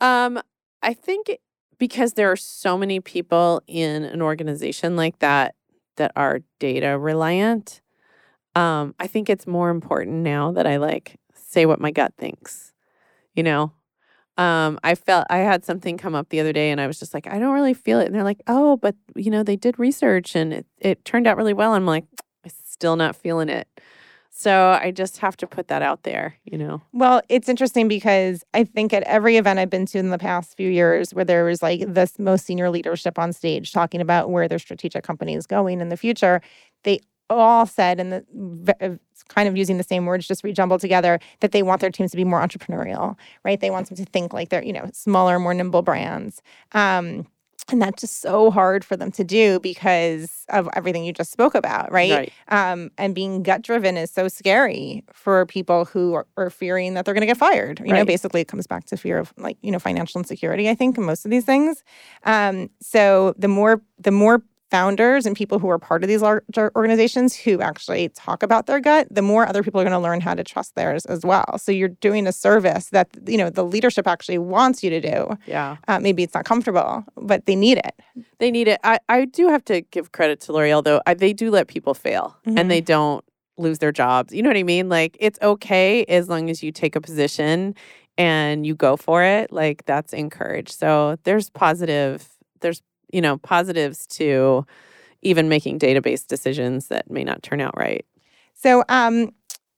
Um, 0.00 0.40
I 0.82 0.94
think 0.94 1.38
because 1.78 2.14
there 2.14 2.30
are 2.30 2.36
so 2.36 2.76
many 2.76 3.00
people 3.00 3.62
in 3.66 4.04
an 4.04 4.20
organization 4.20 4.96
like 4.96 5.18
that 5.20 5.54
that 5.96 6.12
are 6.14 6.40
data 6.58 6.98
reliant, 6.98 7.80
um, 8.54 8.94
I 8.98 9.06
think 9.06 9.28
it's 9.28 9.46
more 9.46 9.70
important 9.70 10.16
now 10.18 10.52
that 10.52 10.66
I 10.66 10.76
like 10.76 11.16
say 11.34 11.66
what 11.66 11.80
my 11.80 11.90
gut 11.90 12.12
thinks. 12.18 12.72
You 13.34 13.42
know, 13.44 13.72
um, 14.36 14.78
I 14.82 14.94
felt 14.94 15.26
I 15.30 15.38
had 15.38 15.64
something 15.64 15.96
come 15.96 16.14
up 16.14 16.28
the 16.28 16.40
other 16.40 16.52
day, 16.52 16.70
and 16.70 16.80
I 16.80 16.86
was 16.86 16.98
just 16.98 17.14
like, 17.14 17.26
I 17.26 17.38
don't 17.38 17.54
really 17.54 17.74
feel 17.74 18.00
it, 18.00 18.06
and 18.06 18.14
they're 18.14 18.24
like, 18.24 18.42
Oh, 18.46 18.76
but 18.76 18.94
you 19.16 19.30
know, 19.30 19.42
they 19.42 19.56
did 19.56 19.78
research, 19.78 20.34
and 20.34 20.52
it 20.52 20.66
it 20.78 21.04
turned 21.04 21.26
out 21.26 21.36
really 21.36 21.54
well. 21.54 21.72
I'm 21.74 21.86
like, 21.86 22.04
I'm 22.44 22.50
still 22.66 22.96
not 22.96 23.16
feeling 23.16 23.48
it. 23.48 23.68
So 24.30 24.78
I 24.80 24.92
just 24.92 25.18
have 25.18 25.36
to 25.38 25.48
put 25.48 25.66
that 25.66 25.82
out 25.82 26.04
there, 26.04 26.36
you 26.44 26.56
know. 26.56 26.80
Well, 26.92 27.22
it's 27.28 27.48
interesting 27.48 27.88
because 27.88 28.44
I 28.54 28.62
think 28.62 28.92
at 28.92 29.02
every 29.02 29.36
event 29.36 29.58
I've 29.58 29.68
been 29.68 29.86
to 29.86 29.98
in 29.98 30.10
the 30.10 30.18
past 30.18 30.56
few 30.56 30.70
years 30.70 31.12
where 31.12 31.24
there 31.24 31.44
was 31.44 31.60
like 31.60 31.80
this 31.92 32.20
most 32.20 32.46
senior 32.46 32.70
leadership 32.70 33.18
on 33.18 33.32
stage 33.32 33.72
talking 33.72 34.00
about 34.00 34.30
where 34.30 34.46
their 34.46 34.60
strategic 34.60 35.02
company 35.02 35.34
is 35.34 35.44
going 35.44 35.80
in 35.80 35.88
the 35.88 35.96
future, 35.96 36.40
they 36.84 37.00
all 37.30 37.66
said, 37.66 38.00
and 38.00 38.12
the 38.12 38.98
kind 39.28 39.48
of 39.48 39.56
using 39.56 39.76
the 39.76 39.84
same 39.84 40.06
words, 40.06 40.26
just 40.26 40.44
rejumbled 40.44 40.80
together, 40.80 41.18
that 41.40 41.52
they 41.52 41.62
want 41.62 41.80
their 41.80 41.90
teams 41.90 42.10
to 42.10 42.16
be 42.16 42.24
more 42.24 42.40
entrepreneurial, 42.40 43.16
right? 43.44 43.60
They 43.60 43.70
want 43.70 43.88
them 43.88 43.96
to 43.96 44.04
think 44.04 44.32
like 44.32 44.48
they're, 44.48 44.64
you 44.64 44.72
know, 44.72 44.88
smaller, 44.92 45.38
more 45.38 45.54
nimble 45.54 45.82
brands. 45.82 46.42
Um, 46.72 47.26
and 47.70 47.82
that's 47.82 48.00
just 48.00 48.20
so 48.20 48.50
hard 48.50 48.84
for 48.84 48.96
them 48.96 49.10
to 49.12 49.24
do 49.24 49.60
because 49.60 50.46
of 50.48 50.68
everything 50.74 51.04
you 51.04 51.12
just 51.12 51.30
spoke 51.30 51.54
about 51.54 51.92
right, 51.92 52.10
Right. 52.48 52.72
Um, 52.72 52.90
and 52.96 53.14
being 53.14 53.42
gut 53.42 53.62
driven 53.62 53.96
is 53.96 54.10
so 54.10 54.28
scary 54.28 55.04
for 55.12 55.44
people 55.46 55.84
who 55.84 56.14
are, 56.14 56.26
are 56.36 56.50
fearing 56.50 56.94
that 56.94 57.04
they're 57.04 57.14
going 57.14 57.22
to 57.22 57.26
get 57.26 57.36
fired 57.36 57.80
you 57.80 57.92
know 57.92 58.04
basically 58.04 58.40
it 58.40 58.48
comes 58.48 58.66
back 58.66 58.84
to 58.86 58.96
fear 58.96 59.18
of 59.18 59.34
like 59.36 59.58
you 59.60 59.70
know 59.70 59.78
financial 59.78 60.18
insecurity 60.18 60.68
i 60.68 60.74
think 60.74 60.96
in 60.96 61.04
most 61.04 61.24
of 61.24 61.30
these 61.30 61.44
things 61.44 61.82
um, 62.24 62.70
so 62.80 63.34
the 63.36 63.48
more 63.48 63.82
the 63.98 64.10
more 64.10 64.42
founders 64.70 65.24
and 65.26 65.34
people 65.36 65.58
who 65.58 65.68
are 65.68 65.78
part 65.78 66.02
of 66.02 66.08
these 66.08 66.22
larger 66.22 66.70
organizations 66.76 67.34
who 67.34 67.60
actually 67.60 68.08
talk 68.10 68.42
about 68.42 68.66
their 68.66 68.80
gut 68.80 69.06
the 69.10 69.22
more 69.22 69.46
other 69.48 69.62
people 69.62 69.80
are 69.80 69.84
going 69.84 69.92
to 69.92 69.98
learn 69.98 70.20
how 70.20 70.34
to 70.34 70.44
trust 70.44 70.74
theirs 70.74 71.04
as 71.06 71.24
well 71.24 71.56
so 71.58 71.72
you're 71.72 71.88
doing 71.88 72.26
a 72.26 72.32
service 72.32 72.86
that 72.90 73.08
you 73.26 73.38
know 73.38 73.50
the 73.50 73.64
leadership 73.64 74.06
actually 74.06 74.38
wants 74.38 74.82
you 74.84 74.90
to 74.90 75.00
do 75.00 75.36
Yeah. 75.46 75.76
uh, 75.88 75.98
maybe 76.00 76.22
it's 76.22 76.34
not 76.34 76.44
comfortable, 76.44 77.04
but 77.16 77.46
they 77.46 77.56
need 77.56 77.78
it. 77.78 77.94
They 78.38 78.50
need 78.50 78.68
it. 78.68 78.78
I, 78.84 78.98
I 79.08 79.24
do 79.24 79.48
have 79.48 79.64
to 79.66 79.80
give 79.80 80.12
credit 80.12 80.40
to 80.42 80.52
L'Oreal 80.52 80.82
though. 80.84 81.00
I, 81.06 81.14
they 81.14 81.32
do 81.32 81.50
let 81.50 81.68
people 81.68 81.94
fail 81.94 82.36
Mhm. 82.46 82.58
and 82.58 82.70
they 82.70 82.80
don't 82.80 83.24
lose 83.56 83.78
their 83.78 83.92
jobs. 83.92 84.32
You 84.34 84.42
know 84.42 84.50
what 84.50 84.56
I 84.56 84.62
mean? 84.62 84.88
Like 84.88 85.16
it's 85.20 85.38
okay 85.42 86.04
as 86.04 86.28
long 86.28 86.48
as 86.50 86.62
you 86.62 86.70
take 86.72 86.94
a 86.94 87.00
position 87.00 87.74
and 88.16 88.66
you 88.66 88.74
go 88.74 88.96
for 88.96 89.22
it. 89.24 89.52
Like 89.52 89.84
that's 89.86 90.12
encouraged. 90.12 90.72
So 90.78 91.16
there's 91.24 91.50
positive 91.50 92.28
there's 92.60 92.82
you 93.12 93.20
know 93.20 93.38
positives 93.38 94.06
to 94.06 94.66
even 95.22 95.48
making 95.48 95.78
database 95.78 96.26
decisions 96.26 96.88
that 96.88 97.10
may 97.10 97.24
not 97.24 97.42
turn 97.42 97.60
out 97.60 97.76
right. 97.76 98.04
So, 98.54 98.84
um, 98.88 99.30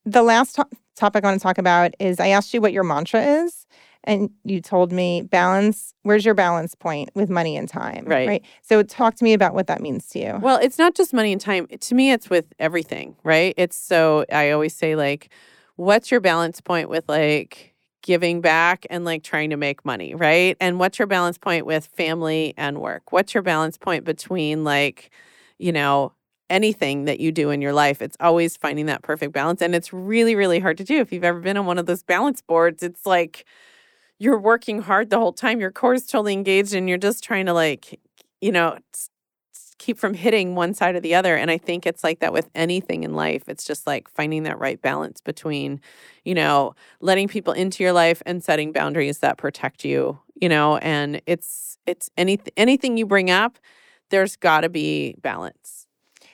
the 0.04 0.22
last 0.22 0.56
to- 0.56 0.66
topic 0.96 1.24
I 1.24 1.28
want 1.28 1.40
to 1.40 1.42
talk 1.42 1.58
about 1.58 1.92
is 1.98 2.20
I 2.20 2.28
asked 2.28 2.52
you 2.54 2.60
what 2.60 2.72
your 2.72 2.84
mantra 2.84 3.22
is, 3.22 3.66
and 4.04 4.30
you 4.44 4.60
told 4.60 4.92
me 4.92 5.22
balance. 5.22 5.94
Where's 6.02 6.24
your 6.24 6.34
balance 6.34 6.74
point 6.74 7.10
with 7.14 7.28
money 7.28 7.56
and 7.56 7.68
time? 7.68 8.04
Right. 8.06 8.28
Right. 8.28 8.44
So, 8.62 8.82
talk 8.82 9.14
to 9.16 9.24
me 9.24 9.32
about 9.32 9.54
what 9.54 9.66
that 9.66 9.80
means 9.80 10.08
to 10.10 10.18
you. 10.18 10.38
Well, 10.40 10.58
it's 10.60 10.78
not 10.78 10.94
just 10.94 11.12
money 11.12 11.32
and 11.32 11.40
time. 11.40 11.66
To 11.66 11.94
me, 11.94 12.12
it's 12.12 12.30
with 12.30 12.46
everything, 12.58 13.16
right? 13.24 13.54
It's 13.56 13.76
so 13.76 14.24
I 14.32 14.50
always 14.50 14.74
say 14.74 14.96
like, 14.96 15.30
what's 15.76 16.10
your 16.10 16.20
balance 16.20 16.60
point 16.60 16.88
with 16.88 17.08
like 17.08 17.69
giving 18.03 18.40
back 18.40 18.86
and 18.90 19.05
like 19.05 19.22
trying 19.22 19.51
to 19.51 19.57
make 19.57 19.84
money, 19.84 20.14
right? 20.14 20.57
And 20.61 20.78
what's 20.78 20.98
your 20.98 21.07
balance 21.07 21.38
point 21.38 21.66
with 21.66 21.86
family 21.86 22.55
and 22.57 22.78
work? 22.80 23.12
What's 23.12 23.34
your 23.34 23.42
balance 23.42 23.76
point 23.76 24.05
between 24.05 24.64
like, 24.64 25.11
you 25.59 25.72
know, 25.72 26.12
anything 26.48 27.05
that 27.05 27.20
you 27.20 27.32
do 27.32 27.51
in 27.51 27.61
your 27.61 27.72
life? 27.72 28.03
It's 28.03 28.16
always 28.20 28.57
finding 28.57 28.86
that 28.86 29.03
perfect 29.03 29.32
balance, 29.32 29.62
and 29.62 29.74
it's 29.74 29.92
really, 29.92 30.34
really 30.34 30.61
hard 30.61 30.78
to 30.78 30.84
do. 30.84 30.98
If 31.01 31.12
you've 31.12 31.24
ever 31.24 31.40
been 31.40 31.57
on 31.57 31.66
one 31.66 31.78
of 31.78 31.86
those 31.86 32.03
balance 32.03 32.40
boards, 32.42 32.82
it's 32.82 33.07
like 33.07 33.44
you're 34.18 34.38
working 34.38 34.82
hard 34.82 35.11
the 35.11 35.18
whole 35.18 35.32
time. 35.32 35.61
Your 35.61 35.70
core 35.70 35.94
is 35.94 36.07
totally 36.07 36.32
engaged, 36.32 36.74
and 36.74 36.88
you're 36.88 36.98
just 36.98 37.22
trying 37.24 37.46
to 37.46 37.53
like, 37.55 38.01
you 38.40 38.53
know, 38.53 38.78
keep 39.80 39.98
from 39.98 40.12
hitting 40.12 40.54
one 40.54 40.74
side 40.74 40.94
or 40.94 41.00
the 41.00 41.14
other. 41.14 41.34
And 41.36 41.50
I 41.50 41.56
think 41.56 41.86
it's 41.86 42.04
like 42.04 42.20
that 42.20 42.34
with 42.34 42.50
anything 42.54 43.02
in 43.02 43.14
life. 43.14 43.48
It's 43.48 43.64
just 43.64 43.86
like 43.86 44.08
finding 44.10 44.42
that 44.42 44.58
right 44.58 44.80
balance 44.80 45.22
between, 45.22 45.80
you 46.22 46.34
know, 46.34 46.74
letting 47.00 47.28
people 47.28 47.54
into 47.54 47.82
your 47.82 47.92
life 47.92 48.22
and 48.26 48.44
setting 48.44 48.72
boundaries 48.72 49.18
that 49.18 49.38
protect 49.38 49.84
you. 49.84 50.20
You 50.40 50.50
know, 50.50 50.76
and 50.76 51.20
it's 51.26 51.78
it's 51.86 52.10
any 52.16 52.38
anything 52.56 52.96
you 52.98 53.06
bring 53.06 53.30
up, 53.30 53.58
there's 54.10 54.36
got 54.36 54.60
to 54.60 54.68
be 54.68 55.16
balance. 55.22 55.86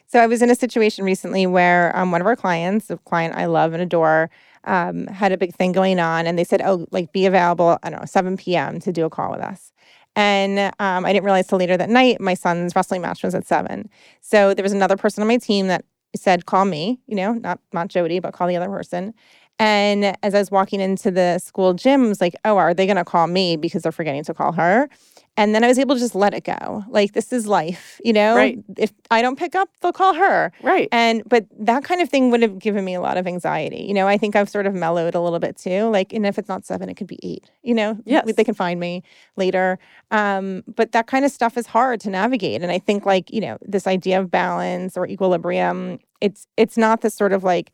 So 0.09 0.21
I 0.21 0.27
was 0.27 0.43
in 0.43 0.51
a 0.51 0.55
situation 0.55 1.05
recently 1.05 1.47
where 1.47 1.97
um, 1.97 2.13
one 2.13 2.21
of 2.21 2.27
our 2.27 2.37
clients, 2.37 2.91
a 2.91 2.97
client 2.99 3.35
I 3.35 3.47
love 3.47 3.73
and 3.73 3.83
adore, 3.83 4.31
um, 4.65 5.07
had 5.09 5.33
a 5.33 5.37
big 5.37 5.55
thing 5.55 5.73
going 5.73 5.99
on, 5.99 6.27
and 6.27 6.39
they 6.39 6.45
said, 6.45 6.63
"Oh, 6.63 6.87
like 6.91 7.13
be 7.13 7.27
available, 7.27 7.79
I 7.83 7.91
don't 7.91 8.01
know, 8.01 8.07
7 8.07 8.37
p.m. 8.37 8.81
to 8.81 8.93
do 8.93 9.05
a 9.05 9.11
call 9.11 9.31
with 9.31 9.41
us." 9.41 9.73
And 10.17 10.59
um, 10.81 11.05
I 11.05 11.13
didn't 11.13 11.25
realize 11.25 11.47
till 11.47 11.59
later 11.59 11.77
that 11.77 11.91
night 11.91 12.21
my 12.21 12.35
son's 12.35 12.75
wrestling 12.75 13.03
match 13.03 13.23
was 13.23 13.35
at 13.35 13.47
seven. 13.47 13.91
So 14.23 14.55
there 14.55 14.63
was 14.63 14.73
another 14.73 14.97
person 14.97 15.21
on 15.23 15.29
my 15.29 15.37
team 15.37 15.69
that 15.69 15.85
said, 16.17 16.47
"Call 16.47 16.65
me," 16.65 16.99
you 17.07 17.15
know, 17.15 17.35
not 17.35 17.61
not 17.73 17.89
Jody, 17.89 18.19
but 18.19 18.33
call 18.33 18.49
the 18.49 18.57
other 18.57 18.69
person. 18.69 19.13
And 19.59 20.17
as 20.23 20.35
I 20.35 20.39
was 20.39 20.51
walking 20.51 20.81
into 20.81 21.11
the 21.11 21.39
school 21.39 21.75
gym, 21.75 22.07
I 22.07 22.09
was 22.09 22.21
like, 22.21 22.35
"Oh, 22.45 22.57
are 22.57 22.75
they 22.75 22.87
going 22.87 22.97
to 22.97 23.05
call 23.05 23.27
me 23.27 23.57
because 23.57 23.83
they're 23.83 23.93
forgetting 23.93 24.25
to 24.25 24.35
call 24.35 24.53
her?" 24.53 24.89
And 25.37 25.55
then 25.55 25.63
I 25.65 25.69
was 25.69 25.79
able 25.79 25.95
to 25.95 26.01
just 26.01 26.15
let 26.15 26.33
it 26.35 26.45
go. 26.45 26.85
Like 26.89 27.13
this 27.13 27.33
is 27.33 27.47
life, 27.47 28.01
you 28.05 28.13
know. 28.13 28.35
Right. 28.35 28.59
If 28.79 28.93
I 29.11 29.21
don't 29.23 29.39
pick 29.39 29.55
up, 29.55 29.69
they'll 29.81 29.93
call 29.93 30.15
her. 30.15 30.51
Right. 30.63 30.89
And 30.93 31.23
but 31.29 31.47
that 31.59 31.85
kind 31.85 32.01
of 32.01 32.09
thing 32.09 32.31
would 32.31 32.43
have 32.43 32.59
given 32.59 32.85
me 32.85 32.95
a 32.95 33.01
lot 33.01 33.17
of 33.19 33.27
anxiety. 33.27 33.85
You 33.87 33.95
know, 33.95 34.09
I 34.09 34.17
think 34.19 34.35
I've 34.35 34.49
sort 34.49 34.67
of 34.67 34.75
mellowed 34.75 35.15
a 35.15 35.21
little 35.21 35.39
bit 35.39 35.57
too. 35.57 35.85
Like, 35.91 36.13
and 36.13 36.27
if 36.27 36.39
it's 36.39 36.49
not 36.49 36.65
seven, 36.65 36.89
it 36.89 36.95
could 36.95 37.07
be 37.07 37.19
eight. 37.23 37.51
You 37.63 37.75
know, 37.75 37.99
Yes. 38.05 38.33
they 38.35 38.45
can 38.45 38.55
find 38.55 38.81
me 38.81 39.03
later. 39.37 39.79
Um, 40.11 40.65
but 40.75 40.93
that 40.93 41.07
kind 41.07 41.25
of 41.25 41.31
stuff 41.31 41.57
is 41.57 41.67
hard 41.67 42.01
to 42.01 42.11
navigate. 42.11 42.63
And 42.63 42.73
I 42.73 42.79
think 42.79 43.05
like 43.05 43.31
you 43.33 43.41
know 43.41 43.59
this 43.61 43.87
idea 43.87 44.21
of 44.21 44.31
balance 44.31 44.97
or 44.97 45.07
equilibrium. 45.07 45.99
It's 46.21 46.47
it's 46.57 46.79
not 46.79 47.03
this 47.03 47.15
sort 47.15 47.33
of 47.35 47.45
like 47.45 47.73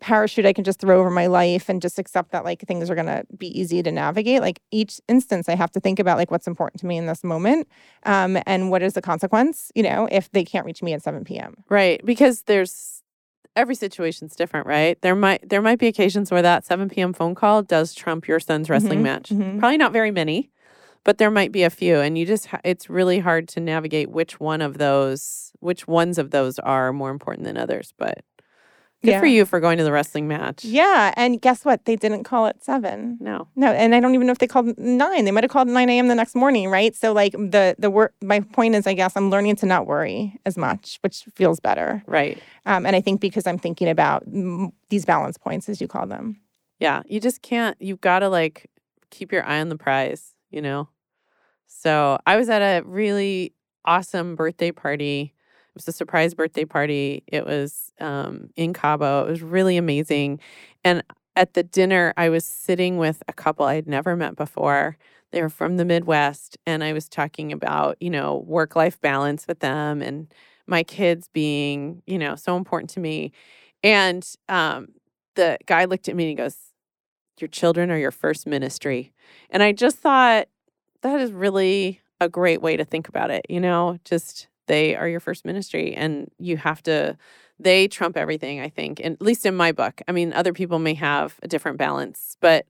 parachute 0.00 0.46
I 0.46 0.52
can 0.52 0.64
just 0.64 0.80
throw 0.80 0.98
over 0.98 1.10
my 1.10 1.26
life 1.26 1.68
and 1.68 1.80
just 1.82 1.98
accept 1.98 2.32
that 2.32 2.44
like 2.44 2.60
things 2.62 2.90
are 2.90 2.94
gonna 2.94 3.22
be 3.36 3.48
easy 3.58 3.82
to 3.82 3.92
navigate. 3.92 4.40
Like 4.40 4.60
each 4.70 5.00
instance, 5.08 5.48
I 5.48 5.54
have 5.54 5.70
to 5.72 5.80
think 5.80 5.98
about 5.98 6.16
like 6.18 6.30
what's 6.30 6.46
important 6.46 6.80
to 6.80 6.86
me 6.86 6.96
in 6.96 7.06
this 7.06 7.22
moment, 7.22 7.68
um, 8.04 8.38
and 8.46 8.70
what 8.70 8.82
is 8.82 8.94
the 8.94 9.02
consequence. 9.02 9.70
You 9.74 9.82
know, 9.82 10.08
if 10.10 10.30
they 10.32 10.44
can't 10.44 10.66
reach 10.66 10.82
me 10.82 10.92
at 10.94 11.02
seven 11.02 11.24
p.m. 11.24 11.54
Right, 11.68 12.04
because 12.04 12.42
there's 12.42 13.02
every 13.56 13.74
situation's 13.74 14.34
different, 14.36 14.66
right? 14.66 15.00
There 15.02 15.16
might 15.16 15.48
there 15.48 15.60
might 15.62 15.78
be 15.78 15.86
occasions 15.88 16.30
where 16.30 16.42
that 16.42 16.64
7 16.64 16.88
p.m. 16.88 17.12
phone 17.12 17.34
call 17.34 17.62
does 17.62 17.94
trump 17.94 18.26
your 18.28 18.40
son's 18.40 18.70
wrestling 18.70 19.00
Mhm, 19.00 19.02
match. 19.02 19.30
mhm. 19.30 19.58
Probably 19.58 19.76
not 19.76 19.92
very 19.92 20.10
many, 20.10 20.50
but 21.04 21.18
there 21.18 21.30
might 21.30 21.52
be 21.52 21.62
a 21.64 21.70
few, 21.70 21.96
and 21.98 22.16
you 22.16 22.24
just 22.24 22.46
ha- 22.46 22.60
it's 22.64 22.88
really 22.88 23.18
hard 23.18 23.48
to 23.48 23.60
navigate 23.60 24.10
which 24.10 24.38
one 24.40 24.62
of 24.62 24.78
those, 24.78 25.52
which 25.60 25.86
ones 25.88 26.16
of 26.16 26.30
those 26.30 26.58
are 26.60 26.92
more 26.92 27.10
important 27.10 27.44
than 27.44 27.56
others. 27.56 27.92
But 27.98 28.18
good 29.02 29.18
for 29.20 29.26
you 29.26 29.44
for 29.46 29.60
going 29.60 29.78
to 29.78 29.84
the 29.84 29.92
wrestling 29.92 30.28
match. 30.28 30.64
Yeah, 30.64 31.12
and 31.16 31.40
guess 31.40 31.64
what? 31.64 31.84
They 31.84 31.96
didn't 31.96 32.24
call 32.24 32.46
at 32.46 32.62
seven. 32.62 33.18
No, 33.20 33.48
No, 33.56 33.72
and 33.72 33.94
I 33.94 34.00
don't 34.00 34.14
even 34.14 34.26
know 34.26 34.32
if 34.32 34.38
they 34.38 34.46
called 34.46 34.78
nine. 34.78 35.24
They 35.24 35.30
might 35.30 35.44
have 35.44 35.50
called 35.50 35.68
nine 35.68 35.88
a.m. 35.88 36.08
the 36.08 36.14
next 36.14 36.34
morning, 36.34 36.68
right? 36.70 36.94
So 36.94 37.12
like 37.12 37.32
the 37.32 37.74
the 37.78 37.90
work. 37.90 38.14
My 38.22 38.40
point 38.40 38.74
is, 38.74 38.86
I 38.86 38.94
guess 38.94 39.16
I'm 39.16 39.30
learning 39.30 39.56
to 39.56 39.66
not 39.66 39.86
worry 39.86 40.38
as 40.44 40.56
much, 40.56 40.98
which 41.02 41.24
feels 41.34 41.60
better. 41.60 42.02
right. 42.06 42.40
Um, 42.66 42.84
and 42.86 42.94
I 42.94 43.00
think 43.00 43.20
because 43.20 43.46
I'm 43.46 43.58
thinking 43.58 43.88
about 43.88 44.22
these 44.90 45.04
balance 45.04 45.38
points, 45.38 45.68
as 45.68 45.80
you 45.80 45.88
call 45.88 46.06
them. 46.06 46.40
Yeah, 46.78 47.02
you 47.06 47.20
just 47.20 47.42
can't. 47.42 47.76
You've 47.80 48.00
got 48.00 48.20
to 48.20 48.28
like 48.28 48.70
keep 49.10 49.32
your 49.32 49.44
eye 49.44 49.60
on 49.60 49.68
the 49.70 49.76
prize, 49.76 50.34
you 50.50 50.62
know? 50.62 50.88
So 51.66 52.18
I 52.26 52.36
was 52.36 52.48
at 52.48 52.60
a 52.62 52.82
really 52.86 53.54
awesome 53.84 54.34
birthday 54.36 54.72
party. 54.72 55.34
Was 55.80 55.88
a 55.94 55.96
surprise 55.96 56.34
birthday 56.34 56.66
party. 56.66 57.22
It 57.26 57.46
was 57.46 57.90
um, 58.00 58.50
in 58.54 58.74
Cabo. 58.74 59.24
It 59.24 59.30
was 59.30 59.40
really 59.40 59.78
amazing. 59.78 60.38
And 60.84 61.02
at 61.36 61.54
the 61.54 61.62
dinner, 61.62 62.12
I 62.18 62.28
was 62.28 62.44
sitting 62.44 62.98
with 62.98 63.22
a 63.28 63.32
couple 63.32 63.64
I'd 63.64 63.86
never 63.86 64.14
met 64.14 64.36
before. 64.36 64.98
They 65.30 65.40
were 65.40 65.48
from 65.48 65.78
the 65.78 65.86
Midwest. 65.86 66.58
And 66.66 66.84
I 66.84 66.92
was 66.92 67.08
talking 67.08 67.50
about, 67.50 67.96
you 67.98 68.10
know, 68.10 68.44
work 68.46 68.76
life 68.76 69.00
balance 69.00 69.48
with 69.48 69.60
them 69.60 70.02
and 70.02 70.30
my 70.66 70.82
kids 70.82 71.30
being, 71.32 72.02
you 72.06 72.18
know, 72.18 72.36
so 72.36 72.58
important 72.58 72.90
to 72.90 73.00
me. 73.00 73.32
And 73.82 74.28
um, 74.50 74.88
the 75.34 75.56
guy 75.64 75.86
looked 75.86 76.10
at 76.10 76.14
me 76.14 76.24
and 76.24 76.28
he 76.28 76.34
goes, 76.34 76.58
Your 77.38 77.48
children 77.48 77.90
are 77.90 77.96
your 77.96 78.10
first 78.10 78.46
ministry. 78.46 79.12
And 79.48 79.62
I 79.62 79.72
just 79.72 79.96
thought 79.96 80.48
that 81.00 81.22
is 81.22 81.32
really 81.32 82.02
a 82.20 82.28
great 82.28 82.60
way 82.60 82.76
to 82.76 82.84
think 82.84 83.08
about 83.08 83.30
it. 83.30 83.46
You 83.48 83.60
know, 83.60 83.98
just 84.04 84.48
they 84.70 84.94
are 84.94 85.08
your 85.08 85.18
first 85.18 85.44
ministry 85.44 85.94
and 85.94 86.30
you 86.38 86.56
have 86.56 86.80
to, 86.84 87.18
they 87.58 87.88
trump 87.88 88.16
everything, 88.16 88.60
I 88.60 88.68
think, 88.68 89.00
and 89.00 89.14
at 89.14 89.20
least 89.20 89.44
in 89.44 89.56
my 89.56 89.72
book. 89.72 90.00
I 90.06 90.12
mean, 90.12 90.32
other 90.32 90.52
people 90.52 90.78
may 90.78 90.94
have 90.94 91.40
a 91.42 91.48
different 91.48 91.76
balance, 91.76 92.36
but 92.40 92.66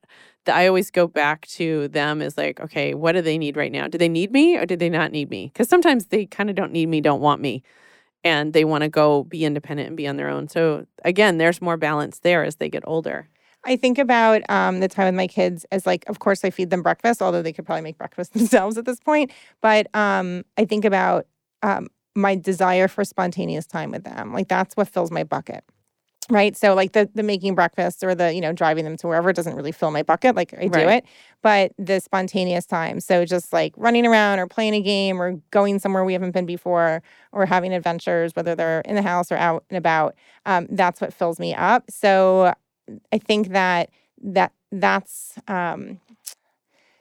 the, 0.46 0.54
I 0.54 0.66
always 0.66 0.90
go 0.90 1.06
back 1.06 1.46
to 1.48 1.88
them 1.88 2.22
as 2.22 2.38
like, 2.38 2.58
okay, 2.58 2.94
what 2.94 3.12
do 3.12 3.20
they 3.20 3.36
need 3.36 3.54
right 3.54 3.70
now? 3.70 3.86
Do 3.86 3.98
they 3.98 4.08
need 4.08 4.32
me 4.32 4.56
or 4.56 4.64
do 4.64 4.76
they 4.76 4.88
not 4.88 5.12
need 5.12 5.28
me? 5.28 5.50
Because 5.52 5.68
sometimes 5.68 6.06
they 6.06 6.24
kind 6.24 6.48
of 6.48 6.56
don't 6.56 6.72
need 6.72 6.86
me, 6.86 7.02
don't 7.02 7.20
want 7.20 7.42
me 7.42 7.62
and 8.24 8.54
they 8.54 8.64
want 8.64 8.82
to 8.82 8.88
go 8.88 9.24
be 9.24 9.44
independent 9.44 9.88
and 9.88 9.96
be 9.96 10.06
on 10.06 10.16
their 10.16 10.28
own. 10.28 10.48
So 10.48 10.86
again, 11.04 11.38
there's 11.38 11.60
more 11.60 11.76
balance 11.76 12.20
there 12.20 12.44
as 12.44 12.56
they 12.56 12.70
get 12.70 12.82
older. 12.86 13.28
I 13.64 13.76
think 13.76 13.98
about 13.98 14.48
um, 14.48 14.80
the 14.80 14.88
time 14.88 15.06
with 15.06 15.14
my 15.14 15.26
kids 15.26 15.66
as 15.70 15.84
like, 15.84 16.08
of 16.08 16.18
course, 16.18 16.44
I 16.44 16.50
feed 16.50 16.70
them 16.70 16.82
breakfast, 16.82 17.20
although 17.20 17.42
they 17.42 17.52
could 17.52 17.66
probably 17.66 17.82
make 17.82 17.98
breakfast 17.98 18.32
themselves 18.34 18.78
at 18.78 18.84
this 18.84 19.00
point. 19.00 19.30
But 19.60 19.94
um, 19.94 20.44
I 20.56 20.64
think 20.64 20.84
about 20.84 21.26
um, 21.62 21.88
my 22.14 22.34
desire 22.34 22.88
for 22.88 23.04
spontaneous 23.04 23.66
time 23.66 23.90
with 23.90 24.04
them. 24.04 24.32
Like 24.32 24.48
that's 24.48 24.76
what 24.76 24.88
fills 24.88 25.10
my 25.10 25.24
bucket. 25.24 25.64
right 26.30 26.56
so 26.56 26.74
like 26.74 26.92
the 26.92 27.08
the 27.14 27.22
making 27.22 27.54
breakfast 27.56 28.04
or 28.04 28.14
the 28.14 28.32
you 28.32 28.40
know 28.40 28.52
driving 28.52 28.84
them 28.84 28.96
to 28.96 29.06
wherever 29.08 29.32
doesn't 29.32 29.56
really 29.56 29.72
fill 29.72 29.90
my 29.90 30.02
bucket 30.02 30.36
like 30.36 30.54
i 30.58 30.68
do 30.68 30.78
Right. 30.86 30.98
it 30.98 31.04
but 31.42 31.72
the 31.78 31.98
spontaneous 32.00 32.66
time 32.66 33.00
so 33.00 33.24
just 33.24 33.52
like 33.52 33.72
running 33.76 34.06
around 34.06 34.38
or 34.38 34.46
playing 34.46 34.74
a 34.74 34.80
game 34.82 35.20
or 35.20 35.40
going 35.50 35.78
somewhere 35.80 36.04
we 36.04 36.12
haven't 36.12 36.30
been 36.32 36.46
before 36.46 37.02
or 37.32 37.46
having 37.46 37.72
adventures 37.72 38.36
whether 38.36 38.54
they're 38.54 38.80
in 38.82 38.94
the 38.94 39.02
house 39.02 39.32
or 39.32 39.36
out 39.36 39.64
and 39.70 39.76
about 39.78 40.14
um, 40.46 40.66
that's 40.70 41.00
what 41.00 41.12
fills 41.12 41.40
me 41.40 41.52
up 41.54 41.90
so 41.90 42.54
i 43.12 43.18
think 43.18 43.48
that 43.48 43.90
that 44.22 44.52
that's 44.70 45.38
um 45.48 45.98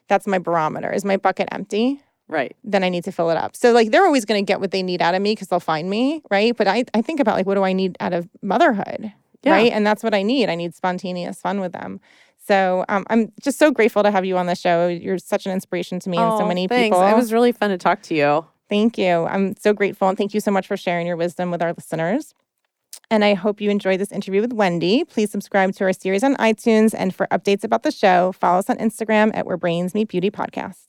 that's 0.07 0.27
my 0.27 0.39
barometer 0.39 0.91
is 0.91 1.05
my 1.05 1.17
bucket 1.17 1.47
empty 1.51 2.01
Right. 2.29 2.55
then 2.63 2.83
I 2.83 2.89
need 2.89 3.03
to 3.05 3.11
fill 3.11 3.29
it 3.31 3.37
up. 3.37 3.55
So 3.55 3.71
like 3.73 3.89
they're 3.91 4.05
always 4.05 4.23
going 4.23 4.45
to 4.45 4.47
get 4.47 4.59
what 4.61 4.71
they 4.71 4.83
need 4.83 5.01
out 5.01 5.15
of 5.15 5.21
me 5.21 5.33
because 5.33 5.47
they'll 5.49 5.59
find 5.59 5.89
me, 5.89 6.21
right? 6.31 6.55
But 6.55 6.67
I 6.67 6.85
I 6.93 7.01
think 7.01 7.19
about 7.19 7.35
like 7.35 7.45
what 7.47 7.55
do 7.55 7.63
I 7.63 7.73
need 7.73 7.97
out 7.99 8.13
of 8.13 8.29
motherhood, 8.41 9.11
Yeah. 9.43 9.51
right? 9.51 9.71
And 9.71 9.85
that's 9.85 10.03
what 10.03 10.13
I 10.13 10.21
need. 10.21 10.47
I 10.49 10.55
need 10.55 10.75
spontaneous 10.75 11.41
fun 11.41 11.59
with 11.59 11.73
them. 11.73 11.99
So 12.47 12.85
um, 12.89 13.05
I'm 13.09 13.31
just 13.41 13.59
so 13.59 13.69
grateful 13.71 14.01
to 14.03 14.11
have 14.11 14.25
you 14.25 14.37
on 14.37 14.45
the 14.47 14.55
show. 14.55 14.87
You're 14.87 15.17
such 15.19 15.45
an 15.45 15.51
inspiration 15.51 15.99
to 16.01 16.09
me 16.09 16.17
and 16.17 16.37
so 16.37 16.45
Oh, 16.45 16.47
many 16.47 16.67
thanks. 16.67 16.95
people. 16.95 17.07
It 17.07 17.15
was 17.15 17.33
really 17.33 17.51
fun 17.51 17.69
to 17.71 17.77
talk 17.77 18.01
to 18.03 18.15
you. 18.15 18.45
Thank 18.69 18.97
you. 18.97 19.25
I'm 19.25 19.55
so 19.57 19.73
grateful 19.73 20.07
and 20.07 20.17
thank 20.17 20.33
you 20.33 20.39
so 20.39 20.51
much 20.51 20.67
for 20.67 20.77
sharing 20.77 21.07
your 21.07 21.17
wisdom 21.17 21.49
with 21.51 21.61
our 21.61 21.73
listeners. 21.73 22.33
And 23.11 23.23
I 23.25 23.33
hope 23.33 23.59
you 23.61 23.69
enjoyed 23.71 23.99
this 23.99 24.11
interview 24.11 24.41
with 24.41 24.53
Wendy. 24.53 25.03
Please 25.03 25.31
subscribe 25.31 25.73
to 25.75 25.83
our 25.85 25.93
series 25.93 26.23
on 26.23 26.35
iTunes. 26.35 26.93
And 26.95 27.13
for 27.13 27.25
updates 27.27 27.63
about 27.63 27.81
the 27.83 27.91
show, 27.91 28.31
follow 28.33 28.59
us 28.59 28.69
on 28.69 28.77
Instagram 28.77 29.31
at 29.33 29.47
Where 29.47 29.57
Brains 29.57 29.95
Meet 29.95 30.09
Beauty 30.09 30.29
Podcast. 30.29 30.88